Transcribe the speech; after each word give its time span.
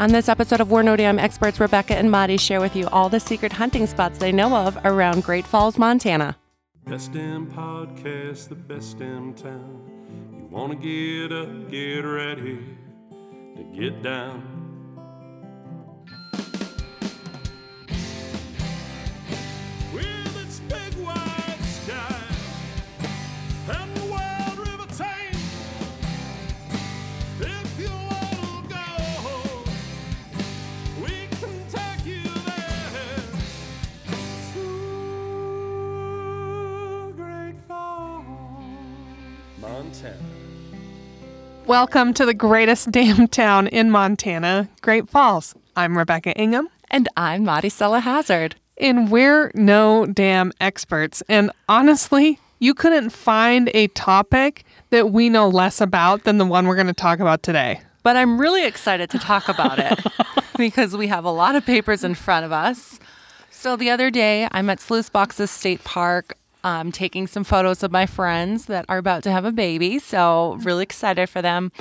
On 0.00 0.12
this 0.12 0.30
episode 0.30 0.62
of 0.62 0.70
We're 0.70 0.80
No 0.80 0.96
Damn 0.96 1.18
Experts, 1.18 1.60
Rebecca 1.60 1.94
and 1.94 2.10
Madi 2.10 2.38
share 2.38 2.58
with 2.58 2.74
you 2.74 2.88
all 2.88 3.10
the 3.10 3.20
secret 3.20 3.52
hunting 3.52 3.86
spots 3.86 4.16
they 4.16 4.32
know 4.32 4.56
of 4.56 4.78
around 4.82 5.24
Great 5.24 5.46
Falls, 5.46 5.76
Montana. 5.76 6.38
Best 6.86 7.12
damn 7.12 7.46
podcast, 7.46 8.48
the 8.48 8.54
best 8.54 8.98
damn 8.98 9.34
town. 9.34 9.82
You 10.32 10.48
wanna 10.50 10.76
get 10.76 11.32
up, 11.32 11.70
get 11.70 11.98
ready 11.98 12.60
to 13.56 13.62
get 13.78 14.02
down. 14.02 14.59
Welcome 41.70 42.14
to 42.14 42.26
the 42.26 42.34
greatest 42.34 42.90
damn 42.90 43.28
town 43.28 43.68
in 43.68 43.92
Montana, 43.92 44.68
Great 44.80 45.08
Falls. 45.08 45.54
I'm 45.76 45.96
Rebecca 45.96 46.34
Engum, 46.34 46.64
And 46.90 47.08
I'm 47.16 47.44
Madi 47.44 47.68
Stella 47.68 48.00
Hazard. 48.00 48.56
and 48.76 49.08
we're 49.08 49.52
no 49.54 50.04
damn 50.04 50.50
experts. 50.60 51.22
And 51.28 51.52
honestly, 51.68 52.40
you 52.58 52.74
couldn't 52.74 53.10
find 53.10 53.70
a 53.72 53.86
topic 53.86 54.64
that 54.90 55.12
we 55.12 55.28
know 55.28 55.48
less 55.48 55.80
about 55.80 56.24
than 56.24 56.38
the 56.38 56.44
one 56.44 56.66
we're 56.66 56.74
going 56.74 56.88
to 56.88 56.92
talk 56.92 57.20
about 57.20 57.44
today. 57.44 57.80
But 58.02 58.16
I'm 58.16 58.40
really 58.40 58.66
excited 58.66 59.08
to 59.10 59.20
talk 59.20 59.48
about 59.48 59.78
it 59.78 59.96
because 60.56 60.96
we 60.96 61.06
have 61.06 61.24
a 61.24 61.30
lot 61.30 61.54
of 61.54 61.64
papers 61.64 62.02
in 62.02 62.16
front 62.16 62.44
of 62.44 62.50
us. 62.50 62.98
So 63.52 63.76
the 63.76 63.90
other 63.90 64.10
day, 64.10 64.48
I'm 64.50 64.70
at 64.70 64.80
Sluice 64.80 65.08
Boxes 65.08 65.52
State 65.52 65.84
Park. 65.84 66.36
Um, 66.64 66.92
taking 66.92 67.26
some 67.26 67.44
photos 67.44 67.82
of 67.82 67.90
my 67.90 68.06
friends 68.06 68.66
that 68.66 68.84
are 68.88 68.98
about 68.98 69.22
to 69.24 69.30
have 69.30 69.44
a 69.44 69.52
baby. 69.52 69.98
So, 69.98 70.58
really 70.62 70.82
excited 70.82 71.28
for 71.28 71.42
them. 71.42 71.72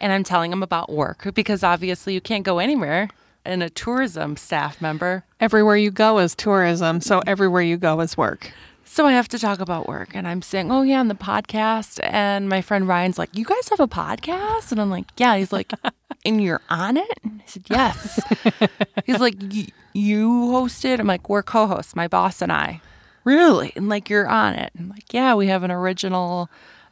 And 0.00 0.12
I'm 0.12 0.24
telling 0.24 0.50
them 0.50 0.62
about 0.62 0.90
work 0.90 1.32
because 1.34 1.62
obviously 1.62 2.12
you 2.14 2.20
can't 2.20 2.44
go 2.44 2.58
anywhere 2.58 3.08
in 3.46 3.62
a 3.62 3.70
tourism 3.70 4.36
staff 4.36 4.80
member. 4.82 5.24
Everywhere 5.40 5.76
you 5.76 5.90
go 5.90 6.18
is 6.18 6.34
tourism, 6.34 7.00
so 7.00 7.22
everywhere 7.26 7.62
you 7.62 7.76
go 7.76 8.00
is 8.00 8.16
work. 8.16 8.52
So 8.84 9.06
I 9.06 9.12
have 9.12 9.28
to 9.28 9.38
talk 9.38 9.58
about 9.60 9.88
work. 9.88 10.10
And 10.14 10.28
I'm 10.28 10.42
saying, 10.42 10.70
oh, 10.70 10.82
yeah, 10.82 11.00
on 11.00 11.08
the 11.08 11.14
podcast. 11.14 11.98
And 12.02 12.48
my 12.48 12.60
friend 12.62 12.86
Ryan's 12.86 13.18
like, 13.18 13.36
you 13.36 13.44
guys 13.44 13.68
have 13.70 13.80
a 13.80 13.88
podcast? 13.88 14.70
And 14.70 14.80
I'm 14.80 14.90
like, 14.90 15.06
yeah. 15.16 15.36
He's 15.36 15.52
like, 15.52 15.72
and 16.24 16.42
you're 16.42 16.60
on 16.70 16.96
it? 16.96 17.18
And 17.24 17.40
I 17.42 17.44
said, 17.46 17.64
yes. 17.68 18.20
He's 19.06 19.18
like, 19.18 19.34
"Y- 19.40 19.68
you 19.92 20.50
host 20.52 20.84
it? 20.84 21.00
I'm 21.00 21.06
like, 21.06 21.28
we're 21.28 21.42
co 21.42 21.66
hosts, 21.66 21.96
my 21.96 22.06
boss 22.06 22.40
and 22.42 22.52
I. 22.52 22.80
Really? 23.26 23.72
And 23.74 23.88
like, 23.88 24.08
you're 24.08 24.28
on 24.28 24.54
it? 24.54 24.70
I'm 24.78 24.88
like, 24.88 25.12
yeah, 25.12 25.34
we 25.34 25.48
have 25.48 25.64
an 25.64 25.72
original 25.72 26.48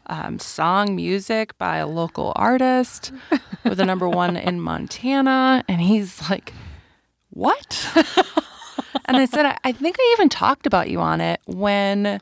um, 0.08 0.40
song 0.40 0.96
music 0.96 1.56
by 1.58 1.76
a 1.76 1.86
local 1.86 2.32
artist 2.34 3.12
with 3.64 3.78
a 3.78 3.84
number 3.84 4.08
one 4.08 4.36
in 4.36 4.60
Montana. 4.60 5.64
And 5.68 5.80
he's 5.80 6.28
like, 6.28 6.52
what? 7.30 7.88
and 9.06 9.16
I 9.16 9.26
said, 9.26 9.46
I, 9.46 9.58
I 9.62 9.70
think 9.70 9.96
I 9.98 10.14
even 10.16 10.28
talked 10.28 10.66
about 10.66 10.90
you 10.90 11.00
on 11.00 11.20
it 11.20 11.40
when 11.46 12.20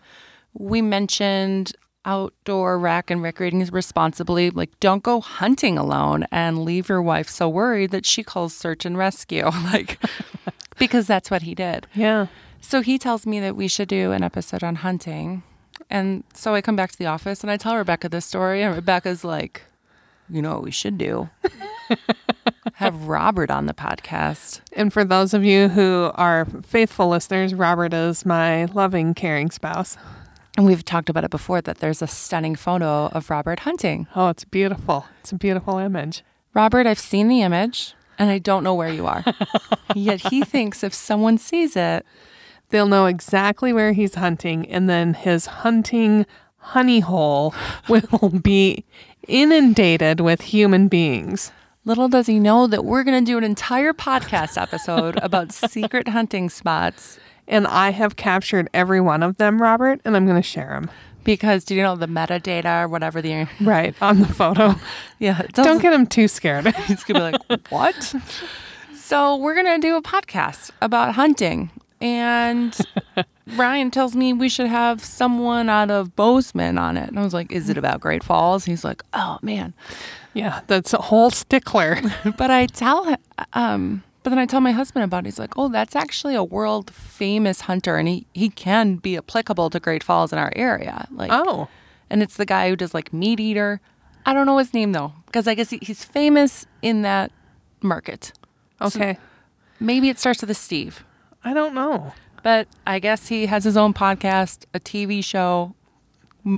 we 0.53 0.83
mentioned 0.83 1.73
outdoor 2.05 2.79
rack 2.79 3.11
and 3.11 3.23
recreating 3.23 3.65
responsibly. 3.67 4.51
Like, 4.51 4.79
don't 4.79 5.03
go 5.03 5.23
hunting 5.23 5.79
alone 5.79 6.27
and 6.31 6.67
leave 6.67 6.91
your 6.91 7.01
wife 7.01 7.31
so 7.31 7.49
worried 7.49 7.93
that 7.93 8.05
she 8.05 8.23
calls 8.23 8.55
search 8.55 8.85
and 8.85 8.99
rescue. 8.99 9.51
Like, 9.73 9.99
because 10.79 11.07
that's 11.07 11.31
what 11.31 11.43
he 11.43 11.55
did. 11.55 11.87
Yeah. 11.95 12.27
So 12.63 12.81
he 12.81 12.97
tells 12.99 13.27
me 13.27 13.39
that 13.41 13.55
we 13.55 13.69
should 13.69 13.89
do 13.89 14.13
an 14.13 14.23
episode 14.23 14.65
on 14.65 14.77
hunting. 14.77 15.43
And 15.91 16.25
so 16.33 16.55
I 16.55 16.63
come 16.63 16.77
back 16.77 16.91
to 16.93 16.99
the 16.99 17.07
office 17.07 17.43
and 17.43 17.51
I 17.51 17.59
tell 17.59 17.77
Rebecca 17.77 18.09
this 18.09 18.25
story, 18.25 18.63
and 18.63 18.75
Rebecca's 18.75 19.25
like, 19.25 19.63
you 20.31 20.41
know 20.41 20.55
what 20.55 20.63
we 20.63 20.71
should 20.71 20.97
do? 20.97 21.29
Have 22.75 23.09
Robert 23.09 23.51
on 23.51 23.67
the 23.67 23.75
podcast. 23.75 24.61
And 24.73 24.93
for 24.93 25.05
those 25.05 25.35
of 25.35 25.45
you 25.45 25.69
who 25.69 26.11
are 26.15 26.47
faithful 26.63 27.09
listeners, 27.09 27.53
Robert 27.53 27.93
is 27.93 28.25
my 28.25 28.65
loving, 28.67 29.13
caring 29.13 29.51
spouse. 29.51 29.99
And 30.57 30.65
we've 30.65 30.85
talked 30.85 31.11
about 31.11 31.25
it 31.25 31.31
before 31.31 31.61
that 31.63 31.79
there's 31.79 32.01
a 32.01 32.07
stunning 32.07 32.55
photo 32.55 33.07
of 33.09 33.29
Robert 33.29 33.61
hunting. 33.61 34.07
Oh, 34.15 34.29
it's 34.29 34.45
beautiful. 34.45 35.07
It's 35.21 35.33
a 35.33 35.37
beautiful 35.37 35.79
image. 35.79 36.23
Robert, 36.55 36.87
I've 36.87 36.99
seen 36.99 37.29
the 37.29 37.43
image 37.43 37.95
and 38.19 38.31
I 38.31 38.39
don't 38.39 38.65
know 38.65 38.75
where 38.75 38.93
you 38.93 39.07
are. 39.07 39.25
Yet 39.95 40.29
he 40.29 40.43
thinks 40.43 40.85
if 40.85 40.95
someone 40.95 41.39
sees 41.39 41.77
it, 41.77 42.07
They'll 42.73 42.89
know 42.89 43.05
exactly 43.05 43.71
where 43.75 43.93
he's 43.93 44.15
hunting, 44.15 44.67
and 44.67 44.89
then 44.89 45.13
his 45.13 45.45
hunting 45.45 46.25
honey 46.57 47.01
hole 47.01 47.55
will 47.89 48.31
be 48.31 48.87
inundated 49.29 50.21
with 50.21 50.41
human 50.41 50.89
beings. 50.89 51.53
little 51.85 52.09
does 52.09 52.27
he 52.29 52.41
know 52.41 52.67
that 52.67 52.87
we're 52.87 53.05
going 53.05 53.23
to 53.23 53.31
do 53.31 53.37
an 53.37 53.45
entire 53.45 53.93
podcast 53.93 54.61
episode 54.61 55.19
about 55.23 55.53
secret 55.71 56.09
hunting 56.09 56.49
spots. 56.49 57.19
And 57.47 57.67
I 57.67 57.91
have 57.91 58.17
captured 58.17 58.71
every 58.73 59.03
one 59.03 59.23
of 59.23 59.37
them, 59.37 59.61
Robert, 59.61 60.01
and 60.07 60.17
I'm 60.17 60.25
going 60.25 60.41
to 60.41 60.49
share 60.49 60.69
them. 60.69 60.91
Because 61.25 61.65
do 61.65 61.75
you 61.75 61.83
know 61.83 61.95
the 61.95 62.07
metadata 62.07 62.85
or 62.85 62.89
whatever 62.89 63.21
the 63.21 63.47
Right 63.61 63.95
on 64.01 64.21
the 64.21 64.27
photo. 64.27 64.77
yeah 65.19 65.43
Don't 65.53 65.83
get 65.83 65.93
him 65.93 66.07
too 66.07 66.27
scared. 66.27 66.67
He's 66.87 67.05
gonna 67.05 67.31
be 67.31 67.55
like, 67.55 67.71
"What?" 67.71 68.15
so 68.97 69.37
we're 69.37 69.55
gonna 69.55 69.79
do 69.79 69.95
a 69.95 70.03
podcast 70.03 70.71
about 70.81 71.15
hunting, 71.15 71.71
and 72.03 72.77
Ryan 73.57 73.91
tells 73.91 74.15
me 74.15 74.33
we 74.33 74.49
should 74.49 74.67
have 74.67 75.03
someone 75.03 75.69
out 75.69 75.91
of 75.91 76.15
Bozeman 76.17 76.77
on 76.77 76.97
it, 76.97 77.09
and 77.09 77.19
I 77.19 77.23
was 77.23 77.33
like, 77.33 77.51
"Is 77.53 77.71
it 77.71 77.79
about 77.79 78.01
Great 78.01 78.23
Falls?" 78.25 78.65
He's 78.67 78.85
like, 78.85 79.03
"Oh 79.15 79.39
man," 79.41 79.73
yeah, 80.35 80.61
that's 80.67 80.93
a 80.93 80.99
whole 80.99 81.31
stickler. 81.31 81.99
but 82.37 82.51
I 82.51 82.67
tell 82.67 83.05
him, 83.05 83.19
um, 83.53 84.03
but 84.23 84.31
then 84.31 84.39
I 84.39 84.47
tell 84.47 84.61
my 84.61 84.73
husband 84.73 85.05
about 85.05 85.21
it. 85.21 85.27
He's 85.27 85.39
like, 85.39 85.57
"Oh, 85.57 85.69
that's 85.69 85.95
actually 85.97 86.35
a 86.35 86.45
world 86.45 86.91
famous 86.91 87.63
hunter, 87.63 87.97
and 87.97 88.09
he 88.09 88.27
he 88.35 88.49
can 88.51 88.97
be 88.97 89.17
applicable 89.17 89.71
to 89.71 89.81
Great 89.81 90.03
Falls 90.03 90.33
in 90.33 90.39
our 90.39 90.53
area." 90.57 91.07
Like, 91.11 91.31
Oh, 91.33 91.69
and 92.11 92.23
it's 92.23 92.37
the 92.37 92.47
guy 92.47 92.69
who 92.69 92.77
does 92.77 92.93
like 92.95 93.13
meat 93.13 93.39
eater. 93.41 93.81
I 94.27 94.33
don't 94.35 94.47
know 94.47 94.59
his 94.59 94.73
name 94.75 94.93
though, 94.93 95.13
because 95.27 95.47
I 95.49 95.55
guess 95.55 95.71
he, 95.71 95.79
he's 95.83 96.05
famous 96.05 96.67
in 96.81 97.03
that 97.03 97.33
market. 97.83 98.33
okay. 98.81 99.19
Maybe 99.81 100.09
it 100.09 100.19
starts 100.21 100.41
with 100.43 100.51
a 100.51 100.55
Steve, 100.55 101.05
I 101.45 101.55
don't 101.55 101.75
know. 101.75 102.13
but 102.43 102.69
I 102.87 102.99
guess 102.99 103.29
he 103.29 103.47
has 103.47 103.65
his 103.65 103.77
own 103.77 103.95
podcast, 103.95 104.65
a 104.75 104.81
TV 104.81 105.23
show 105.25 105.75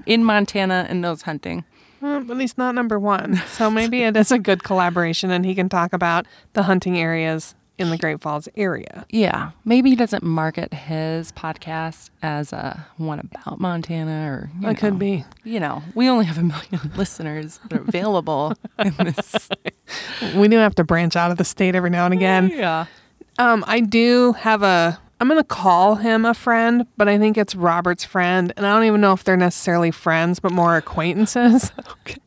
in 0.07 0.25
Montana 0.25 0.87
and 0.89 1.01
knows 1.01 1.23
hunting. 1.23 1.65
Uh, 2.03 2.21
but 2.21 2.39
he's 2.39 2.57
not 2.59 2.75
number 2.75 2.99
one. 2.99 3.37
So 3.49 3.71
maybe 3.71 4.03
it 4.03 4.17
is 4.17 4.31
a 4.31 4.39
good 4.39 4.63
collaboration 4.63 5.31
and 5.31 5.45
he 5.45 5.55
can 5.55 5.69
talk 5.69 5.93
about 5.93 6.27
the 6.53 6.65
hunting 6.65 6.99
areas 6.99 7.55
in 7.77 7.91
the 7.91 7.97
Great 7.99 8.21
Falls 8.21 8.47
area. 8.57 9.05
Yeah, 9.11 9.51
maybe 9.65 9.91
he 9.91 9.97
doesn't 9.97 10.23
market 10.23 10.73
his 10.73 11.33
podcast 11.33 12.11
as 12.23 12.53
a 12.53 12.87
one 12.99 13.19
about 13.19 13.59
Montana 13.59 14.31
or 14.31 14.51
you 14.61 14.69
That 14.69 14.77
could 14.79 14.99
be. 14.99 15.25
You 15.45 15.61
know, 15.61 15.83
we 15.95 16.09
only 16.09 16.25
have 16.27 16.39
a 16.39 16.43
million 16.43 16.93
listeners 16.97 17.59
that 17.69 17.79
are 17.79 17.83
available 17.83 18.55
in 18.79 18.95
this. 18.99 19.49
We 20.37 20.49
do 20.49 20.57
have 20.59 20.75
to 20.77 20.85
branch 20.85 21.17
out 21.17 21.31
of 21.31 21.37
the 21.37 21.45
state 21.45 21.75
every 21.75 21.91
now 21.91 22.05
and 22.07 22.15
again. 22.15 22.49
Yeah. 22.49 22.87
Um, 23.39 23.65
I 23.67 23.81
do 23.81 24.33
have 24.35 24.63
a. 24.63 24.99
I'm 25.21 25.29
gonna 25.29 25.45
call 25.45 25.95
him 25.97 26.25
a 26.25 26.35
friend, 26.35 26.87
but 26.97 27.09
I 27.09 27.19
think 27.19 27.39
it's 27.39 27.55
Robert's 27.55 28.05
friend, 28.05 28.53
and 28.57 28.67
I 28.67 28.75
don't 28.75 28.85
even 28.85 29.01
know 29.01 29.13
if 29.13 29.25
they're 29.25 29.37
necessarily 29.37 29.91
friends, 29.91 30.41
but 30.41 30.53
more 30.53 30.77
acquaintances. 30.77 31.71
Okay. 32.03 32.19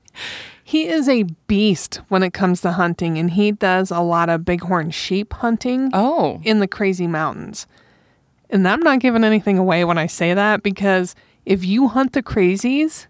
He 0.64 0.88
is 0.90 1.08
a 1.08 1.24
beast 1.48 2.02
when 2.10 2.24
it 2.24 2.34
comes 2.34 2.60
to 2.62 2.72
hunting, 2.74 3.18
and 3.18 3.32
he 3.32 3.52
does 3.54 3.90
a 3.92 4.02
lot 4.02 4.28
of 4.30 4.44
bighorn 4.44 4.92
sheep 4.92 5.32
hunting 5.34 5.92
Oh. 5.94 6.42
in 6.44 6.60
the 6.60 6.68
crazy 6.68 7.08
mountains. 7.08 7.68
And 8.50 8.68
I'm 8.68 8.82
not 8.82 9.00
giving 9.00 9.24
anything 9.24 9.58
away 9.58 9.86
when 9.86 9.98
I 9.98 10.08
say 10.08 10.34
that 10.34 10.64
because 10.64 11.16
if 11.46 11.64
you 11.64 11.88
hunt 11.88 12.12
the 12.14 12.24
crazies, 12.24 13.06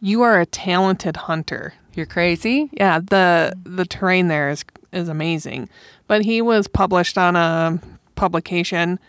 you 0.00 0.22
are 0.22 0.38
a 0.38 0.46
talented 0.46 1.16
hunter. 1.16 1.74
You're 1.96 2.06
crazy? 2.06 2.68
Yeah, 2.72 3.00
the 3.00 3.56
the 3.64 3.86
terrain 3.86 4.28
there 4.28 4.50
is 4.50 4.64
is 4.92 5.08
amazing. 5.08 5.68
But 6.06 6.22
he 6.24 6.40
was 6.42 6.68
published 6.68 7.18
on 7.18 7.34
a 7.34 7.80
publication 8.14 9.00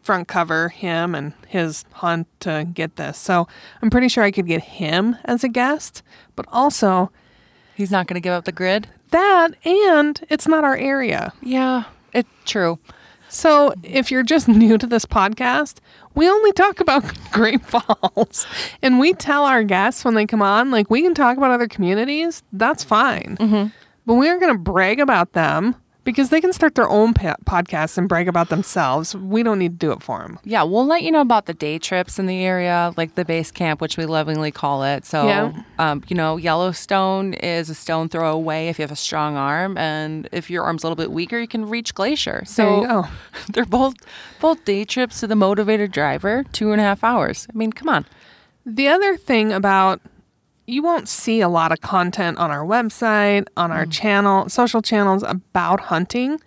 front 0.00 0.28
cover 0.28 0.70
him 0.70 1.14
and 1.14 1.34
his 1.46 1.84
hunt 1.92 2.26
to 2.40 2.66
get 2.72 2.96
this. 2.96 3.18
So 3.18 3.46
I'm 3.82 3.90
pretty 3.90 4.08
sure 4.08 4.24
I 4.24 4.30
could 4.30 4.46
get 4.46 4.62
him 4.62 5.16
as 5.24 5.44
a 5.44 5.48
guest, 5.48 6.02
but 6.36 6.46
also 6.50 7.10
He's 7.74 7.90
not 7.90 8.06
going 8.06 8.14
to 8.14 8.20
give 8.20 8.32
up 8.32 8.44
the 8.44 8.52
grid? 8.52 8.88
that 9.10 9.50
and 9.66 10.20
it's 10.28 10.46
not 10.48 10.64
our 10.64 10.76
area. 10.76 11.32
Yeah, 11.42 11.84
it's 12.12 12.28
true. 12.44 12.78
So 13.28 13.74
if 13.82 14.10
you're 14.10 14.22
just 14.22 14.48
new 14.48 14.78
to 14.78 14.86
this 14.86 15.04
podcast, 15.06 15.78
we 16.14 16.28
only 16.28 16.52
talk 16.52 16.80
about 16.80 17.04
Great 17.32 17.64
Falls 17.64 18.46
and 18.82 18.98
we 18.98 19.12
tell 19.12 19.44
our 19.44 19.62
guests 19.62 20.04
when 20.04 20.14
they 20.14 20.26
come 20.26 20.42
on, 20.42 20.70
like 20.70 20.90
we 20.90 21.02
can 21.02 21.14
talk 21.14 21.36
about 21.36 21.50
other 21.50 21.68
communities. 21.68 22.42
That's 22.52 22.84
fine. 22.84 23.36
Mm-hmm. 23.38 23.68
But 24.06 24.14
we 24.14 24.28
aren't 24.28 24.40
going 24.40 24.54
to 24.54 24.58
brag 24.58 25.00
about 25.00 25.32
them 25.34 25.76
because 26.08 26.30
they 26.30 26.40
can 26.40 26.54
start 26.54 26.74
their 26.74 26.88
own 26.88 27.12
pa- 27.12 27.36
podcasts 27.44 27.98
and 27.98 28.08
brag 28.08 28.28
about 28.28 28.48
themselves. 28.48 29.14
We 29.14 29.42
don't 29.42 29.58
need 29.58 29.78
to 29.78 29.86
do 29.86 29.92
it 29.92 30.02
for 30.02 30.20
them. 30.20 30.38
Yeah, 30.42 30.62
we'll 30.62 30.86
let 30.86 31.02
you 31.02 31.10
know 31.10 31.20
about 31.20 31.44
the 31.44 31.52
day 31.52 31.78
trips 31.78 32.18
in 32.18 32.24
the 32.24 32.42
area, 32.46 32.94
like 32.96 33.14
the 33.14 33.26
base 33.26 33.50
camp, 33.50 33.82
which 33.82 33.98
we 33.98 34.06
lovingly 34.06 34.50
call 34.50 34.84
it. 34.84 35.04
So, 35.04 35.26
Yeah. 35.26 35.52
um, 35.78 36.02
you 36.08 36.16
know, 36.16 36.38
Yellowstone 36.38 37.34
is 37.34 37.68
a 37.68 37.74
stone 37.74 38.08
throw 38.08 38.32
away 38.32 38.68
if 38.70 38.78
you 38.78 38.84
have 38.84 38.90
a 38.90 38.96
strong 38.96 39.36
arm, 39.36 39.76
and 39.76 40.30
if 40.32 40.48
your 40.48 40.64
arm's 40.64 40.82
a 40.82 40.86
little 40.86 40.96
bit 40.96 41.10
weaker, 41.10 41.38
you 41.38 41.46
can 41.48 41.68
reach 41.68 41.94
Glacier. 41.94 42.42
So 42.46 42.62
There 42.64 42.80
you 42.80 42.86
go. 42.88 43.06
they're 43.52 43.66
both 43.66 43.94
both 44.40 44.64
day 44.64 44.86
trips 44.86 45.20
to 45.20 45.26
the 45.26 45.36
motivated 45.36 45.92
driver, 45.92 46.42
two 46.52 46.72
and 46.72 46.80
a 46.80 46.84
half 46.84 47.04
hours. 47.04 47.46
I 47.52 47.56
mean, 47.58 47.70
come 47.72 47.90
on. 47.90 48.06
The 48.64 48.88
other 48.88 49.18
thing 49.18 49.52
about 49.52 50.00
you 50.68 50.82
won't 50.82 51.08
see 51.08 51.40
a 51.40 51.48
lot 51.48 51.72
of 51.72 51.80
content 51.80 52.36
on 52.38 52.50
our 52.50 52.64
website, 52.64 53.46
on 53.56 53.72
our 53.72 53.86
mm. 53.86 53.92
channel, 53.92 54.48
social 54.48 54.82
channels 54.82 55.22
about 55.22 55.80
hunting. 55.80 56.38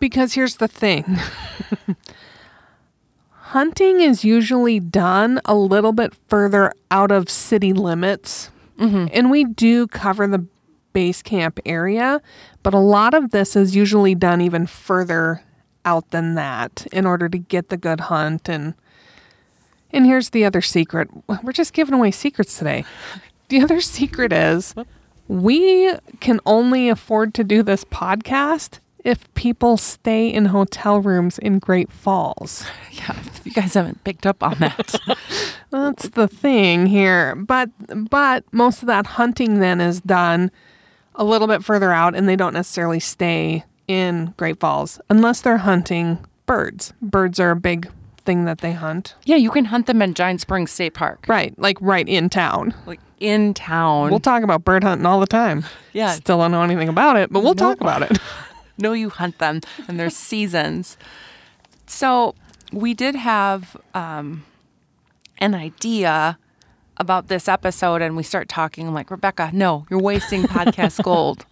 Because 0.00 0.32
here's 0.32 0.56
the 0.56 0.66
thing 0.66 1.04
hunting 3.30 4.00
is 4.00 4.24
usually 4.24 4.80
done 4.80 5.40
a 5.44 5.54
little 5.54 5.92
bit 5.92 6.14
further 6.28 6.72
out 6.90 7.12
of 7.12 7.28
city 7.28 7.72
limits. 7.72 8.50
Mm-hmm. 8.78 9.06
And 9.12 9.30
we 9.30 9.44
do 9.44 9.86
cover 9.86 10.26
the 10.26 10.44
base 10.92 11.22
camp 11.22 11.60
area, 11.66 12.20
but 12.62 12.74
a 12.74 12.78
lot 12.78 13.14
of 13.14 13.30
this 13.30 13.54
is 13.54 13.76
usually 13.76 14.14
done 14.14 14.40
even 14.40 14.66
further 14.66 15.42
out 15.84 16.10
than 16.10 16.34
that 16.34 16.86
in 16.92 17.06
order 17.06 17.28
to 17.28 17.38
get 17.38 17.68
the 17.68 17.76
good 17.76 18.00
hunt 18.00 18.48
and 18.48 18.74
and 19.92 20.06
here's 20.06 20.30
the 20.30 20.44
other 20.44 20.60
secret. 20.60 21.08
We're 21.42 21.52
just 21.52 21.72
giving 21.72 21.94
away 21.94 22.10
secrets 22.10 22.58
today. 22.58 22.84
The 23.48 23.60
other 23.60 23.80
secret 23.80 24.32
is 24.32 24.74
we 25.28 25.92
can 26.20 26.40
only 26.46 26.88
afford 26.88 27.34
to 27.34 27.44
do 27.44 27.62
this 27.62 27.84
podcast 27.84 28.78
if 29.04 29.32
people 29.34 29.76
stay 29.76 30.28
in 30.28 30.46
hotel 30.46 31.00
rooms 31.00 31.38
in 31.38 31.58
Great 31.58 31.90
Falls. 31.90 32.64
Yeah, 32.92 33.18
if 33.20 33.46
you 33.46 33.52
guys 33.52 33.72
haven't 33.72 34.04
picked 34.04 34.26
up 34.26 34.42
on 34.42 34.58
that. 34.58 34.94
That's 35.70 36.10
the 36.10 36.28
thing 36.28 36.86
here. 36.86 37.34
But 37.34 37.70
but 38.10 38.44
most 38.52 38.82
of 38.82 38.86
that 38.88 39.06
hunting 39.06 39.60
then 39.60 39.80
is 39.80 40.02
done 40.02 40.50
a 41.14 41.24
little 41.24 41.48
bit 41.48 41.64
further 41.64 41.90
out 41.90 42.14
and 42.14 42.28
they 42.28 42.36
don't 42.36 42.52
necessarily 42.52 43.00
stay 43.00 43.64
in 43.88 44.34
Great 44.36 44.60
Falls 44.60 45.00
unless 45.08 45.40
they're 45.40 45.56
hunting 45.56 46.18
birds. 46.44 46.92
Birds 47.00 47.40
are 47.40 47.52
a 47.52 47.56
big 47.56 47.88
thing 48.24 48.44
that 48.46 48.58
they 48.58 48.72
hunt. 48.72 49.14
yeah, 49.24 49.36
you 49.36 49.50
can 49.50 49.66
hunt 49.66 49.86
them 49.86 50.00
in 50.02 50.14
Giant 50.14 50.40
Springs 50.40 50.70
State 50.70 50.94
Park, 50.94 51.24
Right, 51.28 51.56
like 51.58 51.76
right 51.80 52.08
in 52.08 52.28
town. 52.30 52.74
like 52.86 53.00
in 53.20 53.54
town. 53.54 54.10
We'll 54.10 54.18
talk 54.20 54.42
about 54.42 54.64
bird 54.64 54.82
hunting 54.82 55.06
all 55.06 55.20
the 55.20 55.26
time. 55.26 55.64
Yeah. 55.94 56.12
Still 56.12 56.38
don't 56.38 56.50
know 56.52 56.62
anything 56.62 56.88
about 56.88 57.16
it, 57.18 57.30
but 57.30 57.42
we'll 57.42 57.54
talk 57.54 57.80
about 57.82 58.00
it. 58.02 58.18
no, 58.78 58.94
you 58.94 59.10
hunt 59.10 59.38
them 59.38 59.60
and 59.86 60.00
there's 60.00 60.16
seasons. 60.16 60.96
So 61.86 62.34
we 62.72 62.94
did 62.94 63.14
have 63.14 63.76
um, 63.92 64.44
an 65.36 65.54
idea 65.54 66.38
about 66.96 67.28
this 67.28 67.46
episode, 67.48 68.00
and 68.00 68.16
we 68.16 68.22
start 68.22 68.48
talking. 68.48 68.88
I'm 68.88 68.94
like, 68.94 69.10
Rebecca, 69.10 69.50
no, 69.52 69.84
you're 69.90 70.00
wasting 70.00 70.44
podcast 70.44 71.02
gold. 71.04 71.44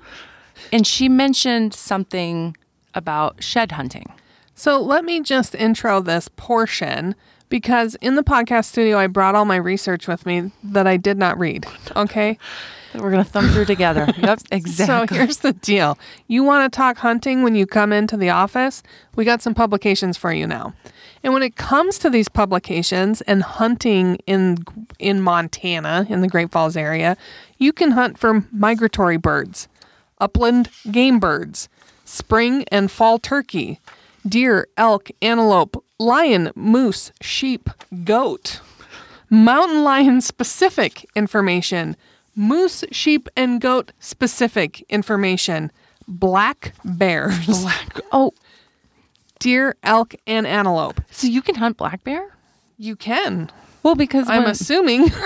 And 0.72 0.86
she 0.86 1.08
mentioned 1.08 1.74
something 1.74 2.56
about 2.94 3.42
shed 3.42 3.72
hunting. 3.72 4.10
So 4.60 4.78
let 4.78 5.06
me 5.06 5.22
just 5.22 5.54
intro 5.54 6.02
this 6.02 6.28
portion 6.36 7.14
because 7.48 7.94
in 8.02 8.16
the 8.16 8.22
podcast 8.22 8.66
studio, 8.66 8.98
I 8.98 9.06
brought 9.06 9.34
all 9.34 9.46
my 9.46 9.56
research 9.56 10.06
with 10.06 10.26
me 10.26 10.52
that 10.62 10.86
I 10.86 10.98
did 10.98 11.16
not 11.16 11.38
read. 11.38 11.64
Okay. 11.96 12.36
that 12.92 13.00
we're 13.00 13.10
gonna 13.10 13.24
thumb 13.24 13.48
through 13.48 13.64
together. 13.64 14.06
Yep, 14.18 14.40
exactly. 14.50 15.16
So 15.16 15.18
here's 15.18 15.38
the 15.38 15.54
deal. 15.54 15.96
You 16.26 16.44
want 16.44 16.70
to 16.70 16.76
talk 16.76 16.98
hunting 16.98 17.42
when 17.42 17.54
you 17.54 17.64
come 17.64 17.90
into 17.90 18.18
the 18.18 18.28
office? 18.28 18.82
We 19.16 19.24
got 19.24 19.40
some 19.40 19.54
publications 19.54 20.18
for 20.18 20.30
you 20.30 20.46
now. 20.46 20.74
And 21.22 21.32
when 21.32 21.42
it 21.42 21.56
comes 21.56 21.96
to 22.00 22.10
these 22.10 22.28
publications 22.28 23.22
and 23.22 23.42
hunting 23.42 24.16
in 24.26 24.58
in 24.98 25.22
Montana 25.22 26.04
in 26.10 26.20
the 26.20 26.28
Great 26.28 26.50
Falls 26.50 26.76
area, 26.76 27.16
you 27.56 27.72
can 27.72 27.92
hunt 27.92 28.18
for 28.18 28.44
migratory 28.52 29.16
birds, 29.16 29.68
upland 30.18 30.68
game 30.90 31.18
birds, 31.18 31.70
spring 32.04 32.66
and 32.70 32.90
fall 32.90 33.18
turkey, 33.18 33.80
deer, 34.28 34.66
elk, 34.76 35.10
antelope, 35.22 35.82
lion, 35.98 36.50
moose, 36.54 37.12
sheep, 37.20 37.68
goat 38.04 38.60
mountain 39.32 39.84
lion 39.84 40.20
specific 40.20 41.08
information, 41.14 41.96
moose, 42.34 42.82
sheep, 42.90 43.28
and 43.36 43.60
goat 43.60 43.92
specific 44.00 44.84
information, 44.88 45.70
black 46.08 46.74
bears, 46.84 47.64
oh, 48.12 48.32
deer, 49.38 49.76
elk, 49.84 50.14
and 50.26 50.46
antelope. 50.48 51.00
so 51.12 51.26
you 51.28 51.40
can 51.42 51.54
hunt 51.54 51.76
black 51.76 52.02
bear? 52.02 52.34
You 52.76 52.96
can. 52.96 53.50
Well, 53.84 53.94
because 53.94 54.28
I'm 54.28 54.42
when- 54.42 54.50
assuming. 54.50 55.08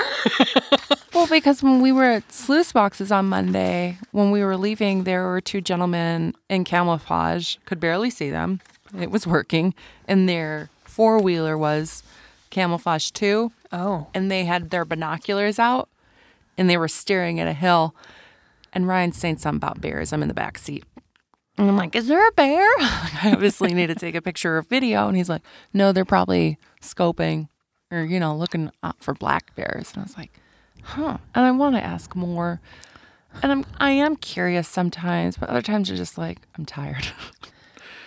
Well, 1.15 1.29
because 1.29 1.63
when 1.63 1.81
we 1.81 1.93
were 1.93 2.03
at 2.05 2.33
Sluice 2.33 2.73
Boxes 2.73 3.13
on 3.13 3.27
Monday, 3.29 3.99
when 4.11 4.33
we 4.33 4.43
were 4.43 4.57
leaving, 4.57 5.05
there 5.05 5.23
were 5.29 5.41
two 5.41 5.61
gentlemen 5.61 6.35
in 6.51 6.65
camouflage. 6.65 7.55
Could 7.67 7.79
barely 7.79 8.11
see 8.11 8.31
them. 8.31 8.61
It 8.99 9.11
was 9.11 9.27
working, 9.27 9.75
and 10.07 10.29
their 10.29 10.71
four 10.85 11.21
wheeler 11.21 11.57
was 11.59 12.03
camouflage 12.51 13.11
too, 13.11 13.51
Oh. 13.73 14.07
and 14.15 14.31
they 14.31 14.45
had 14.45 14.71
their 14.71 14.85
binoculars 14.85 15.59
out, 15.59 15.89
and 16.57 16.71
they 16.71 16.77
were 16.77 16.89
staring 16.89 17.41
at 17.41 17.49
a 17.49 17.53
hill. 17.53 17.95
And 18.73 18.87
Ryan's 18.89 19.17
saying 19.19 19.39
something 19.39 19.57
about 19.59 19.81
bears. 19.81 20.13
I'm 20.13 20.23
in 20.23 20.29
the 20.29 20.35
back 20.35 20.59
seat. 20.59 20.85
And 21.57 21.69
I'm 21.69 21.77
like, 21.77 21.95
is 21.95 22.09
there 22.09 22.27
a 22.27 22.33
bear? 22.33 22.67
I 22.81 23.31
obviously 23.33 23.73
need 23.73 23.87
to 23.87 23.95
take 23.95 24.17
a 24.17 24.23
picture 24.23 24.57
or 24.59 24.63
video. 24.63 25.07
And 25.07 25.17
he's 25.17 25.29
like, 25.29 25.43
no, 25.73 25.93
they're 25.93 26.05
probably 26.05 26.59
scoping 26.83 27.49
or, 27.93 28.03
you 28.03 28.19
know, 28.19 28.35
looking 28.37 28.73
out 28.83 28.97
for 29.01 29.15
black 29.15 29.55
bears. 29.55 29.93
And 29.93 30.01
I 30.01 30.03
was 30.05 30.17
like, 30.19 30.33
huh. 30.83 31.19
And 31.37 31.45
I 31.47 31.53
want 31.53 31.77
to 31.77 31.83
ask 31.85 32.17
more. 32.17 32.61
And 33.43 33.53
I'm, 33.53 33.65
I 33.79 33.91
am 33.93 34.17
curious 34.17 34.67
sometimes, 34.67 35.37
but 35.37 35.49
other 35.49 35.63
times 35.63 35.89
you're 35.89 35.97
just 35.97 36.19
like, 36.19 36.39
I'm 36.59 36.65
tired. 36.67 37.07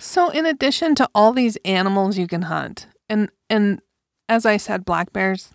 So, 0.07 0.29
in 0.29 0.45
addition 0.45 0.95
to 0.95 1.09
all 1.13 1.33
these 1.33 1.57
animals 1.65 2.17
you 2.17 2.27
can 2.27 2.43
hunt, 2.43 2.87
and 3.09 3.29
and 3.49 3.81
as 4.29 4.45
I 4.45 4.55
said, 4.55 4.85
black 4.85 5.11
bears. 5.11 5.49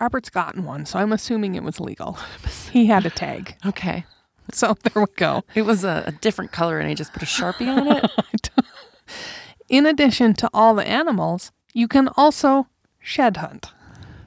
Robert's 0.00 0.30
gotten 0.30 0.64
one, 0.64 0.84
so 0.84 0.98
I'm 0.98 1.12
assuming 1.12 1.54
it 1.54 1.62
was 1.62 1.78
legal. 1.78 2.18
He 2.72 2.86
had 2.86 3.06
a 3.06 3.10
tag, 3.10 3.54
okay. 3.64 4.04
so 4.52 4.74
there 4.82 5.04
we 5.04 5.12
go. 5.14 5.44
It 5.54 5.62
was 5.62 5.84
a, 5.84 6.02
a 6.08 6.12
different 6.12 6.50
color 6.50 6.80
and 6.80 6.88
he 6.88 6.96
just 6.96 7.12
put 7.12 7.22
a 7.22 7.26
Sharpie 7.26 7.68
on 7.68 7.86
it. 7.86 8.50
In 9.68 9.86
addition 9.86 10.34
to 10.34 10.50
all 10.52 10.74
the 10.74 10.88
animals, 10.88 11.52
you 11.72 11.86
can 11.86 12.08
also 12.16 12.66
shed 12.98 13.36
hunt. 13.36 13.70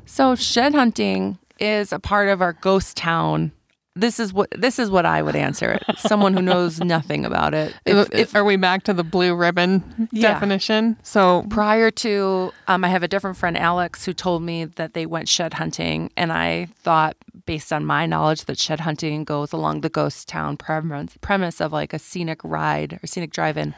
So 0.05 0.36
shed 0.36 0.74
hunting 0.74 1.39
is 1.59 1.91
a 1.91 2.00
part 2.00 2.29
of 2.29 2.41
our 2.41 2.53
ghost 2.53 2.95
town. 2.95 3.51
This 3.97 4.19
is 4.19 4.33
what 4.33 4.49
this 4.51 4.77
is 4.77 4.89
what 4.89 5.05
I 5.05 5.21
would 5.21 5.37
answer 5.37 5.71
it. 5.71 5.83
Someone 5.99 6.33
who 6.33 6.41
knows 6.41 6.79
nothing 6.83 7.23
about 7.25 7.53
it. 7.53 7.73
If, 7.85 8.13
if 8.13 8.35
Are 8.35 8.43
we 8.43 8.57
back 8.57 8.83
to 8.83 8.93
the 8.93 9.05
blue 9.05 9.33
ribbon 9.33 10.09
Yeah. 10.11 10.33
definition? 10.33 10.97
So, 11.01 11.45
prior 11.49 11.91
to, 11.91 12.51
um, 12.67 12.83
I 12.83 12.89
have 12.89 13.03
a 13.03 13.07
different 13.07 13.37
friend, 13.37 13.57
Alex, 13.57 14.03
who 14.03 14.13
told 14.13 14.43
me 14.43 14.65
that 14.65 14.95
they 14.95 15.05
went 15.05 15.29
shed 15.29 15.53
hunting, 15.53 16.11
and 16.17 16.33
I 16.33 16.65
thought, 16.75 17.15
based 17.45 17.71
on 17.71 17.85
my 17.85 18.05
knowledge, 18.05 18.45
that 18.45 18.59
shed 18.59 18.81
hunting 18.81 19.23
goes 19.23 19.53
along 19.53 19.79
the 19.79 19.89
ghost 19.89 20.27
town 20.27 20.57
premise, 20.57 21.15
premise 21.21 21.61
of 21.61 21.71
like 21.71 21.93
a 21.93 21.99
scenic 21.99 22.41
ride 22.43 22.99
or 23.01 23.07
scenic 23.07 23.31
drive-in 23.31 23.73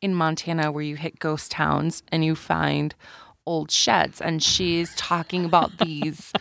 in 0.00 0.14
Montana, 0.14 0.72
where 0.72 0.82
you 0.82 0.96
hit 0.96 1.18
ghost 1.18 1.50
towns 1.50 2.02
and 2.10 2.24
you 2.24 2.34
find 2.34 2.94
old 3.44 3.70
sheds. 3.70 4.20
And 4.20 4.42
she's 4.42 4.94
talking 4.94 5.44
about 5.44 5.76
these 5.78 6.32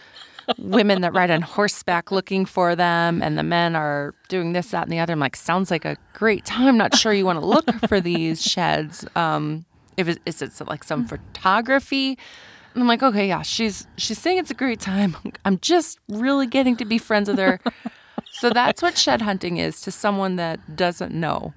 women 0.57 1.01
that 1.01 1.13
ride 1.13 1.31
on 1.31 1.41
horseback 1.41 2.11
looking 2.11 2.45
for 2.45 2.75
them, 2.75 3.21
and 3.21 3.37
the 3.37 3.43
men 3.43 3.75
are 3.75 4.13
doing 4.29 4.53
this, 4.53 4.71
that, 4.71 4.83
and 4.83 4.91
the 4.91 4.99
other. 4.99 5.13
I'm 5.13 5.19
like, 5.19 5.35
sounds 5.35 5.71
like 5.71 5.85
a 5.85 5.97
great 6.13 6.45
time. 6.45 6.77
Not 6.77 6.95
sure 6.95 7.13
you 7.13 7.25
want 7.25 7.39
to 7.39 7.45
look 7.45 7.69
for 7.87 7.99
these 7.99 8.41
sheds. 8.53 9.05
Um, 9.15 9.65
if 9.97 10.07
it, 10.07 10.19
is 10.25 10.41
it 10.41 10.51
like 10.67 10.83
some 10.83 11.05
photography? 11.05 12.17
And 12.73 12.83
I'm 12.83 12.87
like, 12.87 13.01
okay, 13.03 13.27
yeah, 13.27 13.41
she's 13.41 13.87
she's 13.97 14.19
saying 14.19 14.37
it's 14.37 14.51
a 14.51 14.55
great 14.55 14.79
time. 14.79 15.17
I'm 15.45 15.57
just 15.59 15.99
really 16.07 16.47
getting 16.47 16.75
to 16.77 16.85
be 16.85 16.97
friends 16.97 17.27
with 17.27 17.39
her. 17.39 17.59
so 18.31 18.49
that's 18.49 18.81
what 18.81 18.97
shed 18.97 19.21
hunting 19.23 19.57
is 19.57 19.81
to 19.81 19.91
someone 19.91 20.35
that 20.35 20.75
doesn't 20.75 21.13
know. 21.13 21.53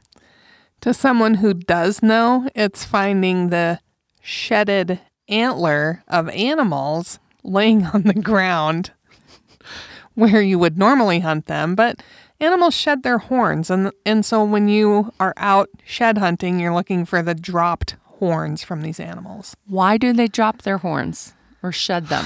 to 0.80 0.94
someone 0.94 1.34
who 1.34 1.52
does 1.52 2.02
know, 2.02 2.48
it's 2.54 2.84
finding 2.84 3.50
the 3.50 3.80
shedded 4.22 5.00
antler 5.28 6.02
of 6.08 6.28
animals 6.30 7.18
laying 7.42 7.86
on 7.86 8.02
the 8.02 8.14
ground 8.14 8.92
where 10.14 10.42
you 10.42 10.58
would 10.58 10.76
normally 10.78 11.20
hunt 11.20 11.46
them, 11.46 11.74
but 11.74 12.02
animals 12.40 12.74
shed 12.74 13.02
their 13.02 13.18
horns 13.18 13.70
and 13.70 13.92
and 14.06 14.24
so 14.24 14.42
when 14.44 14.68
you 14.68 15.12
are 15.20 15.34
out 15.36 15.68
shed 15.84 16.18
hunting, 16.18 16.58
you're 16.58 16.74
looking 16.74 17.04
for 17.04 17.22
the 17.22 17.34
dropped 17.34 17.96
horns 18.04 18.62
from 18.62 18.82
these 18.82 19.00
animals. 19.00 19.56
Why 19.66 19.96
do 19.96 20.12
they 20.12 20.26
drop 20.28 20.62
their 20.62 20.78
horns 20.78 21.34
or 21.62 21.72
shed 21.72 22.06
them? 22.08 22.24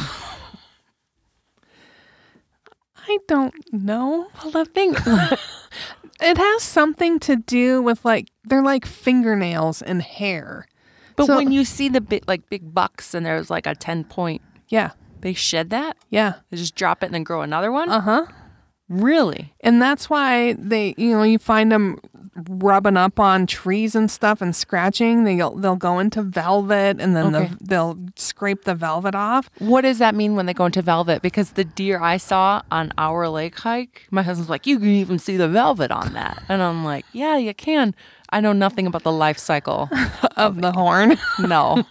I 3.07 3.19
don't 3.29 3.55
know. 3.73 4.29
Well, 4.43 4.51
the 4.51 4.65
thing, 4.65 4.95
It 6.21 6.39
has 6.39 6.63
something 6.63 7.19
to 7.21 7.37
do 7.37 7.83
with 7.83 8.05
like 8.05 8.29
they're 8.45 8.63
like 8.63 8.87
fingernails 8.87 9.83
and 9.83 10.01
hair. 10.01 10.67
But 11.17 11.27
So- 11.27 11.37
when 11.37 11.53
you 11.53 11.65
see 11.65 11.89
the 11.89 12.01
big, 12.01 12.25
like 12.27 12.49
big 12.49 12.73
bucks 12.73 13.13
and 13.15 13.27
there's 13.27 13.51
like 13.51 13.67
a 13.67 13.75
10 13.75 14.05
point, 14.05 14.41
Yeah. 14.69 14.93
They 15.25 15.35
shed 15.35 15.71
that? 15.71 15.97
Yeah. 16.11 16.35
They 16.51 16.57
just 16.57 16.77
drop 16.77 17.03
it 17.03 17.07
and 17.07 17.15
then 17.15 17.25
grow 17.25 17.43
another 17.43 17.73
one? 17.73 17.89
Uh-huh. 17.91 18.27
really? 18.89 19.53
And 19.61 19.81
that's 19.83 20.09
why 20.09 20.53
they, 20.55 20.95
you 20.97 21.11
know, 21.11 21.23
you 21.25 21.39
find 21.39 21.73
them 21.73 21.99
rubbing 22.49 22.97
up 22.97 23.21
on 23.21 23.47
trees 23.47 23.95
and 23.95 24.11
stuff 24.11 24.43
and 24.43 24.55
scratching. 24.57 25.23
They'll 25.25 25.55
they'll 25.55 25.77
go 25.77 26.01
into 26.01 26.21
velvet 26.23 27.01
and 27.01 27.15
then 27.15 27.35
Okay. 27.35 27.47
the, 27.47 27.65
they'll 27.65 27.99
scrape 28.17 28.65
the 28.65 28.75
velvet 28.75 29.15
off. 29.15 29.49
What 29.61 29.83
does 29.83 29.99
that 29.99 30.15
mean 30.17 30.35
when 30.35 30.47
they 30.47 30.53
go 30.55 30.67
into 30.67 30.83
velvet? 30.83 31.23
Because 31.23 31.53
the 31.53 31.63
deer 31.65 32.01
I 32.01 32.17
saw 32.17 32.63
on 32.73 32.93
our 32.99 33.29
lake 33.29 33.59
hike, 33.61 34.07
my 34.11 34.23
husband's 34.23 34.51
like, 34.51 34.67
you 34.67 34.79
can 34.79 34.89
even 34.89 35.19
see 35.19 35.37
the 35.37 35.49
velvet 35.49 35.91
on 35.93 36.13
that. 36.15 36.43
And 36.49 36.61
I'm 36.61 36.85
like, 36.85 37.05
yeah, 37.13 37.37
you 37.37 37.55
can. 37.55 37.95
I 38.31 38.41
know 38.41 38.53
nothing 38.53 38.87
about 38.89 39.05
the 39.05 39.13
life 39.13 39.39
cycle. 39.39 39.89
of 40.37 40.61
the 40.61 40.73
horn. 40.73 41.17
No. 41.39 41.85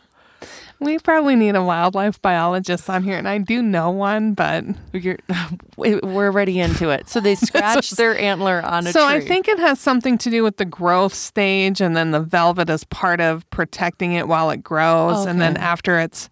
We 0.83 0.99
probably 0.99 1.35
need 1.35 1.55
a 1.55 1.63
wildlife 1.63 2.21
biologist 2.21 2.89
on 2.89 3.03
here, 3.03 3.17
and 3.17 3.27
I 3.27 3.37
do 3.39 3.61
know 3.61 3.89
one, 3.89 4.33
but 4.33 4.63
You're, 4.91 5.17
we're 5.77 5.99
already 6.03 6.59
into 6.59 6.89
it. 6.89 7.09
So 7.09 7.19
they 7.19 7.35
scratch 7.35 7.91
their 7.91 8.17
antler 8.17 8.61
on 8.61 8.87
a 8.87 8.91
so 8.91 9.05
tree. 9.07 9.17
I 9.17 9.19
think 9.21 9.47
it 9.47 9.59
has 9.59 9.79
something 9.79 10.17
to 10.19 10.29
do 10.29 10.43
with 10.43 10.57
the 10.57 10.65
growth 10.65 11.13
stage, 11.13 11.81
and 11.81 11.95
then 11.95 12.11
the 12.11 12.19
velvet 12.19 12.69
is 12.69 12.83
part 12.85 13.21
of 13.21 13.49
protecting 13.49 14.13
it 14.13 14.27
while 14.27 14.49
it 14.49 14.63
grows, 14.63 15.25
and 15.25 15.39
then 15.41 15.57
after 15.57 15.99
it's 15.99 16.29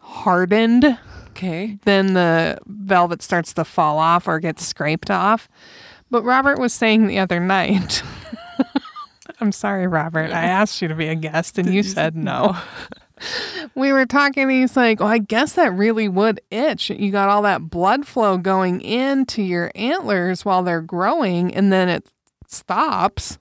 hardened, 0.00 0.98
Okay. 1.30 1.78
then 1.84 2.14
the 2.14 2.58
velvet 2.66 3.20
starts 3.22 3.52
to 3.54 3.64
fall 3.64 3.98
off 3.98 4.26
or 4.26 4.40
gets 4.40 4.64
scraped 4.64 5.10
off. 5.10 5.48
But 6.10 6.22
Robert 6.22 6.58
was 6.58 6.72
saying 6.72 7.06
the 7.08 7.18
other 7.18 7.40
night. 7.40 8.02
I'm 9.40 9.52
sorry, 9.52 9.86
Robert. 9.86 10.30
I 10.30 10.44
asked 10.44 10.80
you 10.80 10.88
to 10.88 10.94
be 10.94 11.08
a 11.08 11.14
guest 11.14 11.58
and 11.58 11.72
you 11.74 11.82
said 11.82 12.16
no. 12.16 12.56
We 13.74 13.92
were 13.92 14.06
talking 14.06 14.44
and 14.44 14.52
he's 14.52 14.76
like, 14.76 15.00
Well, 15.00 15.08
I 15.08 15.18
guess 15.18 15.54
that 15.54 15.72
really 15.72 16.08
would 16.08 16.40
itch. 16.50 16.90
You 16.90 17.10
got 17.10 17.28
all 17.28 17.42
that 17.42 17.70
blood 17.70 18.06
flow 18.06 18.38
going 18.38 18.80
into 18.80 19.42
your 19.42 19.72
antlers 19.74 20.44
while 20.44 20.62
they're 20.62 20.82
growing 20.82 21.54
and 21.54 21.72
then 21.72 21.88
it 21.88 22.08
stops. 22.46 23.38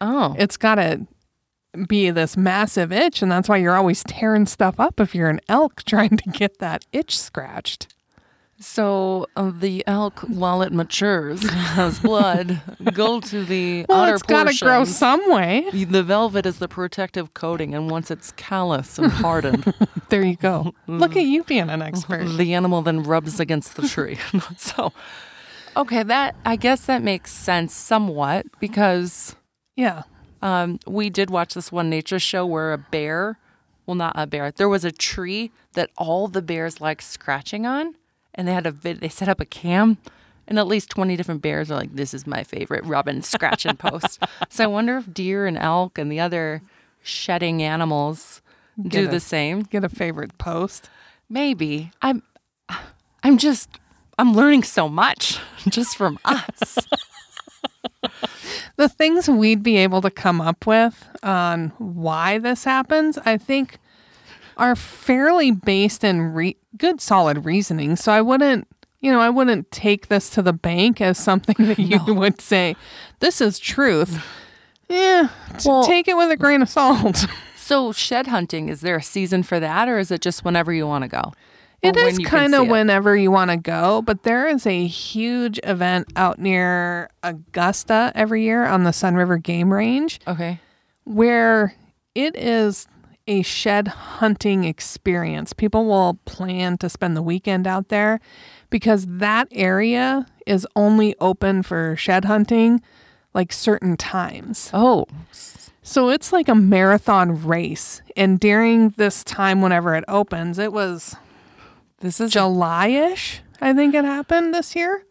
Oh. 0.00 0.34
It's 0.38 0.56
got 0.56 0.76
to 0.76 1.06
be 1.86 2.10
this 2.10 2.36
massive 2.36 2.92
itch. 2.92 3.22
And 3.22 3.30
that's 3.30 3.48
why 3.48 3.56
you're 3.56 3.76
always 3.76 4.02
tearing 4.04 4.46
stuff 4.46 4.78
up 4.78 5.00
if 5.00 5.14
you're 5.14 5.30
an 5.30 5.40
elk 5.48 5.82
trying 5.86 6.16
to 6.16 6.30
get 6.30 6.58
that 6.58 6.84
itch 6.92 7.18
scratched. 7.18 7.94
So 8.60 9.26
uh, 9.36 9.50
the 9.58 9.82
elk, 9.86 10.20
while 10.20 10.62
it 10.62 10.72
matures, 10.72 11.42
has 11.50 11.98
blood 11.98 12.60
go 12.92 13.20
to 13.20 13.44
the 13.44 13.84
Well, 13.88 14.02
outer 14.02 14.14
it's 14.14 14.22
got 14.22 14.48
to 14.48 14.64
grow 14.64 14.84
some 14.84 15.28
way. 15.30 15.68
The 15.72 16.02
velvet 16.02 16.46
is 16.46 16.58
the 16.58 16.68
protective 16.68 17.34
coating, 17.34 17.74
and 17.74 17.90
once 17.90 18.10
it's 18.10 18.32
callous 18.32 18.98
and 18.98 19.10
hardened, 19.10 19.72
There 20.08 20.22
you 20.24 20.36
go. 20.36 20.72
Look 20.86 21.16
at 21.16 21.24
you 21.24 21.42
being 21.44 21.68
an 21.68 21.82
expert. 21.82 22.24
the 22.36 22.54
animal 22.54 22.82
then 22.82 23.02
rubs 23.02 23.40
against 23.40 23.74
the 23.76 23.88
tree. 23.88 24.18
so, 24.56 24.92
okay, 25.76 26.02
that 26.04 26.36
I 26.44 26.54
guess 26.56 26.86
that 26.86 27.02
makes 27.02 27.32
sense 27.32 27.74
somewhat 27.74 28.46
because 28.60 29.34
Yeah. 29.76 30.02
um, 30.42 30.78
we 30.86 31.10
did 31.10 31.28
watch 31.30 31.54
this 31.54 31.72
one 31.72 31.90
nature 31.90 32.20
show 32.20 32.46
where 32.46 32.72
a 32.72 32.78
bear, 32.78 33.38
well, 33.86 33.96
not 33.96 34.12
a 34.16 34.26
bear, 34.28 34.52
there 34.52 34.68
was 34.68 34.84
a 34.84 34.92
tree 34.92 35.50
that 35.72 35.90
all 35.98 36.28
the 36.28 36.42
bears 36.42 36.80
like 36.80 37.02
scratching 37.02 37.66
on, 37.66 37.96
and 38.34 38.46
they 38.46 38.52
had 38.52 38.66
a 38.66 38.70
vid, 38.70 39.00
they 39.00 39.08
set 39.08 39.28
up 39.28 39.40
a 39.40 39.44
cam. 39.44 39.98
And 40.46 40.58
at 40.58 40.66
least 40.66 40.90
20 40.90 41.16
different 41.16 41.40
bears 41.40 41.70
are 41.70 41.76
like, 41.76 41.94
this 41.94 42.12
is 42.12 42.26
my 42.26 42.44
favorite 42.44 42.84
rub 42.84 43.08
and 43.08 43.24
scratch 43.24 43.64
and 43.64 43.78
post. 43.78 44.22
so 44.50 44.64
I 44.64 44.66
wonder 44.66 44.98
if 44.98 45.12
deer 45.12 45.46
and 45.46 45.56
elk 45.56 45.96
and 45.96 46.12
the 46.12 46.20
other 46.20 46.60
shedding 47.02 47.62
animals 47.62 48.42
do 48.80 49.04
Get 49.04 49.10
the 49.10 49.20
same. 49.20 49.62
Get 49.62 49.84
a 49.84 49.88
favorite 49.88 50.36
post. 50.36 50.90
Maybe. 51.30 51.92
I'm 52.02 52.22
I'm 53.22 53.38
just 53.38 53.68
I'm 54.18 54.34
learning 54.34 54.64
so 54.64 54.88
much 54.88 55.38
just 55.68 55.96
from 55.96 56.18
us. 56.24 56.78
The 58.76 58.88
things 58.88 59.28
we'd 59.28 59.62
be 59.62 59.76
able 59.76 60.02
to 60.02 60.10
come 60.10 60.40
up 60.40 60.66
with 60.66 61.08
on 61.22 61.68
why 61.78 62.38
this 62.38 62.64
happens, 62.64 63.18
I 63.18 63.38
think, 63.38 63.78
are 64.56 64.76
fairly 64.76 65.50
based 65.50 66.04
in 66.04 66.20
re- 66.32 66.56
good, 66.76 67.00
solid 67.00 67.44
reasoning. 67.44 67.96
So 67.96 68.12
I 68.12 68.20
wouldn't, 68.20 68.66
you 69.00 69.10
know, 69.12 69.20
I 69.20 69.30
wouldn't 69.30 69.70
take 69.70 70.08
this 70.08 70.30
to 70.30 70.42
the 70.42 70.52
bank 70.52 71.00
as 71.00 71.18
something 71.18 71.56
that 71.66 71.78
you 71.78 72.00
would 72.14 72.40
say, 72.40 72.76
this 73.20 73.40
is 73.40 73.58
truth. 73.58 74.24
Yeah, 74.88 75.28
Well- 75.64 75.84
take 75.84 76.08
it 76.08 76.16
with 76.16 76.30
a 76.30 76.36
grain 76.36 76.62
of 76.62 76.68
salt. 76.68 77.26
so 77.56 77.92
shed 77.92 78.26
hunting, 78.28 78.68
is 78.68 78.80
there 78.80 78.96
a 78.96 79.02
season 79.02 79.42
for 79.42 79.58
that 79.60 79.88
or 79.88 79.98
is 79.98 80.10
it 80.10 80.20
just 80.20 80.44
whenever 80.44 80.72
you 80.72 80.86
want 80.86 81.02
to 81.02 81.08
go? 81.08 81.32
It 81.82 81.98
is 81.98 82.18
kind 82.20 82.54
of 82.54 82.68
whenever 82.68 83.14
you 83.14 83.30
want 83.30 83.50
to 83.50 83.58
go, 83.58 84.00
but 84.00 84.22
there 84.22 84.46
is 84.48 84.66
a 84.66 84.86
huge 84.86 85.60
event 85.64 86.06
out 86.16 86.38
near 86.38 87.10
Augusta 87.22 88.10
every 88.14 88.42
year 88.42 88.64
on 88.64 88.84
the 88.84 88.92
Sun 88.92 89.16
River 89.16 89.36
Game 89.36 89.70
Range 89.70 90.18
Okay. 90.26 90.60
where 91.04 91.74
it 92.14 92.34
is 92.36 92.86
a 93.26 93.42
shed 93.42 93.88
hunting 93.88 94.64
experience. 94.64 95.52
People 95.52 95.86
will 95.86 96.18
plan 96.24 96.78
to 96.78 96.88
spend 96.88 97.16
the 97.16 97.22
weekend 97.22 97.66
out 97.66 97.88
there 97.88 98.20
because 98.70 99.06
that 99.06 99.48
area 99.52 100.26
is 100.46 100.66
only 100.76 101.14
open 101.20 101.62
for 101.62 101.96
shed 101.96 102.24
hunting 102.26 102.82
like 103.32 103.52
certain 103.52 103.96
times. 103.96 104.70
Oh. 104.72 105.06
So 105.82 106.08
it's 106.08 106.32
like 106.32 106.48
a 106.48 106.54
marathon 106.54 107.44
race. 107.44 108.00
And 108.16 108.40
during 108.40 108.90
this 108.90 109.22
time, 109.24 109.60
whenever 109.60 109.94
it 109.94 110.04
opens, 110.08 110.58
it 110.58 110.72
was 110.72 111.16
This 112.00 112.20
is 112.20 112.32
July 112.32 112.88
ish, 112.88 113.42
I 113.60 113.72
think 113.72 113.94
it 113.94 114.04
happened 114.04 114.54
this 114.54 114.74
year. 114.74 115.04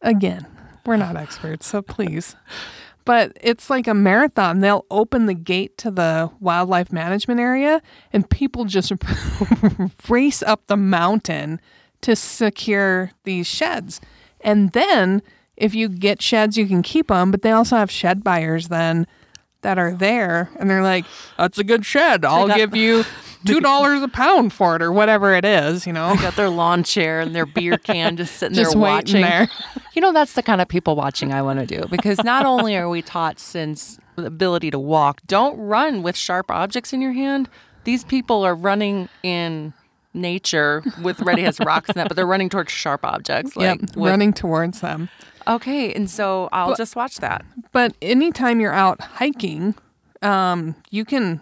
Again, 0.00 0.46
we're 0.86 0.96
not 0.96 1.16
experts, 1.16 1.66
so 1.66 1.82
please. 1.82 2.36
But 3.08 3.32
it's 3.40 3.70
like 3.70 3.86
a 3.86 3.94
marathon. 3.94 4.60
They'll 4.60 4.84
open 4.90 5.24
the 5.24 5.32
gate 5.32 5.78
to 5.78 5.90
the 5.90 6.30
wildlife 6.40 6.92
management 6.92 7.40
area, 7.40 7.80
and 8.12 8.28
people 8.28 8.66
just 8.66 8.92
race 10.10 10.42
up 10.42 10.66
the 10.66 10.76
mountain 10.76 11.58
to 12.02 12.14
secure 12.14 13.12
these 13.24 13.46
sheds. 13.46 14.02
And 14.42 14.72
then, 14.72 15.22
if 15.56 15.74
you 15.74 15.88
get 15.88 16.20
sheds, 16.20 16.58
you 16.58 16.66
can 16.66 16.82
keep 16.82 17.08
them, 17.08 17.30
but 17.30 17.40
they 17.40 17.50
also 17.50 17.76
have 17.76 17.90
shed 17.90 18.22
buyers 18.22 18.68
then 18.68 19.06
that 19.62 19.78
are 19.78 19.92
there, 19.92 20.50
and 20.58 20.70
they're 20.70 20.82
like, 20.82 21.04
"That's 21.36 21.58
a 21.58 21.64
good 21.64 21.84
shed. 21.84 22.24
I'll 22.24 22.48
give 22.48 22.74
you 22.76 23.04
two 23.46 23.60
dollars 23.60 24.02
a 24.02 24.08
pound 24.08 24.52
for 24.52 24.76
it, 24.76 24.82
or 24.82 24.92
whatever 24.92 25.34
it 25.34 25.44
is." 25.44 25.86
You 25.86 25.92
know, 25.92 26.14
got 26.16 26.36
their 26.36 26.48
lawn 26.48 26.84
chair 26.84 27.20
and 27.20 27.34
their 27.34 27.46
beer 27.46 27.76
can 27.78 28.16
just 28.16 28.36
sitting 28.36 28.54
just 28.56 28.72
there 28.72 28.80
watching. 28.80 29.22
there. 29.22 29.48
You 29.94 30.02
know, 30.02 30.12
that's 30.12 30.34
the 30.34 30.44
kind 30.44 30.60
of 30.60 30.68
people 30.68 30.94
watching 30.94 31.32
I 31.32 31.42
want 31.42 31.58
to 31.58 31.66
do 31.66 31.88
because 31.88 32.22
not 32.22 32.46
only 32.46 32.76
are 32.76 32.88
we 32.88 33.02
taught 33.02 33.40
since 33.40 33.98
the 34.14 34.26
ability 34.26 34.70
to 34.70 34.78
walk, 34.78 35.20
don't 35.26 35.58
run 35.58 36.04
with 36.04 36.16
sharp 36.16 36.52
objects 36.52 36.92
in 36.92 37.00
your 37.00 37.10
hand. 37.10 37.48
These 37.82 38.04
people 38.04 38.44
are 38.44 38.54
running 38.54 39.08
in 39.24 39.72
nature 40.14 40.84
with 41.02 41.20
ready 41.22 41.42
has 41.42 41.58
rocks 41.58 41.88
in 41.88 41.94
that, 41.96 42.06
but 42.06 42.14
they're 42.16 42.26
running 42.26 42.48
towards 42.48 42.70
sharp 42.70 43.04
objects. 43.04 43.56
Like 43.56 43.80
yep, 43.80 43.96
with- 43.96 44.08
running 44.08 44.32
towards 44.32 44.82
them. 44.82 45.08
Okay, 45.48 45.92
and 45.94 46.10
so 46.10 46.48
I'll 46.52 46.74
just 46.76 46.94
watch 46.94 47.16
that 47.16 47.44
But 47.72 47.94
anytime 48.02 48.60
you're 48.60 48.74
out 48.74 49.00
hiking, 49.00 49.74
um, 50.20 50.74
you 50.90 51.04
can 51.04 51.40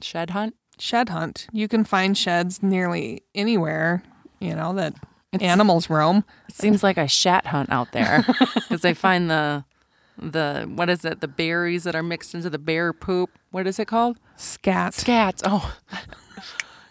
shed 0.00 0.30
hunt. 0.30 0.54
shed 0.78 1.08
hunt. 1.08 1.48
You 1.52 1.66
can 1.66 1.84
find 1.84 2.16
sheds 2.16 2.62
nearly 2.62 3.22
anywhere. 3.34 4.02
You 4.40 4.54
know 4.54 4.72
that 4.74 4.94
animals 5.40 5.90
roam. 5.90 6.24
It 6.48 6.54
seems 6.54 6.82
like 6.82 6.96
a 6.96 7.08
shat 7.08 7.46
hunt 7.46 7.70
out 7.70 7.92
there 7.92 8.24
because 8.54 8.82
they 8.82 8.94
find 8.94 9.28
the 9.30 9.64
the 10.16 10.70
what 10.72 10.88
is 10.88 11.04
it? 11.04 11.20
The 11.20 11.28
berries 11.28 11.84
that 11.84 11.94
are 11.94 12.02
mixed 12.02 12.34
into 12.34 12.50
the 12.50 12.58
bear 12.58 12.92
poop. 12.92 13.30
What 13.50 13.66
is 13.66 13.78
it 13.78 13.86
called? 13.88 14.18
Scat. 14.36 14.94
Scat. 14.94 15.42
Oh, 15.44 15.74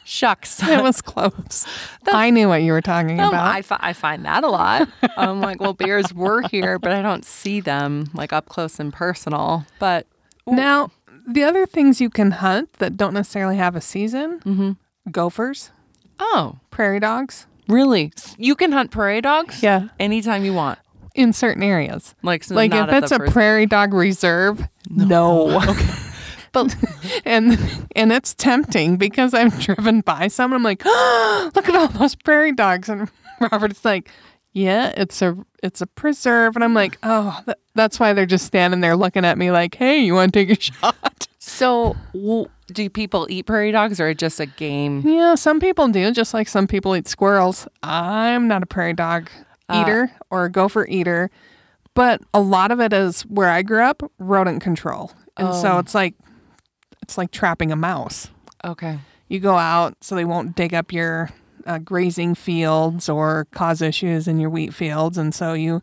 shucks. 0.07 0.61
It 0.67 0.81
was 0.81 1.01
close. 1.11 1.65
I 2.11 2.29
knew 2.29 2.47
what 2.47 2.61
you 2.63 2.71
were 2.71 2.81
talking 2.81 3.19
Um, 3.19 3.29
about. 3.29 3.47
I, 3.55 3.61
fi- 3.61 3.79
I 3.81 3.93
find 3.93 4.25
that 4.25 4.43
a 4.43 4.47
lot. 4.47 4.87
I'm 5.17 5.41
like, 5.41 5.59
well, 5.59 5.73
bears 5.73 6.13
were 6.13 6.41
here, 6.49 6.79
but 6.79 6.91
I 6.91 7.01
don't 7.01 7.25
see 7.25 7.59
them 7.59 8.09
like 8.13 8.31
up 8.33 8.47
close 8.49 8.79
and 8.79 8.91
personal. 8.93 9.65
But 9.79 10.07
now, 10.47 10.91
the 11.27 11.43
other 11.43 11.65
things 11.65 11.99
you 11.99 12.09
can 12.09 12.31
hunt 12.31 12.71
that 12.79 12.95
don't 12.95 13.13
necessarily 13.13 13.57
have 13.57 13.75
a 13.75 13.81
season: 13.81 14.39
Mm-hmm. 14.45 14.71
gophers, 15.11 15.71
oh, 16.19 16.57
prairie 16.71 16.99
dogs. 17.01 17.45
really? 17.67 18.13
You 18.37 18.55
can 18.55 18.71
hunt 18.71 18.91
prairie 18.91 19.19
dogs? 19.21 19.61
Yeah, 19.61 19.89
Anytime 19.99 20.45
you 20.45 20.53
want. 20.53 20.79
in 21.15 21.33
certain 21.33 21.63
areas. 21.63 22.15
Like, 22.23 22.43
so 22.45 22.55
like 22.55 22.73
if 22.73 22.89
it's 23.03 23.11
a 23.11 23.19
prairie 23.19 23.65
dog 23.65 23.93
reserve, 23.93 24.65
no. 24.89 25.59
But 26.57 26.75
and 27.25 27.87
and 27.95 28.11
it's 28.11 28.33
tempting 28.33 28.97
because 28.97 29.33
I've 29.33 29.59
driven 29.59 30.01
by 30.01 30.27
some 30.27 30.51
and 30.51 30.55
I'm 30.55 30.63
like, 30.63 30.81
oh, 30.85 31.51
look 31.55 31.69
at 31.69 31.75
all 31.75 31.87
those 31.87 32.15
prairie 32.15 32.51
dogs. 32.51 32.89
And 32.89 33.09
Robert's 33.51 33.85
like, 33.85 34.09
yeah, 34.53 34.93
it's 34.97 35.21
a 35.21 35.37
it's 35.61 35.81
a 35.81 35.87
preserve, 35.87 36.55
and 36.55 36.63
I'm 36.63 36.73
like, 36.73 36.97
oh, 37.03 37.39
th- 37.45 37.57
that's 37.75 37.99
why 37.99 38.13
they're 38.13 38.25
just 38.25 38.45
standing 38.45 38.81
there 38.81 38.95
looking 38.95 39.25
at 39.25 39.37
me 39.37 39.51
like, 39.51 39.75
hey, 39.75 39.99
you 39.99 40.13
want 40.13 40.33
to 40.33 40.45
take 40.45 40.57
a 40.57 40.61
shot? 40.83 41.27
So, 41.39 41.95
w- 42.13 42.49
do 42.73 42.89
people 42.89 43.27
eat 43.29 43.45
prairie 43.45 43.71
dogs 43.71 43.99
or 43.99 44.13
just 44.13 44.39
a 44.39 44.45
game? 44.45 45.01
Yeah, 45.05 45.35
some 45.35 45.59
people 45.59 45.87
do, 45.87 46.11
just 46.11 46.33
like 46.33 46.47
some 46.47 46.67
people 46.67 46.95
eat 46.95 47.07
squirrels. 47.07 47.67
I'm 47.83 48.47
not 48.47 48.63
a 48.63 48.65
prairie 48.65 48.93
dog 48.93 49.29
uh, 49.69 49.81
eater 49.81 50.11
or 50.29 50.45
a 50.45 50.51
gopher 50.51 50.85
eater, 50.87 51.29
but 51.93 52.21
a 52.33 52.41
lot 52.41 52.71
of 52.71 52.81
it 52.81 52.91
is 52.93 53.21
where 53.23 53.49
I 53.49 53.61
grew 53.61 53.83
up, 53.83 54.03
rodent 54.17 54.61
control. 54.61 55.11
And 55.37 55.53
so 55.53 55.73
oh. 55.73 55.79
it's 55.79 55.93
like 55.93 56.15
it's 57.07 57.17
like 57.17 57.31
trapping 57.31 57.71
a 57.71 57.75
mouse. 57.77 58.29
Okay. 58.65 58.99
You 59.29 59.39
go 59.39 59.55
out 59.57 59.95
so 60.01 60.13
they 60.13 60.25
won't 60.25 60.55
dig 60.55 60.73
up 60.73 60.91
your 60.91 61.29
uh, 61.65 61.77
grazing 61.77 62.35
fields 62.35 63.07
or 63.07 63.47
cause 63.51 63.81
issues 63.81 64.27
in 64.27 64.39
your 64.39 64.49
wheat 64.49 64.73
fields, 64.73 65.17
and 65.17 65.33
so 65.33 65.53
you 65.53 65.81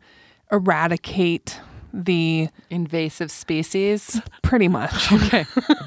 eradicate 0.52 1.61
the 1.95 2.49
Invasive 2.69 3.31
species. 3.31 4.21
pretty 4.43 4.69
much. 4.69 4.93
Okay. 5.12 5.47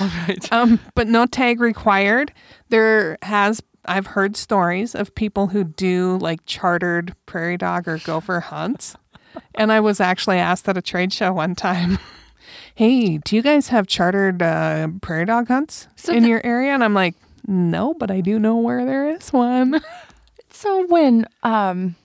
All 0.00 0.08
right. 0.28 0.52
Um, 0.52 0.78
but 0.94 1.08
no 1.08 1.26
tag 1.26 1.60
required. 1.60 2.32
There 2.68 3.18
has 3.22 3.60
I've 3.86 4.06
heard 4.06 4.36
stories 4.36 4.94
of 4.94 5.14
people 5.14 5.48
who 5.48 5.64
do 5.64 6.18
like 6.18 6.46
chartered 6.46 7.14
prairie 7.26 7.56
dog 7.56 7.88
or 7.88 7.98
gopher 7.98 8.40
hunts. 8.40 8.96
And 9.56 9.72
I 9.72 9.80
was 9.80 10.00
actually 10.00 10.38
asked 10.38 10.68
at 10.68 10.76
a 10.76 10.82
trade 10.82 11.12
show 11.12 11.32
one 11.32 11.54
time, 11.54 11.98
"Hey, 12.74 13.18
do 13.18 13.36
you 13.36 13.42
guys 13.42 13.68
have 13.68 13.86
chartered 13.86 14.42
uh, 14.42 14.88
prairie 15.00 15.24
dog 15.26 15.48
hunts 15.48 15.88
So 15.96 16.12
in 16.12 16.22
the- 16.22 16.28
your 16.30 16.44
area?" 16.44 16.72
And 16.72 16.82
I'm 16.84 16.94
like, 16.94 17.14
"No, 17.46 17.94
but 17.94 18.10
I 18.10 18.20
do 18.20 18.38
know 18.38 18.56
where 18.56 18.84
there 18.84 19.08
is 19.10 19.32
one." 19.32 19.80
So 20.56 20.86
when 20.86 21.26
um 21.42 21.96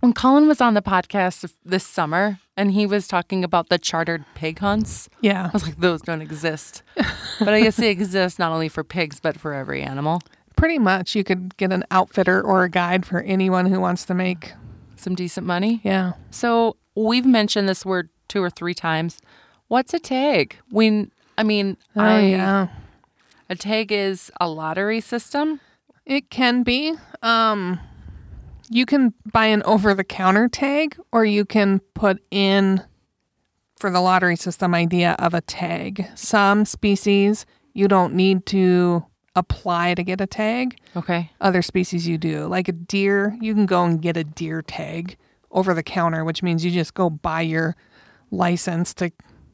when 0.00 0.12
Colin 0.12 0.48
was 0.48 0.60
on 0.60 0.74
the 0.74 0.82
podcast 0.82 1.50
this 1.64 1.86
summer 1.86 2.38
and 2.56 2.72
he 2.72 2.86
was 2.86 3.06
talking 3.06 3.44
about 3.44 3.68
the 3.68 3.78
chartered 3.78 4.24
pig 4.34 4.58
hunts, 4.58 5.08
yeah, 5.20 5.46
I 5.46 5.50
was 5.52 5.62
like, 5.64 5.78
those 5.78 6.02
don't 6.02 6.22
exist. 6.22 6.82
but 7.38 7.48
I 7.50 7.60
guess 7.62 7.76
they 7.76 7.90
exist 7.90 8.38
not 8.40 8.50
only 8.52 8.68
for 8.68 8.82
pigs 8.82 9.20
but 9.20 9.38
for 9.38 9.54
every 9.54 9.80
animal. 9.82 10.20
pretty 10.56 10.78
much. 10.78 11.14
You 11.14 11.22
could 11.22 11.56
get 11.56 11.72
an 11.72 11.84
outfitter 11.92 12.42
or 12.42 12.64
a 12.64 12.68
guide 12.68 13.06
for 13.06 13.20
anyone 13.22 13.66
who 13.66 13.78
wants 13.80 14.04
to 14.06 14.14
make. 14.14 14.52
Some 14.96 15.14
decent 15.14 15.46
money. 15.46 15.80
Yeah, 15.84 16.14
So 16.30 16.76
we've 16.96 17.26
mentioned 17.26 17.68
this 17.68 17.84
word 17.86 18.08
two 18.28 18.42
or 18.42 18.50
three 18.50 18.74
times. 18.74 19.18
What's 19.68 19.94
a 19.94 19.98
tag? 19.98 20.56
We, 20.70 21.10
I 21.36 21.42
mean, 21.42 21.76
oh 21.96 22.00
I, 22.00 22.20
yeah. 22.20 22.68
a 23.48 23.56
tag 23.56 23.90
is 23.92 24.30
a 24.40 24.48
lottery 24.48 25.00
system. 25.00 25.60
It 26.04 26.30
can 26.30 26.62
be. 26.62 26.94
Um, 27.22 27.80
you 28.70 28.86
can 28.86 29.12
buy 29.32 29.46
an 29.46 29.62
over 29.64 29.94
the 29.94 30.04
counter 30.04 30.48
tag, 30.48 30.96
or 31.12 31.24
you 31.24 31.44
can 31.44 31.80
put 31.94 32.22
in 32.30 32.82
for 33.78 33.90
the 33.90 34.00
lottery 34.00 34.36
system 34.36 34.74
idea 34.74 35.16
of 35.18 35.34
a 35.34 35.40
tag. 35.40 36.06
Some 36.14 36.64
species 36.64 37.44
you 37.74 37.88
don't 37.88 38.14
need 38.14 38.46
to 38.46 39.04
apply 39.34 39.94
to 39.94 40.02
get 40.02 40.20
a 40.20 40.26
tag. 40.26 40.78
Okay. 40.96 41.30
Other 41.40 41.60
species 41.60 42.08
you 42.08 42.16
do. 42.16 42.46
Like 42.46 42.68
a 42.68 42.72
deer, 42.72 43.36
you 43.40 43.54
can 43.54 43.66
go 43.66 43.84
and 43.84 44.00
get 44.00 44.16
a 44.16 44.24
deer 44.24 44.62
tag 44.62 45.16
over 45.50 45.74
the 45.74 45.82
counter, 45.82 46.24
which 46.24 46.42
means 46.42 46.64
you 46.64 46.70
just 46.70 46.94
go 46.94 47.10
buy 47.10 47.42
your 47.42 47.76
license 48.36 48.94
to 48.94 49.10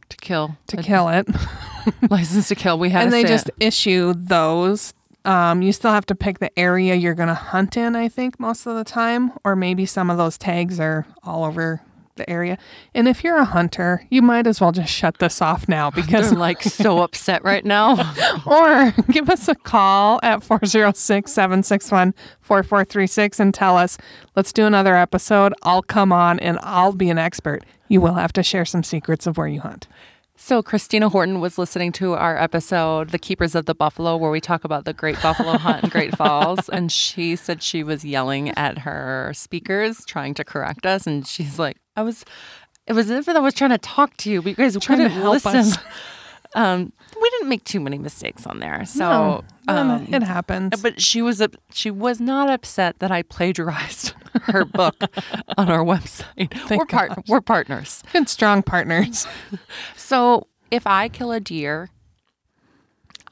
To 0.08 0.16
kill. 0.20 0.56
to 0.68 0.80
A 0.80 0.82
kill 0.82 1.08
it. 1.08 1.26
License 2.10 2.48
to 2.48 2.54
kill. 2.54 2.78
We 2.78 2.90
had 2.90 3.04
and 3.04 3.12
they 3.12 3.24
just 3.24 3.48
it. 3.48 3.54
issue 3.60 4.12
those. 4.16 4.94
Um, 5.24 5.62
you 5.62 5.72
still 5.72 5.92
have 5.92 6.06
to 6.06 6.14
pick 6.14 6.38
the 6.40 6.56
area 6.58 6.94
you're 6.96 7.14
going 7.14 7.28
to 7.28 7.34
hunt 7.34 7.76
in, 7.76 7.94
I 7.94 8.08
think, 8.08 8.40
most 8.40 8.66
of 8.66 8.74
the 8.76 8.82
time, 8.84 9.32
or 9.44 9.54
maybe 9.54 9.86
some 9.86 10.10
of 10.10 10.16
those 10.18 10.36
tags 10.36 10.80
are 10.80 11.06
all 11.22 11.44
over 11.44 11.80
the 12.16 12.28
area. 12.28 12.58
And 12.94 13.06
if 13.08 13.22
you're 13.24 13.36
a 13.38 13.44
hunter, 13.44 14.04
you 14.10 14.20
might 14.20 14.46
as 14.46 14.60
well 14.60 14.72
just 14.72 14.92
shut 14.92 15.18
this 15.18 15.40
off 15.40 15.68
now 15.68 15.90
because, 16.00 16.30
They're 16.30 16.38
like 16.38 16.62
so 16.62 17.02
upset 17.04 17.42
right 17.44 17.64
now. 17.64 17.96
or 18.44 18.90
give 19.12 19.30
us 19.30 19.46
a 19.48 19.54
call 19.54 20.18
at 20.22 20.42
406 20.42 21.30
761 21.33 22.12
4436 22.40 23.40
and 23.40 23.54
tell 23.54 23.76
us, 23.78 23.96
let's 24.37 24.52
do 24.52 24.66
another 24.66 24.94
episode. 24.96 25.54
I'll 25.62 25.83
come 25.83 26.12
on 26.12 26.38
and 26.40 26.59
I'll 26.62 26.92
be 26.92 27.09
an 27.11 27.18
expert. 27.18 27.64
You 27.92 28.00
will 28.00 28.14
have 28.14 28.33
to 28.35 28.42
share 28.42 28.64
some 28.64 28.83
secrets 28.83 29.26
of 29.26 29.37
where 29.37 29.46
you 29.46 29.61
hunt. 29.61 29.87
So 30.35 30.62
Christina 30.62 31.11
Horton 31.11 31.40
was 31.40 31.59
listening 31.59 31.92
to 31.92 32.14
our 32.14 32.38
episode, 32.38 33.11
The 33.11 33.18
Keepers 33.18 33.55
of 33.55 33.66
the 33.66 33.74
Buffalo, 33.74 34.16
where 34.16 34.31
we 34.31 34.40
talk 34.40 34.64
about 34.64 34.87
the 34.87 34.94
Great 34.94 35.20
Buffalo 35.20 35.59
Hunt 35.59 35.85
in 35.85 35.90
Great 35.90 36.16
Falls. 36.16 36.70
And 36.70 36.90
she 36.90 37.37
said 37.37 37.62
she 37.62 37.85
was 37.85 38.02
yelling 38.02 38.48
at 38.57 38.78
her 38.78 39.33
speakers, 39.35 40.07
trying 40.07 40.33
to 40.35 40.44
correct 40.44 40.87
us. 40.87 41.07
And 41.07 41.26
she's 41.26 41.59
like, 41.59 41.76
I 41.94 42.02
was, 42.02 42.24
it 42.87 42.94
was 42.94 43.11
as 43.11 43.28
if 43.28 43.37
I 43.37 43.38
was 43.40 43.52
trying 43.52 43.70
to 43.70 43.78
talk 43.78 44.16
to 44.18 44.31
you, 44.31 44.40
but 44.40 44.48
you 44.48 44.55
guys 44.57 44.76
Trying 44.78 45.00
to 45.00 45.09
help 45.11 45.35
listen. 45.44 45.57
us. 45.57 45.76
Um, 46.54 46.92
we 47.20 47.30
didn't 47.30 47.48
make 47.48 47.64
too 47.64 47.80
many 47.80 47.96
mistakes 47.98 48.46
on 48.46 48.58
there. 48.60 48.84
So, 48.84 49.44
No, 49.66 49.74
um, 49.74 50.06
it 50.12 50.22
happens. 50.22 50.80
but 50.82 51.00
she 51.00 51.22
was 51.22 51.42
she 51.72 51.90
was 51.90 52.20
not 52.20 52.50
upset 52.50 52.98
that 52.98 53.10
I 53.10 53.22
plagiarized 53.22 54.12
her 54.42 54.64
book 54.64 54.96
on 55.56 55.70
our 55.70 55.82
website. 55.84 56.52
we're 56.70 56.84
part, 56.86 57.08
gosh. 57.14 57.24
we're 57.28 57.40
partners. 57.40 58.02
Good, 58.12 58.28
strong 58.28 58.62
partners. 58.62 59.26
So 59.96 60.46
if 60.70 60.86
I 60.86 61.08
kill 61.08 61.32
a 61.32 61.40
deer, 61.40 61.88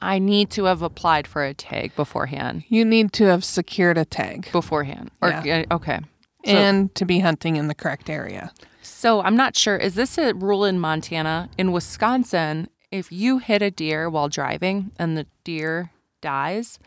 I 0.01 0.17
need 0.17 0.49
to 0.51 0.63
have 0.65 0.81
applied 0.81 1.27
for 1.27 1.43
a 1.43 1.53
tag 1.53 1.95
beforehand. 1.95 2.63
You 2.69 2.83
need 2.85 3.13
to 3.13 3.25
have 3.25 3.43
secured 3.43 3.97
a 3.99 4.05
tag 4.05 4.51
Beforehand. 4.51 5.11
Or 5.21 5.29
Yeah. 5.29 5.65
uh, 5.69 5.75
okay. 5.75 5.99
So, 6.45 6.51
and 6.51 6.95
to 6.95 7.05
be 7.05 7.19
hunting 7.19 7.55
in 7.55 7.67
the 7.67 7.75
correct 7.75 8.09
area. 8.09 8.51
so 8.81 9.21
I'm 9.21 9.35
not 9.35 9.55
sure. 9.55 9.77
Is 9.77 9.93
this 9.93 10.17
a 10.17 10.33
rule 10.33 10.65
in 10.65 10.79
Montana? 10.79 11.49
In 11.55 11.71
Wisconsin, 11.71 12.67
if 12.91 13.11
you 13.11 13.39
hit 13.39 13.61
a 13.61 13.71
deer 13.71 14.09
while 14.09 14.29
driving 14.29 14.91
and 14.99 15.17
the 15.17 15.25
deer 15.43 15.91
dies, 16.21 16.77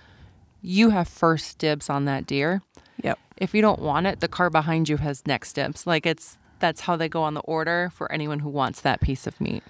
you 0.60 0.90
have 0.90 1.08
first 1.08 1.58
dibs 1.58 1.88
on 1.90 2.04
that 2.04 2.26
deer. 2.26 2.62
Yep. 3.02 3.18
If 3.36 3.54
you 3.54 3.62
don't 3.62 3.80
want 3.80 4.06
it, 4.06 4.20
the 4.20 4.28
car 4.28 4.50
behind 4.50 4.88
you 4.88 4.98
has 4.98 5.26
next 5.26 5.54
dibs. 5.54 5.86
Like 5.86 6.06
it's 6.06 6.38
that's 6.60 6.82
how 6.82 6.96
they 6.96 7.08
go 7.08 7.22
on 7.22 7.34
the 7.34 7.40
order 7.40 7.90
for 7.94 8.10
anyone 8.12 8.38
who 8.40 8.48
wants 8.48 8.80
that 8.82 9.00
piece 9.00 9.26
of 9.26 9.40
meat. 9.40 9.62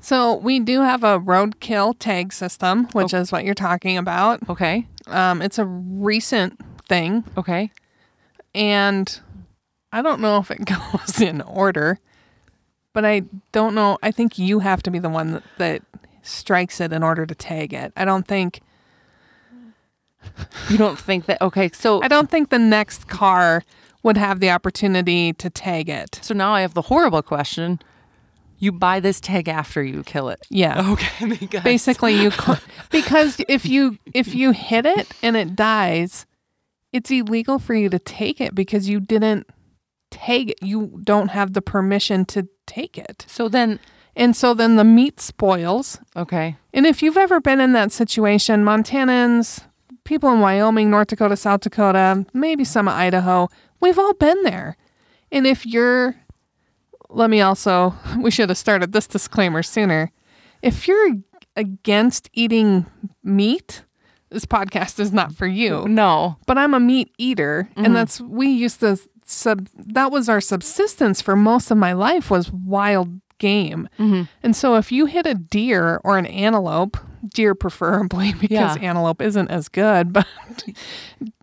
So 0.00 0.34
we 0.34 0.58
do 0.58 0.80
have 0.80 1.04
a 1.04 1.20
roadkill 1.20 1.94
tag 1.98 2.32
system, 2.32 2.88
which 2.92 3.14
is 3.14 3.30
what 3.30 3.44
you're 3.44 3.54
talking 3.54 3.96
about. 3.96 4.40
Okay. 4.48 4.88
Um, 5.06 5.40
it's 5.40 5.58
a 5.58 5.64
recent 5.64 6.58
thing, 6.88 7.22
Okay. 7.36 7.70
and 8.54 9.20
I 9.92 10.02
don't 10.02 10.20
know 10.20 10.38
if 10.38 10.50
it 10.50 10.64
goes 10.92 11.20
in 11.20 11.40
order, 11.42 11.98
but 12.92 13.04
I 13.04 13.22
don't 13.52 13.74
know. 13.74 13.98
I 14.02 14.10
think 14.10 14.38
you 14.38 14.60
have 14.60 14.82
to 14.84 14.90
be 14.90 14.98
the 14.98 15.08
one 15.08 15.32
that, 15.32 15.42
that 15.58 15.82
strikes 16.22 16.80
it 16.80 16.92
in 16.92 17.02
order 17.02 17.26
to 17.26 17.34
tag 17.34 17.72
it. 17.72 17.92
I 17.96 18.04
don't 18.04 18.26
think. 18.26 18.60
You 20.70 20.78
don't 20.78 20.98
think 20.98 21.26
that 21.26 21.42
okay, 21.42 21.68
so 21.72 22.02
I 22.02 22.08
don't 22.08 22.30
think 22.30 22.50
the 22.50 22.58
next 22.58 23.08
car 23.08 23.64
would 24.04 24.16
have 24.16 24.40
the 24.40 24.50
opportunity 24.50 25.32
to 25.32 25.50
tag 25.50 25.88
it. 25.88 26.20
So 26.22 26.32
now 26.32 26.52
I 26.54 26.60
have 26.60 26.74
the 26.74 26.82
horrible 26.82 27.22
question. 27.22 27.80
You 28.58 28.70
buy 28.70 29.00
this 29.00 29.20
tag 29.20 29.48
after 29.48 29.82
you 29.82 30.04
kill 30.04 30.28
it. 30.28 30.46
Yeah. 30.48 30.92
Okay, 30.92 31.26
because 31.26 31.64
basically 31.64 32.14
you 32.20 32.30
co- 32.30 32.58
because 32.90 33.40
if 33.48 33.66
you 33.66 33.98
if 34.14 34.34
you 34.34 34.52
hit 34.52 34.86
it 34.86 35.08
and 35.22 35.36
it 35.36 35.56
dies 35.56 36.26
it's 36.92 37.10
illegal 37.10 37.58
for 37.58 37.74
you 37.74 37.88
to 37.88 37.98
take 37.98 38.40
it 38.40 38.54
because 38.54 38.88
you 38.88 39.00
didn't 39.00 39.46
take 40.12 40.50
it 40.50 40.58
you 40.62 41.00
don't 41.02 41.28
have 41.30 41.52
the 41.54 41.62
permission 41.62 42.24
to 42.26 42.46
take 42.66 42.96
it 42.96 43.24
So 43.28 43.48
then 43.48 43.80
and 44.14 44.36
so 44.36 44.54
then 44.54 44.76
the 44.76 44.84
meat 44.84 45.20
spoils 45.20 45.98
okay. 46.14 46.56
and 46.74 46.86
if 46.86 47.02
you've 47.02 47.16
ever 47.16 47.40
been 47.40 47.60
in 47.60 47.72
that 47.72 47.90
situation 47.92 48.64
montanans 48.64 49.64
people 50.04 50.30
in 50.32 50.40
wyoming 50.40 50.90
north 50.90 51.08
dakota 51.08 51.36
south 51.36 51.60
dakota 51.62 52.24
maybe 52.34 52.62
some 52.64 52.88
of 52.88 52.94
idaho 52.94 53.48
we've 53.80 53.98
all 53.98 54.14
been 54.14 54.42
there 54.42 54.76
and 55.30 55.46
if 55.46 55.64
you're 55.66 56.14
let 57.08 57.30
me 57.30 57.40
also 57.40 57.94
we 58.20 58.30
should 58.30 58.48
have 58.50 58.58
started 58.58 58.92
this 58.92 59.06
disclaimer 59.06 59.62
sooner 59.62 60.10
if 60.62 60.86
you're 60.86 61.16
against 61.56 62.28
eating 62.32 62.86
meat 63.22 63.84
this 64.30 64.46
podcast 64.46 64.98
is 64.98 65.12
not 65.12 65.34
for 65.34 65.46
you 65.46 65.86
No. 65.88 66.36
but 66.46 66.56
i'm 66.58 66.74
a 66.74 66.80
meat 66.80 67.12
eater 67.18 67.68
Mm-hmm. 67.72 67.84
and 67.84 67.96
that's 67.96 68.20
we 68.20 68.48
used 68.48 68.80
to 68.80 68.98
sub 69.32 69.68
that 69.74 70.10
was 70.12 70.28
our 70.28 70.40
subsistence 70.40 71.20
for 71.22 71.34
most 71.36 71.70
of 71.70 71.76
my 71.78 71.92
life 71.92 72.30
was 72.30 72.50
wild 72.52 73.20
game 73.38 73.88
Mm-hmm. 73.98 74.22
and 74.42 74.54
so 74.54 74.76
if 74.76 74.92
you 74.92 75.06
hit 75.06 75.26
a 75.26 75.34
deer 75.34 76.00
or 76.04 76.16
an 76.18 76.26
antelope 76.26 76.96
deer 77.34 77.54
preferably 77.54 78.32
because 78.40 78.76
Yeah. 78.76 78.82
antelope 78.88 79.20
isn't 79.22 79.48
as 79.50 79.68
good 79.68 80.12
but 80.12 80.26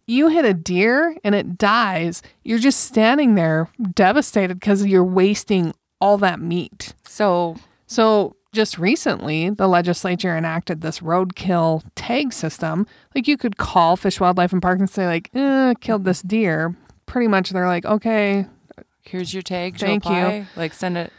you 0.08 0.28
hit 0.30 0.46
a 0.46 0.54
deer 0.54 1.16
and 1.24 1.36
it 1.36 1.58
dies 1.58 2.22
you're 2.44 2.60
just 2.60 2.82
standing 2.82 3.36
there 3.36 3.70
devastated 3.94 4.56
because 4.60 4.86
you're 4.86 5.04
wasting 5.04 5.74
all 6.02 6.18
that 6.20 6.40
meat 6.40 6.94
So 7.06 7.58
so 7.88 8.36
just 8.52 8.80
recently, 8.80 9.52
the 9.52 9.68
legislature 9.68 10.36
enacted 10.36 10.82
this 10.82 11.02
roadkill 11.02 11.84
tag 11.94 12.34
system. 12.34 12.88
Like 13.14 13.28
you 13.28 13.38
could 13.38 13.58
call 13.58 13.96
Fish, 13.96 14.20
Wildlife, 14.20 14.52
and 14.52 14.60
Park 14.60 14.80
and 14.80 14.90
say, 14.90 15.06
like, 15.06 15.30
eh, 15.36 15.76
killed 15.82 16.04
this 16.04 16.24
deer, 16.24 16.76
pretty 17.10 17.28
much 17.28 17.50
they're 17.50 17.68
like, 17.68 17.86
okay, 17.86 18.46
Here's 19.02 19.34
your 19.34 19.42
tag. 19.42 19.78
Thank 19.78 20.06
you. 20.06 20.46
Like 20.56 20.72
send 20.74 20.96
it. 20.96 21.12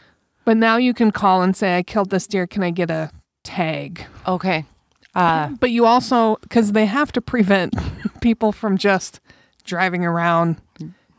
but 0.45 0.55
now 0.55 0.77
you 0.77 0.93
can 0.93 1.11
call 1.11 1.41
and 1.41 1.55
say, 1.55 1.77
I 1.77 1.83
killed 1.83 2.09
this 2.09 2.25
deer. 2.25 2.47
Can 2.47 2.63
I 2.63 2.71
get 2.71 2.89
a 2.89 3.11
tag? 3.43 4.05
Okay. 4.25 4.65
Uh, 5.13 5.49
But 5.59 5.71
you 5.71 5.85
also, 5.85 6.37
because 6.41 6.71
they 6.71 6.85
have 6.85 7.11
to 7.11 7.21
prevent 7.21 7.75
people 8.21 8.53
from 8.53 8.77
just 8.77 9.19
driving 9.65 10.05
around 10.05 10.55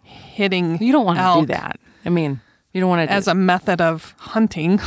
hitting 0.03 0.83
you 0.83 0.93
don't 0.93 1.05
want 1.05 1.19
to 1.19 1.41
do 1.43 1.47
that. 1.53 1.79
I 2.07 2.09
mean, 2.09 2.41
you 2.73 2.81
don't 2.81 2.89
want 2.89 3.07
to. 3.07 3.13
as 3.13 3.29
a 3.29 3.35
method 3.35 3.81
of 3.83 4.15
hunting. 4.19 4.81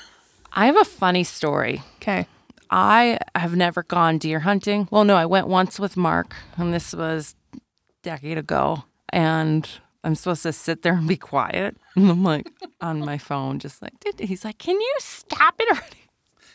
I 0.52 0.66
have 0.66 0.76
a 0.76 0.84
funny 0.84 1.22
story. 1.24 1.82
okay. 1.96 2.26
I 2.70 3.18
have 3.34 3.54
never 3.56 3.82
gone 3.84 4.18
deer 4.18 4.40
hunting. 4.40 4.88
Well, 4.90 5.04
no, 5.04 5.14
I 5.16 5.24
went 5.24 5.46
once 5.48 5.78
with 5.80 5.96
Mark, 5.96 6.34
and 6.56 6.74
this 6.74 6.92
was 6.92 7.34
a 7.54 7.60
decade 8.02 8.36
ago. 8.38 8.84
And 9.10 9.68
I'm 10.04 10.14
supposed 10.14 10.42
to 10.44 10.52
sit 10.52 10.82
there 10.82 10.94
and 10.94 11.08
be 11.08 11.16
quiet. 11.16 11.76
And 11.96 12.10
I'm 12.10 12.22
like 12.22 12.48
on 12.80 13.00
my 13.00 13.18
phone, 13.18 13.58
just 13.58 13.82
like, 13.82 13.92
he's 14.20 14.44
like, 14.44 14.58
Can 14.58 14.80
you 14.80 14.94
stop 14.98 15.54
it 15.58 15.68
already? 15.70 15.96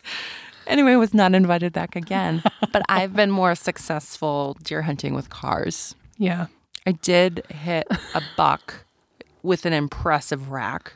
Anyway, 0.65 0.95
was 0.95 1.13
not 1.13 1.35
invited 1.35 1.73
back 1.73 1.95
again. 1.95 2.41
But 2.71 2.83
I've 2.89 3.13
been 3.13 3.29
more 3.29 3.53
successful 3.53 4.57
deer 4.63 4.81
hunting 4.81 5.13
with 5.13 5.29
cars. 5.29 5.93
Yeah. 6.17 6.47
I 6.87 6.93
did 6.93 7.45
hit 7.49 7.85
a 8.15 8.21
buck 8.35 8.85
with 9.43 9.65
an 9.65 9.73
impressive 9.73 10.49
rack, 10.49 10.93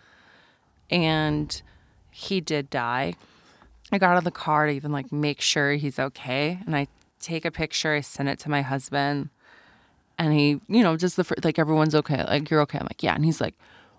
and 0.89 1.61
he 2.09 2.41
did 2.41 2.69
die. 2.69 3.15
I 3.91 3.99
got 3.99 4.11
out 4.11 4.17
of 4.17 4.23
the 4.23 4.31
car 4.31 4.65
to 4.65 4.71
even 4.71 4.91
like 4.91 5.11
make 5.11 5.39
sure 5.39 5.73
he's 5.73 5.99
okay, 5.99 6.59
and 6.65 6.75
I 6.75 6.87
take 7.19 7.45
a 7.45 7.51
picture. 7.51 7.93
I 7.93 8.01
send 8.01 8.27
it 8.29 8.39
to 8.39 8.49
my 8.49 8.61
husband, 8.63 9.29
and 10.17 10.33
he, 10.33 10.59
you 10.67 10.83
know, 10.83 10.97
just 10.97 11.15
the 11.15 11.23
fir- 11.23 11.35
like 11.43 11.59
everyone's 11.59 11.95
okay, 11.95 12.23
like 12.23 12.49
you're 12.49 12.61
okay. 12.61 12.79
I'm 12.79 12.85
like, 12.85 13.03
yeah, 13.03 13.15
and 13.15 13.25
he's 13.25 13.41
like, 13.41 13.55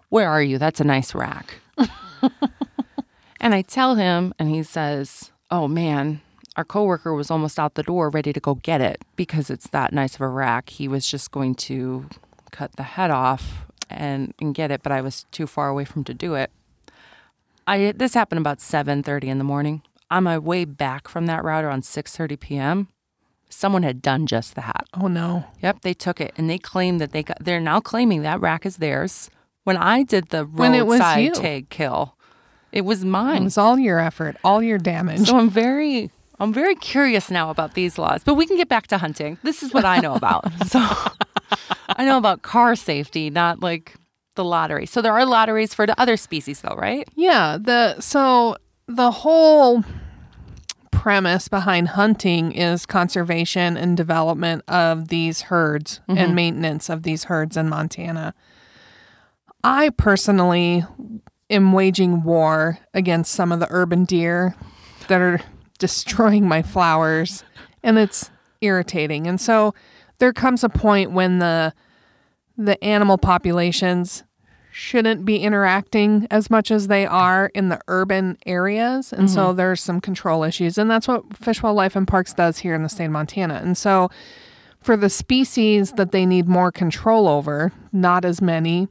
where 0.08 0.28
are 0.28 0.42
you? 0.42 0.58
That's 0.58 0.80
a 0.80 0.84
nice 0.84 1.14
rack. 1.14 1.60
and 3.40 3.54
I 3.54 3.62
tell 3.62 3.94
him, 3.94 4.34
and 4.38 4.48
he 4.48 4.62
says, 4.62 5.32
oh 5.50 5.68
man. 5.68 6.20
Our 6.56 6.64
coworker 6.64 7.14
was 7.14 7.30
almost 7.30 7.60
out 7.60 7.74
the 7.74 7.84
door 7.84 8.10
ready 8.10 8.32
to 8.32 8.40
go 8.40 8.56
get 8.56 8.80
it 8.80 9.04
because 9.14 9.48
it's 9.48 9.68
that 9.68 9.92
nice 9.92 10.16
of 10.16 10.22
a 10.22 10.28
rack. 10.28 10.70
He 10.70 10.88
was 10.88 11.08
just 11.08 11.30
going 11.30 11.54
to 11.54 12.08
cut 12.50 12.72
the 12.74 12.82
head 12.82 13.12
off 13.12 13.64
and, 13.88 14.34
and 14.40 14.56
get 14.56 14.72
it, 14.72 14.82
but 14.82 14.90
I 14.90 15.00
was 15.00 15.24
too 15.30 15.46
far 15.46 15.68
away 15.68 15.84
from 15.84 16.02
to 16.02 16.14
do 16.14 16.34
it. 16.34 16.50
I 17.68 17.92
this 17.92 18.14
happened 18.14 18.40
about 18.40 18.58
7:30 18.58 19.24
in 19.24 19.38
the 19.38 19.44
morning. 19.44 19.82
On 20.10 20.24
my 20.24 20.38
way 20.38 20.64
back 20.64 21.06
from 21.06 21.26
that 21.26 21.44
route 21.44 21.64
around 21.64 21.82
6:30 21.82 22.40
p.m., 22.40 22.88
someone 23.48 23.82
had 23.82 24.02
done 24.02 24.26
just 24.26 24.54
that. 24.56 24.86
Oh, 24.94 25.06
no. 25.08 25.44
Yep, 25.62 25.80
they 25.82 25.94
took 25.94 26.20
it 26.20 26.32
and 26.36 26.48
they 26.48 26.58
claim 26.58 26.98
that 26.98 27.12
they 27.12 27.22
got 27.22 27.38
they're 27.44 27.60
now 27.60 27.80
claiming 27.80 28.22
that 28.22 28.40
rack 28.40 28.64
is 28.66 28.76
theirs. 28.76 29.30
When 29.64 29.76
I 29.76 30.02
did 30.02 30.28
the 30.30 30.44
When 30.44 30.74
it 30.74 30.86
was 30.86 31.00
you. 31.16 31.32
tag 31.32 31.68
kill, 31.68 32.16
it 32.72 32.82
was 32.82 33.02
It 33.02 33.06
mine. 33.06 33.44
was 33.44 33.58
all 33.58 33.78
your 33.78 33.98
effort, 33.98 34.36
all 34.44 34.62
your 34.62 34.78
damage. 34.78 35.26
So 35.28 35.36
I'm 35.38 35.50
very 35.50 36.10
I'm 36.40 36.52
very 36.52 36.74
curious 36.76 37.30
now 37.30 37.50
about 37.50 37.74
these 37.74 37.98
laws. 37.98 38.22
But 38.24 38.34
we 38.34 38.46
can 38.46 38.56
get 38.56 38.68
back 38.68 38.86
to 38.88 38.98
hunting. 38.98 39.38
This 39.42 39.62
is 39.62 39.74
what 39.74 39.84
I 39.84 39.98
know 39.98 40.14
about. 40.14 40.44
so 40.66 40.78
I 41.96 42.04
know 42.04 42.16
about 42.18 42.42
car 42.42 42.76
safety, 42.76 43.28
not 43.30 43.60
like 43.60 43.94
the 44.36 44.44
lottery. 44.44 44.86
So 44.86 45.02
there 45.02 45.12
are 45.14 45.26
lotteries 45.26 45.74
for 45.74 45.86
the 45.86 46.00
other 46.00 46.16
species 46.16 46.60
though, 46.60 46.76
right? 46.76 47.08
Yeah, 47.16 47.58
the 47.60 48.00
so 48.00 48.56
the 48.86 49.10
whole 49.10 49.82
premise 50.98 51.46
behind 51.46 51.88
hunting 51.88 52.50
is 52.50 52.84
conservation 52.84 53.76
and 53.76 53.96
development 53.96 54.64
of 54.66 55.08
these 55.08 55.42
herds 55.42 56.00
and 56.08 56.18
mm-hmm. 56.18 56.34
maintenance 56.34 56.88
of 56.88 57.04
these 57.04 57.24
herds 57.24 57.56
in 57.56 57.68
Montana. 57.68 58.34
I 59.62 59.90
personally 59.90 60.84
am 61.48 61.72
waging 61.72 62.24
war 62.24 62.80
against 62.92 63.32
some 63.32 63.52
of 63.52 63.60
the 63.60 63.68
urban 63.70 64.06
deer 64.06 64.56
that 65.06 65.20
are 65.20 65.40
destroying 65.78 66.48
my 66.48 66.62
flowers 66.62 67.44
and 67.84 67.96
it's 67.96 68.30
irritating. 68.60 69.28
And 69.28 69.40
so 69.40 69.74
there 70.18 70.32
comes 70.32 70.64
a 70.64 70.68
point 70.68 71.12
when 71.12 71.38
the 71.38 71.72
the 72.56 72.82
animal 72.82 73.18
populations 73.18 74.24
shouldn't 74.78 75.24
be 75.24 75.38
interacting 75.38 76.28
as 76.30 76.50
much 76.50 76.70
as 76.70 76.86
they 76.86 77.04
are 77.04 77.50
in 77.52 77.68
the 77.68 77.80
urban 77.88 78.38
areas. 78.46 79.12
And 79.12 79.28
so 79.28 79.48
mm-hmm. 79.48 79.56
there's 79.56 79.82
some 79.82 80.00
control 80.00 80.44
issues. 80.44 80.78
And 80.78 80.88
that's 80.88 81.08
what 81.08 81.36
Fish, 81.36 81.64
Wildlife, 81.64 81.96
and 81.96 82.06
Parks 82.06 82.32
does 82.32 82.58
here 82.58 82.76
in 82.76 82.84
the 82.84 82.88
state 82.88 83.06
of 83.06 83.10
Montana. 83.10 83.54
And 83.54 83.76
so 83.76 84.08
for 84.80 84.96
the 84.96 85.10
species 85.10 85.92
that 85.94 86.12
they 86.12 86.24
need 86.24 86.46
more 86.46 86.70
control 86.70 87.26
over, 87.26 87.72
not 87.92 88.24
as 88.24 88.40
many, 88.40 88.86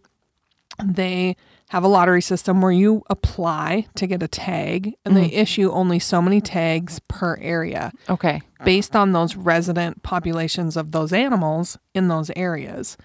they 0.83 1.37
have 1.69 1.85
a 1.85 1.87
lottery 1.87 2.21
system 2.21 2.59
where 2.59 2.71
you 2.71 3.03
apply 3.09 3.87
to 3.95 4.07
get 4.07 4.21
a 4.21 4.27
tag 4.27 4.93
and 5.05 5.15
they 5.15 5.29
mm-hmm. 5.29 5.39
issue 5.39 5.71
only 5.71 5.99
so 5.99 6.21
many 6.21 6.41
tags 6.41 6.99
per 7.07 7.37
area 7.37 7.93
Okay. 8.09 8.41
based 8.65 8.93
on 8.93 9.13
those 9.13 9.37
resident 9.37 10.03
populations 10.03 10.75
of 10.75 10.91
those 10.91 11.13
animals 11.13 11.77
in 11.93 12.09
those 12.09 12.29
areas. 12.35 12.97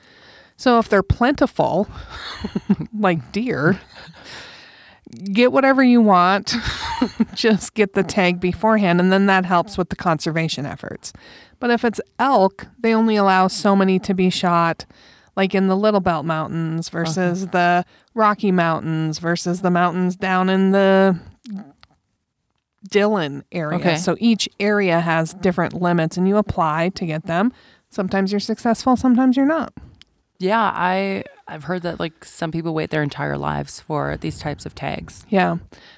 So 0.63 0.79
if 0.79 0.89
they're 0.89 1.03
plentiful, 1.03 1.89
like 2.97 3.33
deer, 3.33 3.81
get 5.25 5.51
whatever 5.51 5.83
you 5.83 6.01
want, 6.01 6.55
just 7.35 7.75
get 7.75 7.95
the 7.95 8.05
tag 8.05 8.39
beforehand, 8.39 9.01
and 9.01 9.11
then 9.11 9.27
that 9.27 9.45
helps 9.45 9.77
with 9.77 9.89
the 9.89 9.97
conservation 9.97 10.65
efforts. 10.65 11.13
But 11.59 11.71
if 11.71 11.85
it's 11.85 12.01
elk, 12.21 12.69
they 12.79 12.95
only 12.95 13.17
allow 13.17 13.49
so 13.49 13.75
many 13.75 13.99
to 13.99 14.15
be 14.15 14.31
shot, 14.31 14.87
like 15.35 15.53
in 15.53 15.67
the 15.67 15.77
Little 15.77 15.99
Belt 15.99 16.25
Mountains 16.25 16.91
versus 16.91 17.43
uh-huh. 17.43 17.51
the 17.51 17.85
Rocky 18.15 18.53
Mountains 18.53 19.19
versus 19.19 19.63
the 19.63 19.71
mountains 19.73 20.15
down 20.15 20.49
in 20.49 20.71
the 20.71 21.19
Dillon 22.89 23.43
area. 23.51 23.81
Okay. 23.81 23.97
So 23.97 24.15
each 24.21 24.49
area 24.61 25.01
has 25.01 25.35
different 25.35 25.75
limits, 25.75 26.17
and 26.17 26.29
you 26.29 26.37
apply 26.37 26.91
to 26.91 27.05
get 27.05 27.27
them. 27.27 27.53
Sometimes 27.91 28.31
you're 28.31 28.39
successful, 28.39 28.97
sometimes 28.97 29.37
you're 29.37 29.45
not. 29.45 29.73
Yeah, 30.43 30.73
I 30.75 31.25
I've 31.47 31.65
heard 31.65 31.83
that 31.83 32.01
like 32.01 32.25
some 32.25 32.51
people 32.51 32.75
wait 32.75 32.91
their 32.91 33.03
entire 33.03 33.39
lives 33.39 33.81
for 33.81 34.17
these 34.17 34.39
types 34.39 34.67
of 34.67 34.75
tags. 34.75 35.25
Yeah. 35.29 35.57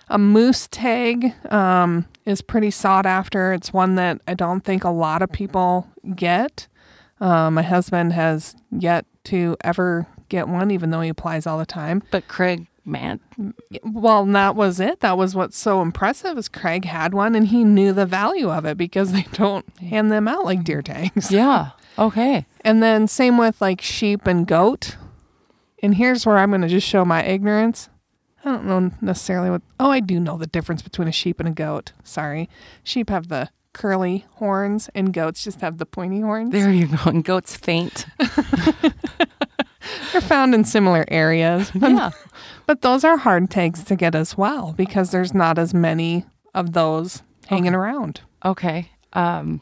A 0.08 0.18
moose 0.18 0.68
tag 0.70 1.32
um, 1.50 2.06
is 2.26 2.42
pretty 2.42 2.70
sought 2.70 3.06
after. 3.06 3.52
It's 3.52 3.72
one 3.72 3.94
that 3.94 4.20
I 4.28 4.34
don't 4.34 4.62
think 4.62 4.84
a 4.84 4.90
lot 4.90 5.22
of 5.22 5.30
people 5.32 5.88
get. 6.14 6.66
Uh, 7.20 7.50
my 7.50 7.62
husband 7.62 8.12
has 8.12 8.54
yet 8.70 9.06
to 9.24 9.56
ever 9.62 10.06
get 10.28 10.48
one, 10.48 10.70
even 10.70 10.90
though 10.90 11.00
he 11.00 11.08
applies 11.08 11.46
all 11.46 11.58
the 11.58 11.64
time. 11.66 12.02
But 12.10 12.28
Craig, 12.28 12.66
man, 12.84 13.20
Well, 13.82 14.26
that 14.26 14.56
was 14.56 14.80
it. 14.80 15.00
That 15.00 15.16
was 15.16 15.34
what's 15.34 15.56
so 15.56 15.80
impressive 15.80 16.36
is 16.36 16.48
Craig 16.48 16.84
had 16.84 17.14
one 17.14 17.34
and 17.34 17.46
he 17.48 17.64
knew 17.64 17.92
the 17.92 18.06
value 18.06 18.50
of 18.50 18.64
it 18.66 18.76
because 18.76 19.12
they 19.12 19.26
don't 19.32 19.64
hand 19.78 20.10
them 20.12 20.28
out 20.28 20.44
like 20.44 20.64
deer 20.64 20.82
tags. 20.82 21.30
yeah, 21.30 21.70
okay, 21.98 22.46
And 22.62 22.82
then 22.82 23.06
same 23.08 23.38
with 23.38 23.60
like 23.60 23.80
sheep 23.80 24.26
and 24.26 24.46
goat. 24.46 24.96
And 25.82 25.94
here's 25.94 26.24
where 26.24 26.38
I'm 26.38 26.50
going 26.50 26.62
to 26.62 26.68
just 26.68 26.86
show 26.86 27.04
my 27.04 27.22
ignorance. 27.24 27.88
I 28.44 28.50
don't 28.50 28.64
know 28.66 28.90
necessarily 29.00 29.50
what. 29.50 29.62
Oh, 29.80 29.90
I 29.90 30.00
do 30.00 30.18
know 30.20 30.36
the 30.38 30.46
difference 30.46 30.82
between 30.82 31.08
a 31.08 31.12
sheep 31.12 31.40
and 31.40 31.48
a 31.48 31.52
goat. 31.52 31.92
Sorry. 32.04 32.48
Sheep 32.82 33.08
have 33.10 33.28
the 33.28 33.50
curly 33.72 34.24
horns 34.34 34.88
and 34.94 35.12
goats 35.12 35.42
just 35.44 35.60
have 35.60 35.78
the 35.78 35.86
pointy 35.86 36.20
horns. 36.20 36.52
there 36.52 36.70
you 36.70 36.86
go. 36.86 36.96
And 37.06 37.24
goats 37.24 37.56
faint. 37.56 38.06
They're 40.12 40.20
found 40.20 40.54
in 40.54 40.64
similar 40.64 41.04
areas. 41.08 41.70
yeah, 41.80 42.10
But 42.66 42.80
those 42.82 43.04
are 43.04 43.16
hard 43.16 43.50
tags 43.50 43.82
to 43.84 43.96
get 43.96 44.14
as 44.14 44.36
well 44.38 44.72
because 44.76 45.10
there's 45.10 45.34
not 45.34 45.58
as 45.58 45.74
many 45.74 46.24
of 46.54 46.72
those 46.72 47.22
hanging 47.46 47.74
around. 47.74 48.20
okay. 48.44 48.90
Um, 49.12 49.60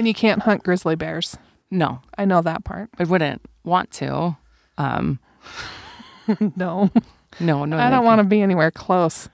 And 0.00 0.08
you 0.08 0.14
can't 0.14 0.42
hunt 0.42 0.62
grizzly 0.64 0.94
bears. 0.96 1.36
no, 1.70 2.00
I 2.16 2.24
know 2.24 2.40
that 2.42 2.64
part. 2.64 2.88
I 2.98 3.04
wouldn't 3.04 3.42
want 3.64 3.90
to. 3.92 4.36
Um, 4.78 5.18
No. 6.56 6.90
no, 7.40 7.64
no, 7.64 7.78
I 7.78 7.90
don't 7.90 8.04
want 8.04 8.20
to 8.20 8.24
be 8.24 8.40
anywhere 8.40 8.70
close. 8.70 9.28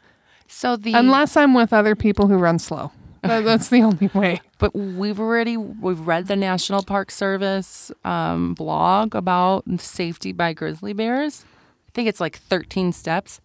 So 0.48 0.76
the 0.76 0.94
Unless 0.94 1.36
I'm 1.36 1.52
with 1.54 1.72
other 1.72 1.94
people 1.94 2.26
who 2.26 2.36
run 2.36 2.58
slow. 2.58 2.90
That- 3.22 3.44
That's 3.44 3.68
the 3.68 3.82
only 3.82 4.08
way. 4.14 4.40
But 4.58 4.74
we've 4.74 5.18
already 5.20 5.56
we've 5.56 6.00
read 6.00 6.26
the 6.28 6.36
National 6.36 6.82
Park 6.82 7.10
Service 7.10 7.90
um, 8.04 8.54
blog 8.54 9.14
about 9.14 9.64
safety 9.80 10.32
by 10.32 10.52
grizzly 10.52 10.92
bears. 10.92 11.44
I 11.88 11.90
think 11.92 12.08
it's 12.08 12.20
like 12.20 12.36
13 12.38 12.92
steps. 12.92 13.40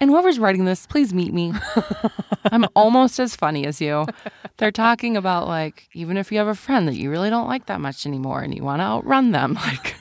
And 0.00 0.10
whoever's 0.10 0.38
writing 0.38 0.64
this, 0.64 0.86
please 0.86 1.14
meet 1.14 1.32
me. 1.32 1.52
I'm 2.52 2.66
almost 2.76 3.18
as 3.18 3.34
funny 3.36 3.64
as 3.66 3.80
you. 3.80 4.06
They're 4.58 4.70
talking 4.72 5.16
about 5.16 5.48
like 5.48 5.88
even 5.94 6.16
if 6.16 6.30
you 6.30 6.38
have 6.38 6.48
a 6.48 6.54
friend 6.54 6.86
that 6.88 6.94
you 6.96 7.10
really 7.10 7.30
don't 7.30 7.48
like 7.48 7.66
that 7.66 7.80
much 7.80 8.04
anymore 8.06 8.40
and 8.42 8.54
you 8.54 8.62
want 8.62 8.80
to 8.80 8.84
outrun 8.84 9.30
them, 9.32 9.54
like 9.66 9.94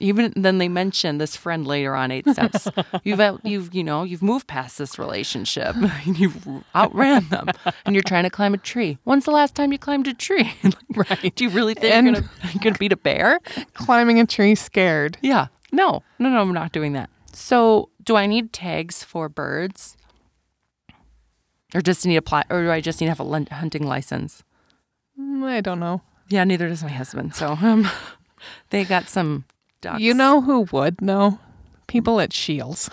Even 0.00 0.32
then, 0.36 0.58
they 0.58 0.68
mention 0.68 1.18
this 1.18 1.34
friend 1.34 1.66
later 1.66 1.96
on 1.96 2.12
eight 2.12 2.28
steps. 2.28 2.68
You've 3.02 3.18
uh, 3.18 3.38
you've 3.42 3.74
you 3.74 3.82
know 3.82 4.04
you've 4.04 4.22
moved 4.22 4.46
past 4.46 4.78
this 4.78 4.96
relationship. 4.96 5.74
and 5.74 6.16
You've 6.16 6.46
outran 6.72 7.28
them, 7.30 7.48
and 7.84 7.96
you're 7.96 8.04
trying 8.04 8.22
to 8.22 8.30
climb 8.30 8.54
a 8.54 8.58
tree. 8.58 8.98
When's 9.02 9.24
the 9.24 9.32
last 9.32 9.56
time 9.56 9.72
you 9.72 9.78
climbed 9.78 10.06
a 10.06 10.14
tree? 10.14 10.52
Right. 10.94 11.34
Do 11.34 11.42
you 11.42 11.50
really 11.50 11.74
think 11.74 11.92
And- 11.92 12.06
you're 12.06 12.14
gonna 12.14 12.28
you're 12.52 12.62
gonna 12.62 12.78
beat 12.78 12.92
a 12.92 12.96
bear? 12.96 13.40
Climbing 13.74 14.20
a 14.20 14.26
tree 14.26 14.54
scared. 14.54 15.18
Yeah. 15.20 15.48
No, 15.72 16.04
no, 16.20 16.28
no. 16.30 16.42
I'm 16.42 16.54
not 16.54 16.70
doing 16.70 16.92
that. 16.92 17.10
So, 17.32 17.90
do 18.02 18.16
I 18.16 18.26
need 18.26 18.52
tags 18.52 19.04
for 19.04 19.28
birds, 19.28 19.96
or 21.74 21.80
just 21.80 22.04
need 22.06 22.16
a 22.16 22.18
apply, 22.18 22.44
or 22.50 22.62
do 22.62 22.70
I 22.70 22.80
just 22.80 23.00
need 23.00 23.06
to 23.06 23.14
have 23.14 23.20
a 23.20 23.54
hunting 23.54 23.86
license? 23.86 24.42
Mm, 25.18 25.44
I 25.44 25.60
don't 25.60 25.80
know. 25.80 26.02
Yeah, 26.28 26.44
neither 26.44 26.68
does 26.68 26.82
my 26.82 26.90
husband. 26.90 27.34
So, 27.34 27.58
um, 27.60 27.88
they 28.70 28.84
got 28.84 29.08
some 29.08 29.44
ducks. 29.80 30.00
You 30.00 30.14
know 30.14 30.40
who 30.40 30.66
would 30.72 31.00
know? 31.00 31.38
People 31.86 32.20
at 32.20 32.32
Scheels. 32.32 32.90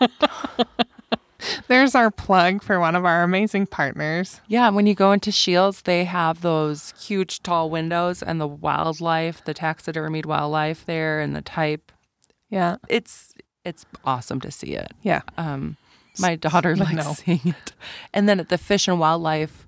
There's 1.68 1.94
our 1.94 2.10
plug 2.10 2.62
for 2.62 2.80
one 2.80 2.96
of 2.96 3.04
our 3.04 3.22
amazing 3.22 3.66
partners. 3.66 4.40
Yeah, 4.48 4.70
when 4.70 4.86
you 4.86 4.94
go 4.94 5.12
into 5.12 5.30
Scheels, 5.30 5.82
they 5.82 6.04
have 6.04 6.40
those 6.40 6.94
huge 6.98 7.42
tall 7.42 7.70
windows 7.70 8.22
and 8.22 8.40
the 8.40 8.46
wildlife, 8.46 9.44
the 9.44 9.54
taxidermied 9.54 10.26
wildlife 10.26 10.86
there 10.86 11.20
and 11.20 11.36
the 11.36 11.42
type. 11.42 11.92
Yeah. 12.48 12.76
It's 12.88 13.34
it's 13.64 13.86
awesome 14.04 14.40
to 14.40 14.50
see 14.50 14.74
it. 14.74 14.92
Yeah. 15.02 15.22
Um 15.36 15.76
my 16.20 16.36
daughter 16.36 16.76
likes 16.76 16.92
know. 16.92 17.12
seeing 17.14 17.40
it. 17.44 17.72
And 18.14 18.28
then 18.28 18.38
at 18.40 18.48
the 18.48 18.58
Fish 18.58 18.86
and 18.86 19.00
Wildlife 19.00 19.66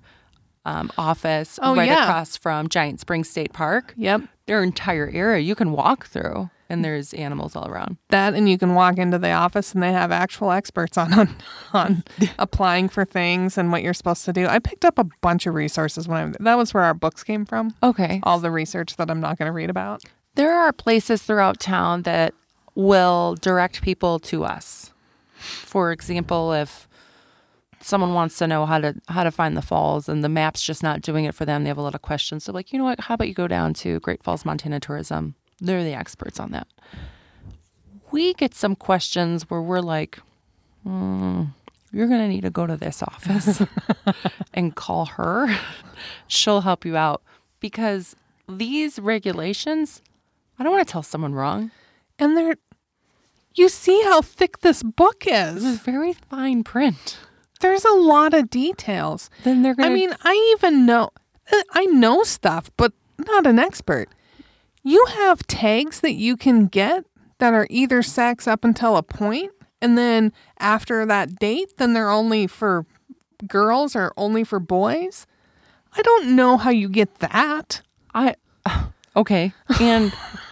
um, 0.65 0.91
office 0.97 1.59
Oh, 1.61 1.75
right 1.75 1.87
yeah. 1.87 2.03
across 2.03 2.35
from 2.37 2.67
Giant 2.69 2.99
Springs 2.99 3.29
State 3.29 3.53
Park, 3.53 3.93
Yep. 3.97 4.21
their 4.47 4.63
entire 4.63 5.09
area 5.13 5.39
you 5.41 5.55
can 5.55 5.71
walk 5.71 6.07
through 6.07 6.49
and 6.69 6.83
there's 6.83 7.13
animals 7.13 7.55
all 7.55 7.65
around. 7.69 7.95
That 8.09 8.33
and 8.33 8.49
you 8.49 8.57
can 8.57 8.75
walk 8.75 8.97
into 8.97 9.17
the 9.17 9.31
office 9.31 9.73
and 9.73 9.81
they 9.81 9.91
have 9.93 10.11
actual 10.11 10.51
experts 10.51 10.97
on 10.97 11.13
on, 11.13 11.35
on 11.73 12.03
applying 12.39 12.89
for 12.89 13.05
things 13.05 13.57
and 13.57 13.71
what 13.71 13.81
you're 13.83 13.93
supposed 13.93 14.25
to 14.25 14.33
do. 14.33 14.45
I 14.47 14.59
picked 14.59 14.83
up 14.85 14.97
a 14.99 15.05
bunch 15.21 15.45
of 15.47 15.53
resources 15.53 16.07
when 16.07 16.33
I 16.39 16.43
that 16.43 16.55
was 16.57 16.73
where 16.73 16.83
our 16.83 16.93
books 16.93 17.23
came 17.23 17.45
from. 17.45 17.73
Okay. 17.83 18.19
All 18.23 18.39
the 18.39 18.51
research 18.51 18.95
that 18.97 19.09
I'm 19.09 19.21
not 19.21 19.37
going 19.37 19.47
to 19.47 19.53
read 19.53 19.69
about. 19.69 20.03
There 20.35 20.53
are 20.53 20.71
places 20.73 21.23
throughout 21.23 21.59
town 21.59 22.01
that 22.03 22.33
will 22.77 23.35
direct 23.41 23.81
people 23.81 24.19
to 24.19 24.43
us. 24.43 24.93
For 25.33 25.91
example, 25.91 26.53
if 26.53 26.87
someone 27.81 28.13
wants 28.13 28.37
to 28.37 28.45
know 28.45 28.67
how 28.67 28.79
to 28.79 28.93
how 29.07 29.23
to 29.23 29.31
find 29.31 29.57
the 29.57 29.63
falls 29.63 30.07
and 30.07 30.23
the 30.23 30.29
map's 30.29 30.63
just 30.63 30.83
not 30.83 31.01
doing 31.01 31.25
it 31.25 31.33
for 31.33 31.43
them, 31.43 31.63
they 31.63 31.69
have 31.69 31.77
a 31.79 31.81
lot 31.81 31.95
of 31.95 32.03
questions. 32.03 32.43
So 32.43 32.53
like, 32.53 32.71
you 32.71 32.77
know 32.77 32.85
what, 32.85 33.01
how 33.01 33.15
about 33.15 33.27
you 33.27 33.33
go 33.33 33.47
down 33.47 33.73
to 33.75 33.99
Great 34.01 34.21
Falls 34.23 34.45
Montana 34.45 34.79
Tourism? 34.79 35.33
They're 35.59 35.83
the 35.83 35.95
experts 35.95 36.39
on 36.39 36.51
that. 36.51 36.67
We 38.11 38.35
get 38.35 38.53
some 38.53 38.75
questions 38.75 39.49
where 39.49 39.61
we're 39.61 39.79
like, 39.81 40.19
hmm, 40.83 41.45
you're 41.91 42.07
gonna 42.07 42.27
need 42.27 42.41
to 42.41 42.51
go 42.51 42.67
to 42.67 42.77
this 42.77 43.01
office 43.01 43.63
and 44.53 44.75
call 44.75 45.05
her. 45.05 45.47
She'll 46.27 46.61
help 46.61 46.85
you 46.85 46.95
out 46.95 47.23
because 47.59 48.15
these 48.47 48.99
regulations 48.99 50.03
I 50.59 50.63
don't 50.63 50.73
want 50.73 50.87
to 50.87 50.91
tell 50.91 51.03
someone 51.03 51.33
wrong. 51.33 51.71
And 52.19 52.35
they're 52.35 52.55
you 53.57 53.69
see 53.69 54.01
how 54.03 54.21
thick 54.21 54.59
this 54.59 54.83
book 54.83 55.23
is 55.25 55.63
is. 55.63 55.79
very 55.79 56.13
fine 56.13 56.63
print. 56.63 57.17
There's 57.59 57.85
a 57.85 57.91
lot 57.93 58.33
of 58.33 58.49
details. 58.49 59.29
Then 59.43 59.61
they're 59.63 59.75
gonna. 59.75 59.89
I 59.89 59.93
mean, 59.93 60.13
I 60.23 60.55
even 60.57 60.85
know 60.85 61.09
uh, 61.51 61.63
I 61.71 61.85
know 61.85 62.23
stuff, 62.23 62.69
but 62.77 62.93
not 63.17 63.45
an 63.45 63.59
expert. 63.59 64.09
You 64.83 65.05
have 65.15 65.45
tags 65.47 66.01
that 66.01 66.13
you 66.13 66.37
can 66.37 66.67
get 66.67 67.05
that 67.39 67.53
are 67.53 67.67
either 67.69 68.01
sex 68.01 68.47
up 68.47 68.63
until 68.63 68.95
a 68.95 69.03
point, 69.03 69.51
and 69.81 69.97
then 69.97 70.33
after 70.59 71.05
that 71.05 71.37
date, 71.39 71.77
then 71.77 71.93
they're 71.93 72.09
only 72.09 72.47
for 72.47 72.85
girls 73.47 73.95
or 73.95 74.13
only 74.17 74.43
for 74.43 74.59
boys. 74.59 75.27
I 75.95 76.01
don't 76.01 76.35
know 76.35 76.57
how 76.57 76.69
you 76.69 76.89
get 76.89 77.19
that. 77.19 77.81
I 78.13 78.35
okay, 79.15 79.53
and 79.79 80.13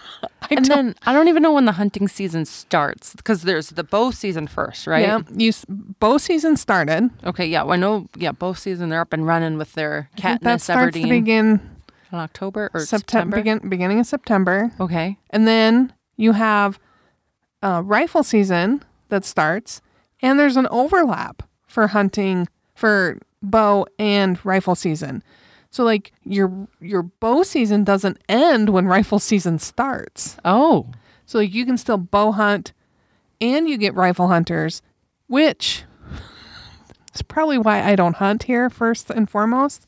and 0.50 0.64
don't. 0.64 0.68
then 0.68 0.94
I 1.06 1.12
don't 1.12 1.28
even 1.28 1.42
know 1.42 1.52
when 1.52 1.64
the 1.64 1.72
hunting 1.72 2.08
season 2.08 2.44
starts 2.44 3.14
because 3.14 3.42
there's 3.42 3.70
the 3.70 3.84
bow 3.84 4.10
season 4.10 4.46
first, 4.46 4.86
right? 4.86 5.02
Yeah, 5.02 5.20
you 5.36 5.48
s- 5.48 5.64
bow 5.68 6.18
season 6.18 6.56
started. 6.56 7.10
Okay, 7.24 7.46
yeah, 7.46 7.62
well, 7.62 7.72
I 7.74 7.76
know. 7.76 8.06
Yeah, 8.16 8.32
bow 8.32 8.52
season 8.54 8.88
they're 8.88 9.00
up 9.00 9.12
and 9.12 9.26
running 9.26 9.58
with 9.58 9.72
their 9.74 10.08
I 10.16 10.20
think 10.20 10.40
that 10.42 10.58
Katniss 10.58 10.60
starts 10.62 10.96
to 10.96 11.08
begin 11.08 11.60
in 12.12 12.18
October 12.18 12.70
or 12.72 12.80
September, 12.80 13.36
September. 13.36 13.36
begin, 13.36 13.68
beginning 13.68 14.00
of 14.00 14.06
September. 14.06 14.70
Okay, 14.80 15.18
And 15.30 15.46
then 15.48 15.92
you 16.16 16.32
have 16.32 16.78
uh, 17.62 17.82
rifle 17.84 18.22
season 18.22 18.82
that 19.08 19.24
starts, 19.24 19.80
and 20.22 20.38
there's 20.38 20.56
an 20.56 20.68
overlap 20.70 21.42
for 21.66 21.88
hunting 21.88 22.48
for 22.74 23.18
bow 23.42 23.86
and 23.98 24.38
rifle 24.44 24.74
season. 24.74 25.22
So 25.76 25.84
like 25.84 26.12
your 26.24 26.68
your 26.80 27.02
bow 27.02 27.42
season 27.42 27.84
doesn't 27.84 28.16
end 28.30 28.70
when 28.70 28.86
rifle 28.86 29.18
season 29.18 29.58
starts. 29.58 30.38
oh, 30.42 30.86
So 31.26 31.40
like, 31.40 31.52
you 31.52 31.66
can 31.66 31.76
still 31.76 31.98
bow 31.98 32.32
hunt, 32.32 32.72
and 33.42 33.68
you 33.68 33.76
get 33.76 33.94
rifle 33.94 34.28
hunters, 34.28 34.80
which 35.26 35.84
is 37.14 37.20
probably 37.20 37.58
why 37.58 37.82
I 37.82 37.94
don't 37.94 38.16
hunt 38.16 38.44
here 38.44 38.70
first 38.70 39.10
and 39.10 39.28
foremost. 39.28 39.86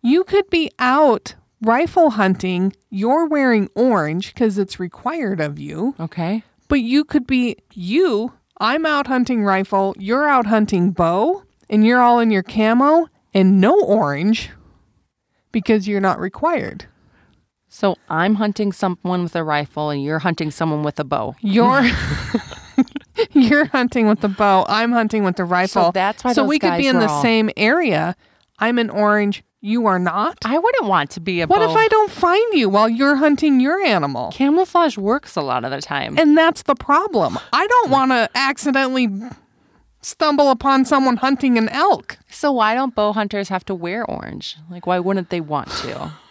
You 0.00 0.22
could 0.22 0.48
be 0.48 0.70
out 0.78 1.34
rifle 1.60 2.10
hunting. 2.10 2.72
You're 2.88 3.26
wearing 3.26 3.68
orange 3.74 4.32
because 4.32 4.58
it's 4.58 4.78
required 4.78 5.40
of 5.40 5.58
you, 5.58 5.96
okay. 5.98 6.44
but 6.68 6.82
you 6.82 7.02
could 7.02 7.26
be 7.26 7.56
you. 7.74 8.32
I'm 8.60 8.86
out 8.86 9.08
hunting 9.08 9.42
rifle. 9.42 9.96
You're 9.98 10.28
out 10.28 10.46
hunting 10.46 10.92
bow, 10.92 11.42
and 11.68 11.84
you're 11.84 12.00
all 12.00 12.20
in 12.20 12.30
your 12.30 12.44
camo 12.44 13.08
and 13.36 13.60
no 13.60 13.78
orange 13.84 14.50
because 15.52 15.86
you're 15.86 16.00
not 16.00 16.18
required. 16.18 16.86
So 17.68 17.96
I'm 18.08 18.36
hunting 18.36 18.72
someone 18.72 19.22
with 19.24 19.36
a 19.36 19.44
rifle, 19.44 19.90
and 19.90 20.02
you're 20.02 20.20
hunting 20.20 20.50
someone 20.50 20.82
with 20.82 20.98
a 20.98 21.04
bow. 21.04 21.34
You're 21.40 21.84
you're 23.32 23.66
hunting 23.66 24.08
with 24.08 24.20
the 24.20 24.28
bow. 24.28 24.64
I'm 24.68 24.92
hunting 24.92 25.24
with 25.24 25.36
the 25.36 25.44
rifle. 25.44 25.92
that's 25.92 26.24
why 26.24 26.32
So 26.32 26.44
we 26.44 26.58
could 26.58 26.76
be 26.78 26.86
in 26.86 26.98
the 26.98 27.08
all- 27.08 27.22
same 27.22 27.50
area. 27.56 28.14
I'm 28.58 28.78
in 28.78 28.88
orange. 28.90 29.42
You 29.60 29.86
are 29.86 29.98
not. 29.98 30.38
I 30.44 30.58
wouldn't 30.58 30.86
want 30.88 31.10
to 31.12 31.20
be 31.20 31.40
a 31.40 31.46
What 31.46 31.58
bow. 31.58 31.70
if 31.70 31.76
I 31.76 31.88
don't 31.88 32.10
find 32.10 32.54
you 32.54 32.68
while 32.68 32.88
you're 32.88 33.16
hunting 33.16 33.58
your 33.60 33.82
animal? 33.84 34.30
Camouflage 34.32 34.96
works 34.96 35.34
a 35.34 35.42
lot 35.42 35.64
of 35.64 35.70
the 35.72 35.80
time. 35.82 36.16
And 36.18 36.38
that's 36.38 36.62
the 36.62 36.74
problem. 36.76 37.38
I 37.52 37.66
don't 37.66 37.90
want 37.90 38.12
to 38.12 38.30
accidentally 38.34 39.08
stumble 40.06 40.50
upon 40.50 40.84
someone 40.84 41.16
hunting 41.16 41.58
an 41.58 41.68
elk. 41.70 42.18
So 42.30 42.52
why 42.52 42.74
don't 42.74 42.94
bow 42.94 43.12
hunters 43.12 43.48
have 43.48 43.64
to 43.64 43.74
wear 43.74 44.04
orange? 44.08 44.56
Like 44.70 44.86
why 44.86 45.00
wouldn't 45.00 45.30
they 45.30 45.40
want 45.40 45.68
to? 45.82 46.12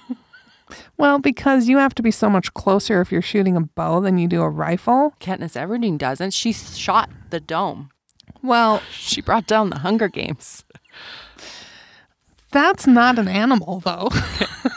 Well, 0.97 1.19
because 1.19 1.67
you 1.69 1.77
have 1.77 1.93
to 1.93 2.01
be 2.01 2.09
so 2.09 2.27
much 2.27 2.51
closer 2.55 2.99
if 2.99 3.11
you're 3.11 3.21
shooting 3.21 3.55
a 3.55 3.61
bow 3.61 3.99
than 3.99 4.17
you 4.17 4.27
do 4.27 4.41
a 4.41 4.49
rifle. 4.49 5.13
Katniss 5.19 5.55
Everdeen 5.55 5.95
doesn't. 5.95 6.31
She 6.33 6.51
shot 6.53 7.07
the 7.29 7.39
dome. 7.39 7.91
Well, 8.41 8.81
She 8.91 9.21
brought 9.21 9.45
down 9.45 9.69
the 9.69 9.79
Hunger 9.79 10.07
Games. 10.07 10.63
that's 12.51 12.87
not 12.87 13.19
an 13.19 13.27
animal, 13.27 13.79
though. 13.81 14.09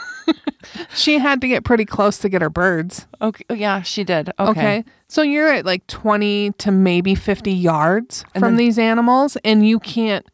she 1.09 1.19
had 1.19 1.41
to 1.41 1.47
get 1.47 1.63
pretty 1.63 1.85
close 1.85 2.17
to 2.19 2.29
get 2.29 2.41
her 2.41 2.49
birds. 2.49 3.07
Okay. 3.21 3.43
oh, 3.49 3.53
Yeah, 3.53 3.81
she 3.81 4.03
did. 4.03 4.29
Okay. 4.39 4.49
Okay. 4.51 4.85
So 5.07 5.21
you're 5.21 5.51
at 5.51 5.65
like 5.65 5.85
20 5.87 6.51
to 6.59 6.71
maybe 6.71 7.15
50 7.15 7.51
yards 7.51 8.23
And 8.35 8.41
from 8.41 8.51
then- 8.51 8.57
these 8.57 8.77
animals, 8.79 9.37
and 9.43 9.67
you 9.67 9.79
can't, 9.79 10.25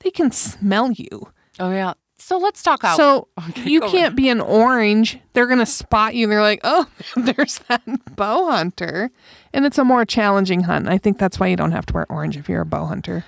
they 0.00 0.10
can 0.10 0.30
smell 0.30 0.90
you. 0.92 1.28
Oh 1.60 1.70
yeah. 1.70 1.94
So 2.18 2.38
let's 2.38 2.62
talk 2.62 2.82
out. 2.84 2.96
So 2.96 3.28
Okay, 3.50 3.68
you 3.68 3.80
can't 3.82 4.16
be 4.16 4.28
an 4.30 4.40
orange. 4.40 5.18
They're 5.34 5.46
going 5.46 5.58
to 5.58 5.66
spot 5.66 6.14
you. 6.14 6.26
They're 6.26 6.40
like, 6.40 6.60
oh, 6.64 6.86
there's 7.16 7.58
that 7.68 7.82
bow 8.16 8.50
hunter. 8.50 9.10
And 9.52 9.66
it's 9.66 9.76
a 9.78 9.84
more 9.84 10.04
challenging 10.06 10.62
hunt. 10.62 10.88
I 10.88 10.96
think 10.96 11.18
that's 11.18 11.38
why 11.38 11.48
you 11.48 11.56
don't 11.56 11.72
have 11.72 11.84
to 11.86 11.94
wear 11.94 12.06
orange 12.10 12.36
if 12.38 12.48
you're 12.48 12.62
a 12.62 12.66
bow 12.66 12.86
hunter. 12.86 13.24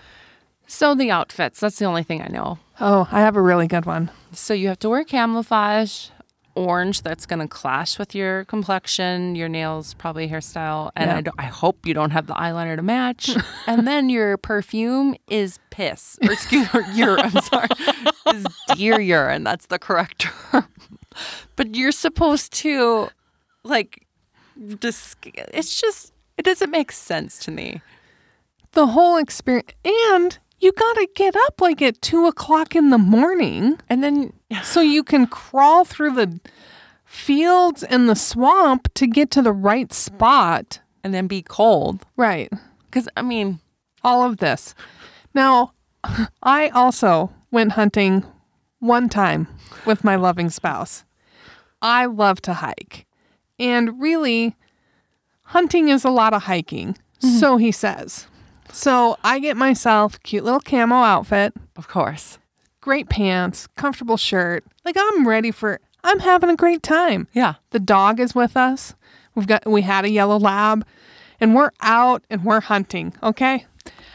so 0.67 0.95
the 0.95 1.11
outfits. 1.11 1.61
That's 1.61 1.79
the 1.79 1.85
only 1.85 2.03
thing 2.05 2.23
I 2.23 2.29
know. 2.29 2.59
Oh, 2.81 3.07
I 3.13 3.21
have 3.21 3.37
a 3.37 3.43
really 3.43 3.67
good 3.67 3.85
one. 3.87 4.11
So 4.33 4.55
you 4.55 4.69
have 4.69 4.79
to 4.81 4.89
wear 4.89 5.05
camouflage, 5.05 6.09
orange. 6.57 7.03
That's 7.03 7.27
going 7.27 7.39
to 7.41 7.47
clash 7.49 7.99
with 7.99 8.15
your 8.15 8.45
complexion, 8.47 9.35
your 9.37 9.49
nails, 9.49 9.95
probably 9.95 10.29
hairstyle, 10.29 10.91
and 10.97 11.27
Yeah. 11.27 11.33
I, 11.39 11.45
I 11.45 11.47
hope 11.47 11.87
you 11.87 11.95
don't 11.95 12.11
have 12.11 12.27
the 12.27 12.35
eyeliner 12.35 12.75
to 12.77 12.83
match. 12.83 13.31
and 13.67 13.87
then 13.87 14.09
your 14.09 14.37
perfume 14.37 15.15
is 15.29 15.59
piss, 15.71 16.19
or 16.23 16.33
excuse 16.33 16.73
me, 16.75 16.81
urine. 16.95 17.21
I'm 17.25 17.41
sorry, 17.43 17.69
is 18.35 18.47
deer 18.75 19.01
urine. 19.01 19.45
That's 19.45 19.67
the 19.67 19.79
correct 19.79 20.21
term. 20.21 20.67
but 21.57 21.75
you're 21.75 21.93
supposed 21.93 22.53
to, 22.55 23.09
like, 23.63 24.07
just. 24.81 25.17
It's 25.25 25.81
just. 25.81 26.13
It 26.39 26.45
doesn't 26.45 26.71
make 26.71 26.93
sense 26.93 27.39
to 27.41 27.51
me. 27.51 27.81
The 28.73 28.89
whole 28.89 29.17
experience. 29.17 29.73
And 29.85 30.39
you 30.59 30.73
got 30.73 30.95
to 30.95 31.09
get 31.15 31.37
up 31.37 31.61
like 31.61 31.83
at 31.83 32.01
two 32.01 32.27
o'clock 32.27 32.75
in 32.75 32.91
the 32.91 32.99
morning 32.99 33.79
And 33.89 34.03
then 34.03 34.33
so 34.63 34.81
you 34.81 35.03
can 35.03 35.27
crawl 35.27 35.85
through 35.85 36.15
the 36.15 36.41
fields 37.05 37.83
and 37.83 38.09
the 38.09 38.17
swamp 38.17 38.93
to 38.95 39.07
get 39.07 39.31
to 39.33 39.43
the 39.43 39.53
right 39.53 39.93
spot. 39.93 40.81
And 41.03 41.15
then 41.15 41.27
be 41.29 41.43
cold. 41.43 42.05
Right. 42.17 42.53
Because, 42.87 43.09
I 43.17 43.23
mean, 43.23 43.61
All 44.03 44.25
of 44.25 44.39
this. 44.39 44.75
Now, 45.35 45.73
I 46.43 46.69
also 46.69 47.33
went 47.51 47.73
hunting 47.73 48.25
one 48.81 49.09
time 49.09 49.49
with 49.85 50.05
my 50.05 50.17
loving 50.17 50.51
spouse. 50.51 51.05
I 51.83 52.07
love 52.07 52.41
to 52.43 52.55
hike. 52.55 53.07
And 53.59 54.01
really, 54.01 54.57
hunting 55.43 55.89
is 55.89 56.05
a 56.05 56.11
lot 56.11 56.35
of 56.35 56.43
hiking. 56.43 56.97
Mm-hmm. 57.21 57.39
So 57.39 57.57
he 57.57 57.73
says. 57.73 58.27
So 58.77 59.17
I 59.25 59.39
get 59.39 59.57
myself 59.57 60.23
cute 60.23 60.45
little 60.45 60.61
camo 60.61 60.97
outfit, 60.97 61.55
of 61.77 61.89
course. 61.89 62.39
great 62.83 63.09
pants, 63.09 63.67
comfortable 63.69 64.19
shirt. 64.19 64.65
Like 64.85 64.97
I'm 64.99 65.27
ready 65.27 65.51
for 65.51 65.81
I'm 66.05 66.21
having 66.21 66.51
a 66.51 66.57
great 66.57 66.83
time. 66.83 67.27
Yeah. 67.33 67.55
The 67.71 67.81
dog 67.81 68.21
is 68.21 68.35
with 68.35 68.55
us. 68.55 68.95
We've 69.35 69.47
got 69.47 69.67
we 69.67 69.81
had 69.81 70.05
a 70.05 70.11
yellow 70.11 70.39
lab 70.39 70.87
and 71.41 71.55
we're 71.55 71.71
out 71.81 72.23
and 72.29 72.45
we're 72.45 72.61
hunting, 72.61 73.15
okay? 73.23 73.65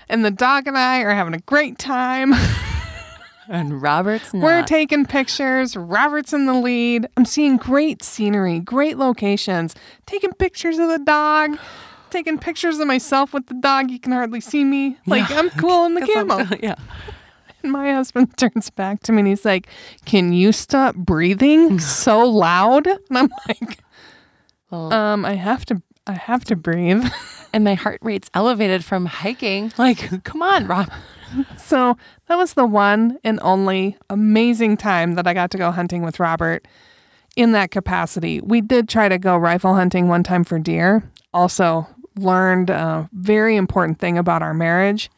And 0.08 0.24
the 0.24 0.30
dog 0.30 0.68
and 0.68 0.78
I 0.78 1.02
are 1.02 1.16
having 1.16 1.34
a 1.34 1.40
great 1.40 1.80
time. 1.80 2.34
And 3.48 3.82
Robert's 3.82 4.34
not. 4.34 4.44
We're 4.44 4.64
taking 4.64 5.06
pictures. 5.06 5.76
Robert's 5.76 6.32
in 6.32 6.46
the 6.46 6.54
lead. 6.54 7.06
I'm 7.18 7.26
seeing 7.26 7.58
great 7.58 8.02
scenery, 8.02 8.62
great 8.62 8.98
locations. 8.98 9.76
Taking 10.06 10.32
pictures 10.32 10.78
of 10.78 10.88
the 10.88 11.00
dog. 11.00 11.58
Taking 12.12 12.38
pictures 12.38 12.78
of 12.80 12.88
myself 12.88 13.34
with 13.34 13.48
the 13.48 13.54
dog. 13.56 13.90
You 13.90 14.00
can 14.00 14.12
hardly 14.12 14.42
see 14.42 14.64
me. 14.64 14.98
Like 15.06 15.32
I'm 15.32 15.50
cool 15.52 15.86
in 15.86 15.96
the 15.96 16.02
camo. 16.14 16.46
yeah. 16.62 16.76
And 17.64 17.72
my 17.72 17.92
husband 17.94 18.38
turns 18.38 18.70
back 18.70 19.02
to 19.04 19.12
me 19.12 19.20
and 19.20 19.28
he's 19.28 19.46
like, 19.46 19.68
"Can 20.06 20.34
you 20.34 20.52
stop 20.52 20.96
breathing 20.96 21.80
so 21.80 22.28
loud?" 22.28 22.86
And 22.88 23.18
I'm 23.18 23.30
like, 23.48 23.80
Well, 24.70 24.94
"Um, 24.94 25.26
I 25.26 25.36
have 25.36 25.66
to. 25.66 25.82
I 26.06 26.14
have 26.14 26.44
to 26.46 26.56
breathe." 26.56 27.06
and 27.54 27.64
my 27.64 27.76
heart 27.76 28.00
rate's 28.02 28.30
elevated 28.34 28.84
from 28.84 29.06
hiking. 29.06 29.72
Like, 29.78 30.24
come 30.24 30.42
on, 30.42 30.68
Rob. 30.68 30.92
So 31.58 31.98
that 32.28 32.38
was 32.38 32.54
the 32.56 32.66
one 32.66 33.18
and 33.24 33.40
only 33.42 33.98
amazing 34.10 34.76
time 34.78 35.16
that 35.16 35.28
I 35.28 35.34
got 35.34 35.50
to 35.52 35.58
go 35.58 35.72
hunting 35.72 36.04
with 36.04 36.20
Robert 36.20 36.68
in 37.38 37.54
that 37.54 37.72
capacity. 37.72 38.42
We 38.42 38.60
did 38.62 38.90
try 38.90 39.08
to 39.08 39.18
go 39.18 39.38
rifle 39.38 39.74
hunting 39.76 40.08
one 40.08 40.24
time 40.24 40.44
for 40.44 40.60
deer. 40.60 41.10
Also, 41.34 41.88
learned 42.24 42.70
a 42.70 43.10
very 43.14 43.56
important 43.56 44.00
thing 44.00 44.18
about 44.18 44.42
our 44.42 44.54
marriage 44.54 45.10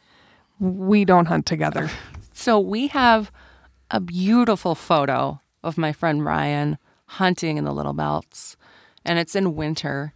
we 0.60 1.04
don't 1.04 1.26
hunt 1.26 1.46
together. 1.46 1.90
So 2.36 2.58
we 2.58 2.88
have 2.88 3.30
a 3.92 4.00
beautiful 4.00 4.74
photo 4.74 5.40
of 5.62 5.78
my 5.78 5.92
friend 5.92 6.24
Ryan 6.24 6.78
hunting 7.06 7.56
in 7.58 7.64
the 7.64 7.72
Little 7.72 7.92
Belts, 7.92 8.56
and 9.04 9.20
it's 9.20 9.36
in 9.36 9.54
winter. 9.54 10.12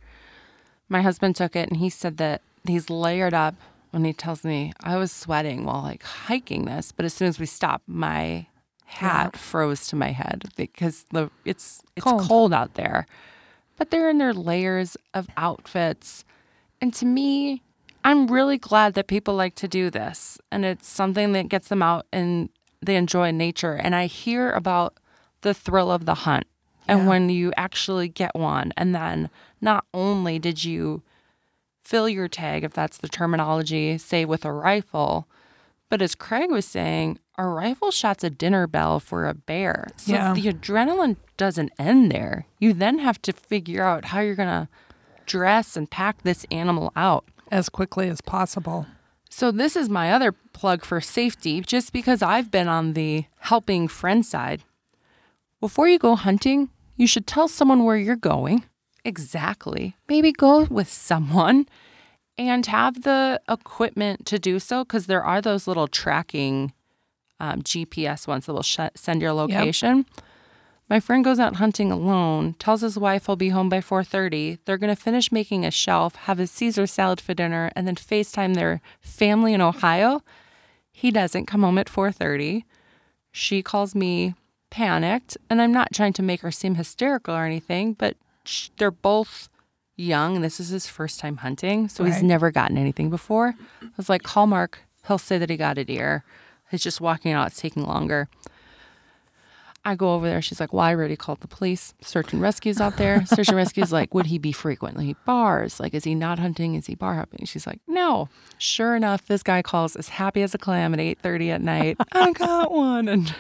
My 0.89 1.01
husband 1.01 1.37
took 1.37 1.55
it, 1.55 1.69
and 1.69 1.77
he 1.77 1.89
said 1.89 2.17
that 2.17 2.43
he's 2.67 2.91
layered 2.91 3.35
up. 3.35 3.55
When 3.93 4.05
he 4.05 4.13
tells 4.13 4.43
me 4.43 4.73
I 4.83 4.97
was 4.97 5.13
sweating 5.13 5.65
while 5.65 5.81
like 5.81 6.03
hiking 6.03 6.65
this, 6.65 6.91
but 6.91 7.05
as 7.07 7.15
soon 7.15 7.29
as 7.29 7.39
we 7.39 7.47
stopped, 7.47 7.89
my 7.89 8.49
hat 8.85 9.37
froze 9.37 9.87
to 9.89 9.97
my 9.97 10.11
head 10.11 10.47
because 10.57 11.05
the 11.13 11.31
it's 11.45 11.83
it's 11.95 12.05
Cold. 12.05 12.23
cold 12.23 12.53
out 12.53 12.75
there. 12.75 13.07
But 13.77 13.91
they're 13.91 14.11
in 14.11 14.19
their 14.19 14.35
layers 14.35 14.97
of 15.15 15.29
outfits, 15.37 16.25
and 16.81 16.93
to 16.95 17.07
me, 17.07 17.63
I'm 18.05 18.29
really 18.29 18.59
glad 18.59 18.95
that 18.95 19.07
people 19.07 19.35
like 19.35 19.55
to 19.57 19.69
do 19.69 19.91
this 19.91 20.39
and 20.51 20.65
it's 20.65 20.89
something 20.89 21.33
that 21.33 21.49
gets 21.49 21.69
them 21.69 21.83
out 21.83 22.07
and 22.13 22.49
they 22.81 22.97
enjoy 22.97 23.31
nature. 23.33 23.75
And 23.75 23.95
I 23.95 24.07
hear 24.07 24.53
about 24.53 24.95
the 25.43 25.53
thrill 25.55 25.91
of 25.91 26.05
the 26.07 26.15
hunt 26.15 26.47
and 26.87 27.07
when 27.07 27.29
you 27.29 27.53
actually 27.57 28.09
get 28.09 28.35
one. 28.35 28.73
And 28.77 28.95
then 28.95 29.29
not 29.61 29.85
only 29.93 30.39
did 30.39 30.65
you 30.65 31.03
fill 31.85 32.09
your 32.09 32.29
tag, 32.29 32.65
if 32.65 32.73
that's 32.73 32.99
the 32.99 33.09
terminology, 33.09 33.99
say 33.99 34.25
with 34.25 34.45
a 34.45 34.53
rifle, 34.53 35.27
but 35.91 36.01
as 36.03 36.15
Craig 36.15 36.51
was 36.51 36.67
saying, 36.67 37.19
a 37.37 37.47
rifle 37.47 37.91
shot's 37.91 38.25
a 38.25 38.31
dinner 38.31 38.67
bell 38.67 39.01
for 39.01 39.27
a 39.27 39.35
bear. 39.35 39.89
So 39.97 40.13
Yeah. 40.13 40.33
the 40.35 40.53
adrenaline 40.53 41.17
doesn't 41.37 41.73
end 41.79 42.11
there. 42.13 42.47
You 42.59 42.73
then 42.73 42.99
have 42.99 43.21
to 43.23 43.33
figure 43.33 43.85
out 43.85 44.07
how 44.07 44.21
you're 44.21 44.35
going 44.35 44.49
to 44.49 44.69
dress 45.29 45.77
and 45.77 45.89
pack 45.89 46.23
this 46.23 46.45
animal 46.51 46.93
out. 46.97 47.25
As 47.51 47.69
quickly 47.69 48.09
as 48.09 48.21
possible. 48.21 48.87
So 49.31 49.53
this 49.53 49.77
is 49.77 49.89
my 49.89 50.11
other 50.13 50.33
plug 50.53 50.85
for 50.85 51.01
safety, 51.01 51.61
just 51.61 51.93
because 51.93 52.23
I've 52.23 52.51
been 52.51 52.69
on 52.69 52.95
the 52.95 53.25
helping 53.39 53.87
friend 53.87 54.27
side. 54.27 54.65
Before 55.61 55.89
you 55.89 55.99
go 55.99 56.15
hunting, 56.15 56.71
you 56.97 57.07
should 57.07 57.27
tell 57.27 57.47
someone 57.49 57.85
where 57.85 57.97
you're 57.97 58.17
going. 58.17 58.65
Exactly. 59.05 59.97
Maybe 60.09 60.33
go 60.33 60.65
with 60.65 60.91
someone 60.91 61.67
and 62.37 62.67
have 62.67 63.03
the 63.03 63.41
equipment 63.49 64.27
to 64.27 64.39
do 64.39 64.59
so 64.59 64.85
because 64.85 65.07
there 65.07 65.23
are 65.25 65.41
those 65.41 65.67
little 65.67 65.89
tracking 65.89 66.73
um, 67.41 67.63
GPS 67.63 68.27
ones 68.27 68.47
that 68.47 68.53
will 68.53 68.63
sh- 68.63 68.81
send 68.95 69.23
your 69.23 69.33
location. 69.33 70.07
My 70.91 71.01
friend 71.01 71.23
goes 71.23 71.39
out 71.39 71.57
hunting 71.57 71.93
alone, 71.93 72.55
tells 72.59 72.81
his 72.81 72.99
wife 72.99 73.27
he'll 73.27 73.37
be 73.37 73.51
home 73.51 73.69
by 73.69 73.81
4:30. 73.81 74.59
They're 74.65 74.79
going 74.79 74.95
to 74.95 75.01
finish 75.01 75.31
making 75.31 75.65
a 75.67 75.71
shelf, 75.71 76.15
have 76.17 76.41
a 76.41 76.47
Caesar 76.47 76.87
salad 76.87 77.21
for 77.21 77.35
dinner, 77.35 77.71
and 77.77 77.87
then 77.87 77.97
FaceTime 77.97 78.55
their 78.55 78.81
family 79.01 79.53
in 79.53 79.61
Ohio. 79.61 80.23
He 80.91 81.11
doesn't 81.11 81.47
come 81.47 81.63
home 81.63 81.79
at 81.79 81.89
4:30. 81.89 82.65
She 83.31 83.63
calls 83.63 83.95
me 83.95 84.35
panicked, 84.71 85.37
and 85.51 85.61
I'm 85.61 85.73
not 85.73 85.93
trying 85.93 86.15
to 86.15 86.23
make 86.23 86.41
her 86.41 86.51
seem 86.51 86.77
hysterical 86.77 87.35
or 87.35 87.45
anything, 87.45 87.93
but 87.93 88.17
sh- 88.45 88.71
they're 88.79 88.91
both 88.91 89.49
young, 89.97 90.37
and 90.37 90.45
this 90.45 90.59
is 90.61 90.69
his 90.71 90.87
first 90.87 91.21
time 91.21 91.39
hunting, 91.39 91.89
so 91.89 92.05
he's 92.05 92.23
never 92.23 92.51
gotten 92.51 92.79
anything 92.79 93.11
before. 93.11 93.55
I 93.83 93.89
was 93.97 94.09
like, 94.09 94.23
call 94.23 94.47
Mark. 94.47 94.81
He'll 95.07 95.19
say 95.19 95.39
that 95.39 95.51
he 95.51 95.57
got 95.57 95.79
a 95.79 95.85
deer. 95.85 96.25
He's 96.71 96.83
just 96.83 97.01
walking 97.01 97.33
out. 97.33 97.49
It's 97.49 97.61
taking 97.61 97.85
longer. 97.85 98.29
I 99.85 99.95
go 99.95 100.15
over 100.15 100.29
there. 100.29 100.43
She's 100.43 100.61
like, 100.61 100.73
"Well, 100.73 100.85
I 100.85 100.95
already 100.95 101.17
called 101.17 101.41
the 101.41 101.49
police. 101.49 101.95
Search 102.01 102.33
and 102.33 102.43
rescue's 102.43 102.81
out 102.81 102.97
there. 102.97 103.25
Search 103.27 103.49
and 103.49 103.57
rescue's 103.57 103.93
like, 103.93 104.13
would 104.15 104.27
he 104.27 104.39
be 104.39 104.53
frequently 104.53 105.17
bars? 105.25 105.81
Like, 105.81 105.95
is 105.95 106.05
he 106.05 106.15
not 106.15 106.39
hunting? 106.39 106.75
Is 106.75 106.87
he 106.87 106.95
bar 106.95 107.15
hopping?" 107.15 107.47
She's 107.47 107.67
like, 107.67 107.81
"No." 107.87 108.29
Sure 108.59 108.97
enough, 108.97 109.27
this 109.27 109.43
guy 109.43 109.63
calls 109.63 109.95
as 109.97 110.09
happy 110.09 110.43
as 110.43 110.55
a 110.55 110.59
clam 110.59 110.93
at 110.95 111.01
eight 111.01 111.19
thirty 111.21 111.51
at 111.51 111.61
night. 111.63 111.97
I 112.13 112.33
got 112.33 112.73
one, 112.73 113.09
and 113.09 113.35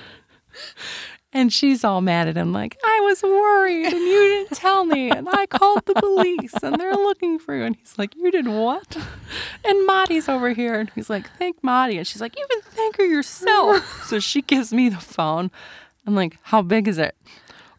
and 1.32 1.52
she's 1.52 1.84
all 1.84 2.00
mad 2.00 2.26
at 2.28 2.36
him, 2.36 2.52
like, 2.52 2.78
"I 2.82 3.00
was 3.04 3.22
worried, 3.22 3.86
and 3.86 3.96
you 4.00 4.20
didn't 4.28 4.56
tell 4.56 4.84
me, 4.84 5.10
and 5.10 5.28
I 5.30 5.46
called 5.46 5.84
the 5.84 5.94
police, 5.94 6.54
and 6.62 6.76
they're 6.76 6.94
looking 6.94 7.38
for 7.38 7.54
you." 7.54 7.64
And 7.64 7.76
he's 7.76 7.98
like, 7.98 8.14
"You 8.16 8.30
did 8.30 8.48
what?" 8.48 8.96
And 9.64 9.86
Maddie's 9.86 10.28
over 10.28 10.52
here, 10.54 10.80
and 10.80 10.90
he's 10.94 11.10
like, 11.10 11.28
"Thank 11.36 11.62
Maddie," 11.62 11.98
and 11.98 12.06
she's 12.06 12.20
like, 12.22 12.38
"You 12.38 12.46
can 12.50 12.62
thank 12.62 12.96
her 12.96 13.04
yourself." 13.04 14.04
so 14.08 14.18
she 14.20 14.40
gives 14.40 14.72
me 14.72 14.88
the 14.88 14.96
phone. 14.96 15.50
I'm 16.08 16.14
like, 16.14 16.38
how 16.40 16.62
big 16.62 16.88
is 16.88 16.96
it? 16.96 17.14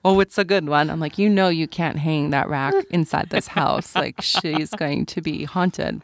Oh, 0.05 0.19
it's 0.19 0.37
a 0.37 0.45
good 0.45 0.69
one. 0.69 0.91
I'm 0.91 0.99
like, 0.99 1.17
you 1.17 1.27
know, 1.27 1.49
you 1.49 1.67
can't 1.67 1.97
hang 1.97 2.29
that 2.29 2.47
rack 2.47 2.75
inside 2.91 3.31
this 3.31 3.47
house. 3.47 3.95
Like, 3.95 4.21
she's 4.21 4.69
going 4.69 5.07
to 5.07 5.19
be 5.19 5.45
haunted. 5.45 6.03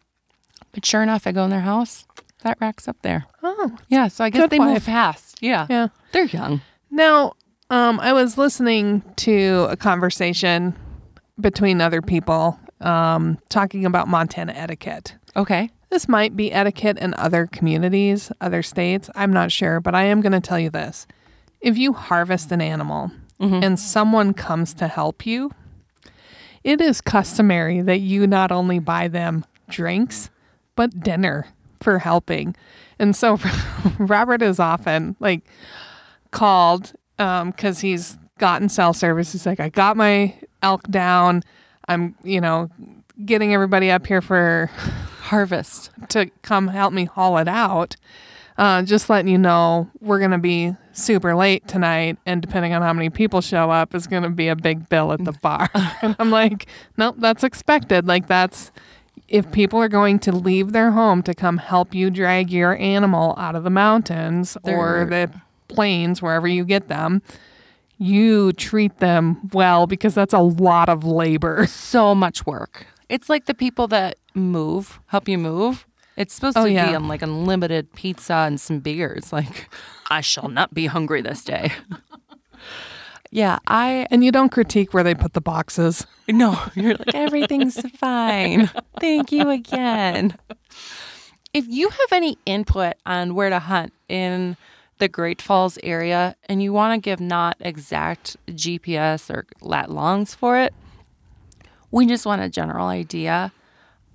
But 0.72 0.88
sure 0.88 1.04
enough, 1.04 1.28
I 1.28 1.32
go 1.32 1.44
in 1.44 1.52
their 1.52 1.62
house. 1.62 2.08
That 2.42 2.58
rack's 2.60 2.88
up 2.88 2.98
there. 3.04 3.28
Oh. 3.44 3.78
Yeah. 3.90 4.08
So 4.08 4.24
I 4.24 4.32
guess 4.32 4.50
they 4.50 4.58
move 4.58 4.72
wife. 4.72 4.84
fast. 4.86 5.38
Yeah. 5.40 5.68
Yeah. 5.70 5.90
They're 6.14 6.26
young. 6.26 6.62
Now, 6.90 7.34
um, 7.70 8.00
I 8.00 8.12
was 8.12 8.40
listening 8.40 9.04
to 9.18 9.68
a 9.70 9.78
conversation 9.78 10.76
between 11.40 11.80
other 11.80 12.02
people 12.02 12.60
um, 12.82 13.38
talking 13.50 13.86
about 13.86 14.08
Montana 14.08 14.54
etiquette. 14.54 15.14
Okay. 15.36 15.70
This 15.92 16.10
might 16.10 16.36
be 16.36 16.52
etiquette 16.52 16.98
in 16.98 17.14
other 17.14 17.46
communities, 17.46 18.32
other 18.42 18.64
states. 18.64 19.12
I'm 19.14 19.32
not 19.32 19.52
sure, 19.52 19.80
but 19.80 19.94
I 19.94 20.06
am 20.06 20.22
going 20.22 20.32
to 20.32 20.42
tell 20.42 20.60
you 20.60 20.72
this. 20.72 21.06
If 21.66 21.78
you 21.78 21.94
harvest 21.94 22.52
an 22.52 22.62
animal 22.62 23.12
and 23.64 23.80
someone 23.80 24.34
comes 24.34 24.74
to 24.76 24.88
help 24.88 25.26
you, 25.26 25.52
it 26.64 26.80
is 26.80 27.02
customary 27.02 27.82
that 27.82 28.00
you 28.00 28.28
not 28.28 28.52
only 28.52 28.80
buy 28.80 29.08
them 29.08 29.44
drinks, 29.68 30.30
but 30.76 31.02
dinner 31.02 31.48
for 31.82 32.00
helping. 32.00 32.56
And 33.00 33.16
so 33.16 33.40
Robert 34.00 34.42
is 34.42 34.60
often 34.60 35.16
like 35.20 35.42
called 36.32 36.94
because 37.18 37.80
he's 37.80 38.18
gotten 38.38 38.70
cell 38.70 38.94
service. 38.94 39.32
He's 39.32 39.46
like, 39.46 39.60
I 39.60 39.70
got 39.70 39.98
my 39.98 40.36
elk 40.62 40.84
down. 40.90 41.42
I'm, 41.88 42.16
you 42.24 42.42
know, 42.42 42.70
getting 43.26 43.54
everybody 43.54 43.90
up 43.92 44.06
here 44.06 44.22
for 44.22 44.70
Harvest. 45.20 45.90
to 46.10 46.30
come 46.42 46.68
help 46.68 46.94
me 46.94 47.06
haul 47.06 47.38
it 47.38 47.48
out. 47.48 47.96
Uh, 48.58 48.84
just 48.84 49.10
letting 49.10 49.32
you 49.32 49.38
know, 49.38 49.90
we're 50.00 50.20
going 50.20 50.32
to 50.32 50.38
be 50.38 50.76
super 50.96 51.36
late 51.36 51.68
tonight, 51.68 52.18
and 52.26 52.42
depending 52.42 52.74
on 52.74 52.82
how 52.82 52.94
many 52.94 53.10
people 53.10 53.42
show 53.42 53.70
up, 53.72 53.94
is 53.94 54.08
going 54.08 54.24
to 54.24 54.30
be 54.30 54.48
a 54.48 54.56
big 54.56 54.90
bill 54.90 55.12
at 55.12 55.24
the 55.24 55.32
bar. 55.42 55.70
and 56.02 56.16
I'm 56.20 56.32
like, 56.32 56.68
nope, 56.98 57.16
that's 57.20 57.44
expected. 57.44 58.08
Like, 58.08 58.28
that's 58.28 58.72
if 59.28 59.52
people 59.52 59.80
are 59.82 59.88
going 59.90 60.20
to 60.20 60.32
leave 60.32 60.72
their 60.72 60.92
home 60.92 61.24
to 61.24 61.34
come 61.34 61.58
help 61.58 61.96
you 61.96 62.10
drag 62.10 62.52
your 62.52 62.76
animal 62.78 63.34
out 63.38 63.56
of 63.56 63.64
the 63.64 63.70
mountains 63.70 64.56
or 64.64 65.06
They're- 65.10 65.28
the 65.28 65.42
plains, 65.68 66.22
wherever 66.22 66.48
you 66.48 66.64
get 66.64 66.88
them, 66.88 67.22
you 67.98 68.52
treat 68.54 68.98
them 69.00 69.50
well 69.54 69.88
because 69.88 70.14
that's 70.14 70.34
a 70.34 70.40
lot 70.40 70.90
of 70.90 71.04
labor. 71.04 71.66
So 71.68 72.14
much 72.14 72.46
work. 72.46 72.88
It's 73.10 73.30
like 73.30 73.46
the 73.46 73.54
people 73.54 73.88
that 73.88 74.18
move, 74.34 75.00
help 75.08 75.28
you 75.28 75.38
move. 75.38 75.86
It's 76.18 76.34
supposed 76.34 76.58
Oh, 76.58 76.66
to 76.66 76.72
yeah. 76.72 76.90
be 76.90 76.96
on 76.96 77.08
like 77.08 77.22
unlimited 77.22 77.94
pizza 77.94 78.34
and 78.34 78.60
some 78.60 78.80
beers. 78.80 79.34
Like, 79.34 79.70
I 80.10 80.22
shall 80.22 80.48
not 80.50 80.74
be 80.74 80.86
hungry 80.86 81.22
this 81.22 81.44
day. 81.44 81.72
yeah, 83.32 83.60
I 83.68 84.08
And 84.12 84.24
you 84.24 84.32
don't 84.32 84.50
critique 84.52 84.94
where 84.94 85.04
they 85.04 85.14
put 85.16 85.34
the 85.34 85.42
boxes. 85.42 86.06
No, 86.28 86.58
you're 86.76 86.96
like, 86.96 87.14
everything's 87.16 87.80
fine. 87.98 88.70
Thank 89.00 89.32
you 89.32 89.50
again. 89.50 90.38
If 91.54 91.66
you 91.68 91.90
have 91.90 92.12
any 92.12 92.38
input 92.46 92.94
on 93.06 93.36
where 93.36 93.50
to 93.50 93.60
hunt 93.60 93.94
in 94.10 94.58
the 94.98 95.08
Great 95.08 95.42
Falls 95.42 95.78
area 95.84 96.36
and 96.48 96.64
you 96.64 96.72
want 96.72 96.94
to 97.02 97.04
give 97.10 97.20
not 97.20 97.58
exact 97.60 98.38
GPS 98.48 99.30
or 99.30 99.46
lat 99.62 99.92
longs 99.92 100.34
for 100.34 100.58
it, 100.60 100.74
we 101.92 102.06
just 102.06 102.26
want 102.26 102.42
a 102.42 102.50
general 102.50 102.88
idea. 102.88 103.52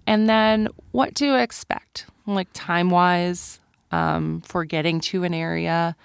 And 0.07 0.29
then 0.29 0.69
what 0.91 1.15
to 1.17 1.37
expect, 1.37 2.07
like 2.27 2.49
time 2.53 2.91
wise, 2.91 3.61
um, 3.91 4.43
for 4.43 4.65
getting 4.65 5.01
to 5.01 5.25
an 5.25 5.35
area, 5.35 5.97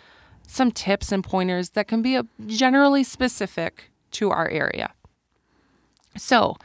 some 0.47 0.71
tips 0.71 1.11
and 1.11 1.23
pointers 1.23 1.71
that 1.71 1.87
can 1.87 2.01
be 2.01 2.19
generally 2.45 3.03
specific 3.03 3.91
to 4.11 4.29
our 4.31 4.47
area. 4.49 4.93
So 6.17 6.57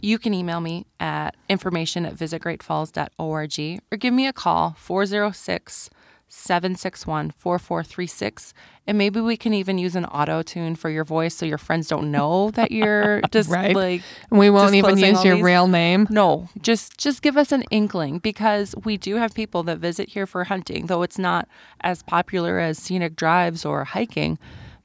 you 0.00 0.18
can 0.18 0.34
email 0.34 0.60
me 0.60 0.86
at 1.00 1.34
information 1.48 2.04
at 2.06 2.14
visitgreatfalls.org 2.14 3.80
or 3.90 3.96
give 3.96 4.14
me 4.14 4.26
a 4.26 4.32
call 4.32 4.74
406 4.78 5.90
761 6.34 7.30
4436. 7.30 8.54
And 8.86 8.98
maybe 8.98 9.20
we 9.20 9.36
can 9.36 9.54
even 9.54 9.78
use 9.78 9.96
an 9.96 10.04
auto 10.06 10.42
tune 10.42 10.74
for 10.76 10.90
your 10.90 11.04
voice 11.04 11.34
so 11.34 11.46
your 11.46 11.56
friends 11.58 11.88
don't 11.88 12.10
know 12.10 12.50
that 12.50 12.70
you're 12.70 13.20
just 13.30 13.48
Right. 13.48 13.74
like 13.74 14.02
we 14.30 14.50
won't 14.50 14.74
even 14.74 14.98
use 14.98 15.24
your 15.24 15.36
these. 15.36 15.44
real 15.44 15.68
name. 15.68 16.06
no, 16.10 16.48
just 16.60 16.98
just 16.98 17.22
give 17.22 17.36
us 17.36 17.50
an 17.52 17.62
inkling 17.70 18.18
because 18.18 18.74
we 18.84 18.96
do 18.98 19.16
have 19.16 19.32
people 19.34 19.62
that 19.62 19.78
visit 19.78 20.10
here 20.10 20.26
for 20.26 20.44
hunting, 20.44 20.86
though 20.86 21.02
it's 21.02 21.18
not 21.18 21.48
as 21.80 22.02
popular 22.02 22.58
as 22.58 22.78
scenic 22.78 23.16
drives 23.16 23.64
or 23.64 23.84
hiking. 23.84 24.38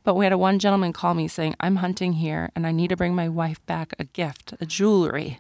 But 0.06 0.16
we 0.16 0.26
had 0.26 0.32
a 0.32 0.38
one 0.38 0.60
gentleman 0.60 0.94
call 0.94 1.14
me 1.14 1.28
saying, 1.28 1.56
"I'm 1.60 1.78
hunting 1.78 2.14
here 2.14 2.52
and 2.56 2.66
I 2.66 2.72
need 2.72 2.88
to 2.90 2.96
bring 2.98 3.14
my 3.16 3.28
wife 3.28 3.64
back 3.66 3.94
a 4.00 4.06
gift, 4.06 4.54
a 4.62 4.66
jewelry. 4.66 5.40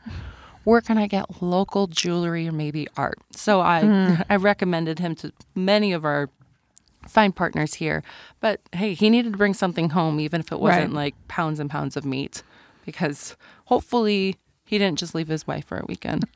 Where 0.64 0.82
can 0.82 0.97
I 0.97 1.07
get 1.07 1.41
local 1.41 1.88
jewelry 1.88 2.47
or 2.47 2.51
maybe 2.51 2.88
art?" 2.97 3.20
So 3.32 3.62
I 3.62 3.82
hmm. 3.82 4.22
I 4.30 4.36
recommended 4.36 4.99
him 4.99 5.16
to 5.16 5.32
many 5.55 5.93
of 5.93 6.05
our 6.05 6.30
fine 7.07 7.32
partners 7.32 7.76
here. 7.76 8.03
But 8.39 8.62
hey, 8.74 8.93
he 8.93 9.10
needed 9.10 9.32
to 9.34 9.38
bring 9.38 9.53
something 9.53 9.89
home, 9.91 10.20
even 10.20 10.41
if 10.41 10.51
it 10.51 10.60
wasn't 10.60 10.93
Right. 10.93 11.03
like 11.03 11.16
pounds 11.28 11.60
and 11.60 11.70
pounds 11.70 11.95
of 11.97 12.05
meat, 12.05 12.43
because 12.86 13.36
hopefully 13.66 14.36
he 14.66 14.78
didn't 14.78 14.99
just 14.99 15.16
leave 15.16 15.28
his 15.30 15.47
wife 15.47 15.66
for 15.66 15.78
a 15.78 15.86
weekend. 15.88 16.26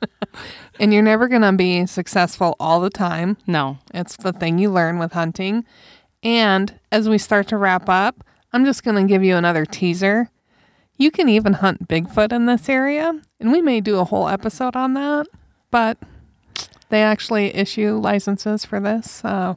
And 0.80 0.92
you're 0.92 1.04
never 1.04 1.28
going 1.28 1.42
to 1.42 1.52
be 1.52 1.86
successful 1.86 2.56
all 2.58 2.80
the 2.80 2.90
time. 2.90 3.36
no. 3.46 3.78
It's 3.94 4.16
the 4.16 4.32
thing 4.32 4.58
you 4.58 4.68
learn 4.68 4.98
with 4.98 5.12
hunting. 5.12 5.64
And 6.24 6.80
as 6.90 7.08
we 7.08 7.18
start 7.18 7.46
to 7.48 7.56
wrap 7.56 7.88
up, 7.88 8.24
I'm 8.52 8.64
just 8.64 8.82
going 8.82 8.96
to 8.96 9.08
give 9.08 9.22
you 9.22 9.36
another 9.36 9.64
teaser. 9.64 10.30
You 10.96 11.10
can 11.10 11.28
even 11.28 11.54
hunt 11.54 11.88
Bigfoot 11.88 12.32
in 12.32 12.46
this 12.46 12.68
area, 12.68 13.20
and 13.40 13.50
we 13.52 13.60
may 13.60 13.80
do 13.80 13.98
a 13.98 14.04
whole 14.04 14.28
episode 14.28 14.76
on 14.76 14.94
that, 14.94 15.26
but 15.70 15.98
they 16.88 17.02
actually 17.02 17.54
issue 17.54 17.94
licenses 17.96 18.64
for 18.64 18.78
this 18.78 19.24
uh, 19.24 19.54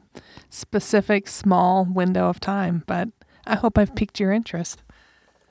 specific 0.50 1.28
small 1.28 1.84
window 1.84 2.28
of 2.28 2.40
time. 2.40 2.82
But 2.86 3.08
I 3.46 3.54
hope 3.54 3.78
I've 3.78 3.94
piqued 3.94 4.18
your 4.18 4.32
interest. 4.32 4.82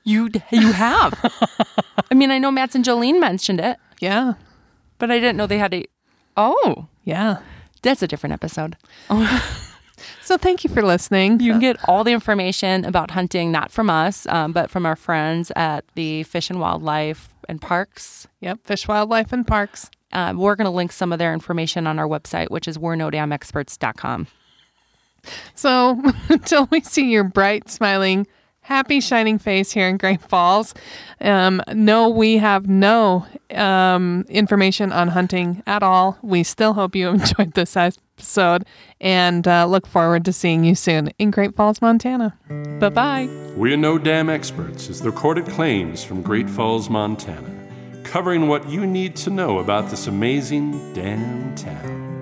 You 0.04 0.30
you 0.52 0.74
have. 0.74 1.14
I 2.12 2.16
mean, 2.16 2.32
I 2.32 2.40
know 2.40 2.52
Mats 2.52 2.76
and 2.76 2.84
Jolene 2.86 3.20
mentioned 3.20 3.60
it, 3.62 3.78
Yeah, 4.02 4.34
but 5.00 5.10
I 5.12 5.20
didn't 5.20 5.38
know 5.38 5.48
they 5.48 5.58
had 5.58 5.74
a. 5.74 5.86
Oh, 6.36 6.88
yeah. 7.04 7.38
that's 7.82 8.02
a 8.04 8.08
different 8.08 8.34
episode. 8.34 8.76
So 10.22 10.38
thank 10.38 10.64
you 10.64 10.70
for 10.70 10.84
listening. 10.84 11.40
You 11.40 11.54
can 11.54 11.60
get 11.60 11.78
all 11.88 12.04
the 12.04 12.12
information 12.12 12.86
about 12.86 13.12
hunting, 13.12 13.52
not 13.52 13.72
from 13.72 13.90
us, 13.90 14.28
um, 14.28 14.52
but 14.52 14.70
from 14.70 14.86
our 14.86 14.96
friends 14.96 15.52
at 15.56 15.86
the 15.96 16.24
Fish 16.24 16.50
and 16.50 16.60
Wildlife 16.60 17.34
and 17.50 17.62
Parks. 17.62 18.28
Yep, 18.42 18.66
Fish, 18.66 18.88
Wildlife, 18.88 19.34
and 19.34 19.46
Parks. 19.46 19.90
Uh, 20.14 20.34
we're 20.36 20.56
going 20.56 20.66
to 20.66 20.72
link 20.72 20.92
some 20.92 21.12
of 21.12 21.20
their 21.20 21.34
information 21.34 21.88
on 21.88 22.00
our 22.00 22.08
website, 22.08 22.50
which 22.50 22.68
is 22.68 22.80
we're 22.80 22.96
no 22.96 23.10
damn 23.10 23.32
experts.com. 23.32 24.28
So 25.56 26.02
until 26.30 26.68
we 26.72 26.82
see 26.82 27.12
your 27.12 27.24
bright, 27.24 27.70
smiling, 27.70 28.28
happy, 28.68 29.00
shining 29.00 29.40
face 29.40 29.72
here 29.72 29.88
in 29.88 29.96
Great 29.96 30.22
Falls, 30.22 30.74
um, 31.22 31.62
no, 31.74 32.10
we 32.10 32.38
have 32.38 32.68
no 32.68 33.26
um, 33.52 34.26
information 34.28 34.92
on 34.92 35.08
hunting 35.08 35.64
at 35.66 35.84
all. 35.84 36.18
We 36.22 36.44
still 36.44 36.74
hope 36.74 36.94
you 36.94 37.08
enjoyed 37.20 37.54
this 37.54 37.78
episode 37.78 38.66
and 39.00 39.48
uh, 39.48 39.66
look 39.68 39.88
forward 39.88 40.26
to 40.26 40.34
seeing 40.34 40.66
you 40.66 40.76
soon 40.76 41.12
in 41.18 41.32
Great 41.32 41.56
Falls, 41.56 41.82
Montana. 41.82 42.38
Bye 42.80 42.90
bye. 42.90 43.30
We're 43.56 43.78
No 43.78 43.98
Damn 43.98 44.30
Experts 44.30 44.90
is 44.90 45.00
the 45.00 45.12
recorded 45.12 45.46
claims 45.48 46.04
from 46.04 46.22
Great 46.22 46.50
Falls, 46.50 46.90
Montana, 46.90 48.04
covering 48.04 48.50
what 48.50 48.70
you 48.70 48.86
need 48.86 49.16
to 49.18 49.30
know 49.30 49.60
about 49.60 49.90
this 49.90 50.08
amazing 50.08 50.94
damn 50.94 51.56
town. 51.56 52.17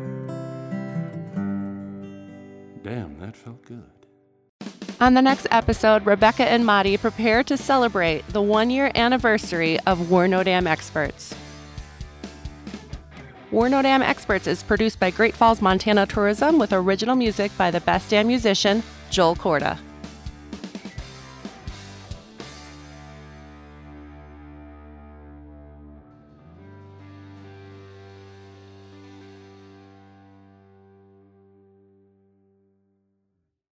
On 5.01 5.13
the 5.13 5.21
next 5.21 5.45
episode, 5.51 6.05
Rebecca 6.05 6.45
and 6.45 6.65
Madi 6.65 6.95
prepare 6.95 7.43
to 7.43 7.57
celebrate 7.57 8.25
the 8.29 8.41
one 8.41 8.69
year 8.69 8.91
anniversary 8.95 9.77
of 9.81 10.09
We're 10.09 10.27
No 10.27 10.41
Damn 10.41 10.67
Experts. 10.67 11.35
We're 13.51 13.67
No 13.67 13.81
Damn 13.81 14.01
Experts 14.01 14.47
is 14.47 14.63
produced 14.63 15.01
by 15.01 15.11
Great 15.11 15.35
Falls, 15.35 15.61
Montana 15.61 16.05
Tourism 16.05 16.57
with 16.57 16.71
original 16.71 17.17
music 17.17 17.51
by 17.57 17.71
the 17.71 17.81
best 17.81 18.09
damn 18.09 18.27
musician, 18.27 18.83
Joel 19.09 19.35
Corda. 19.35 19.77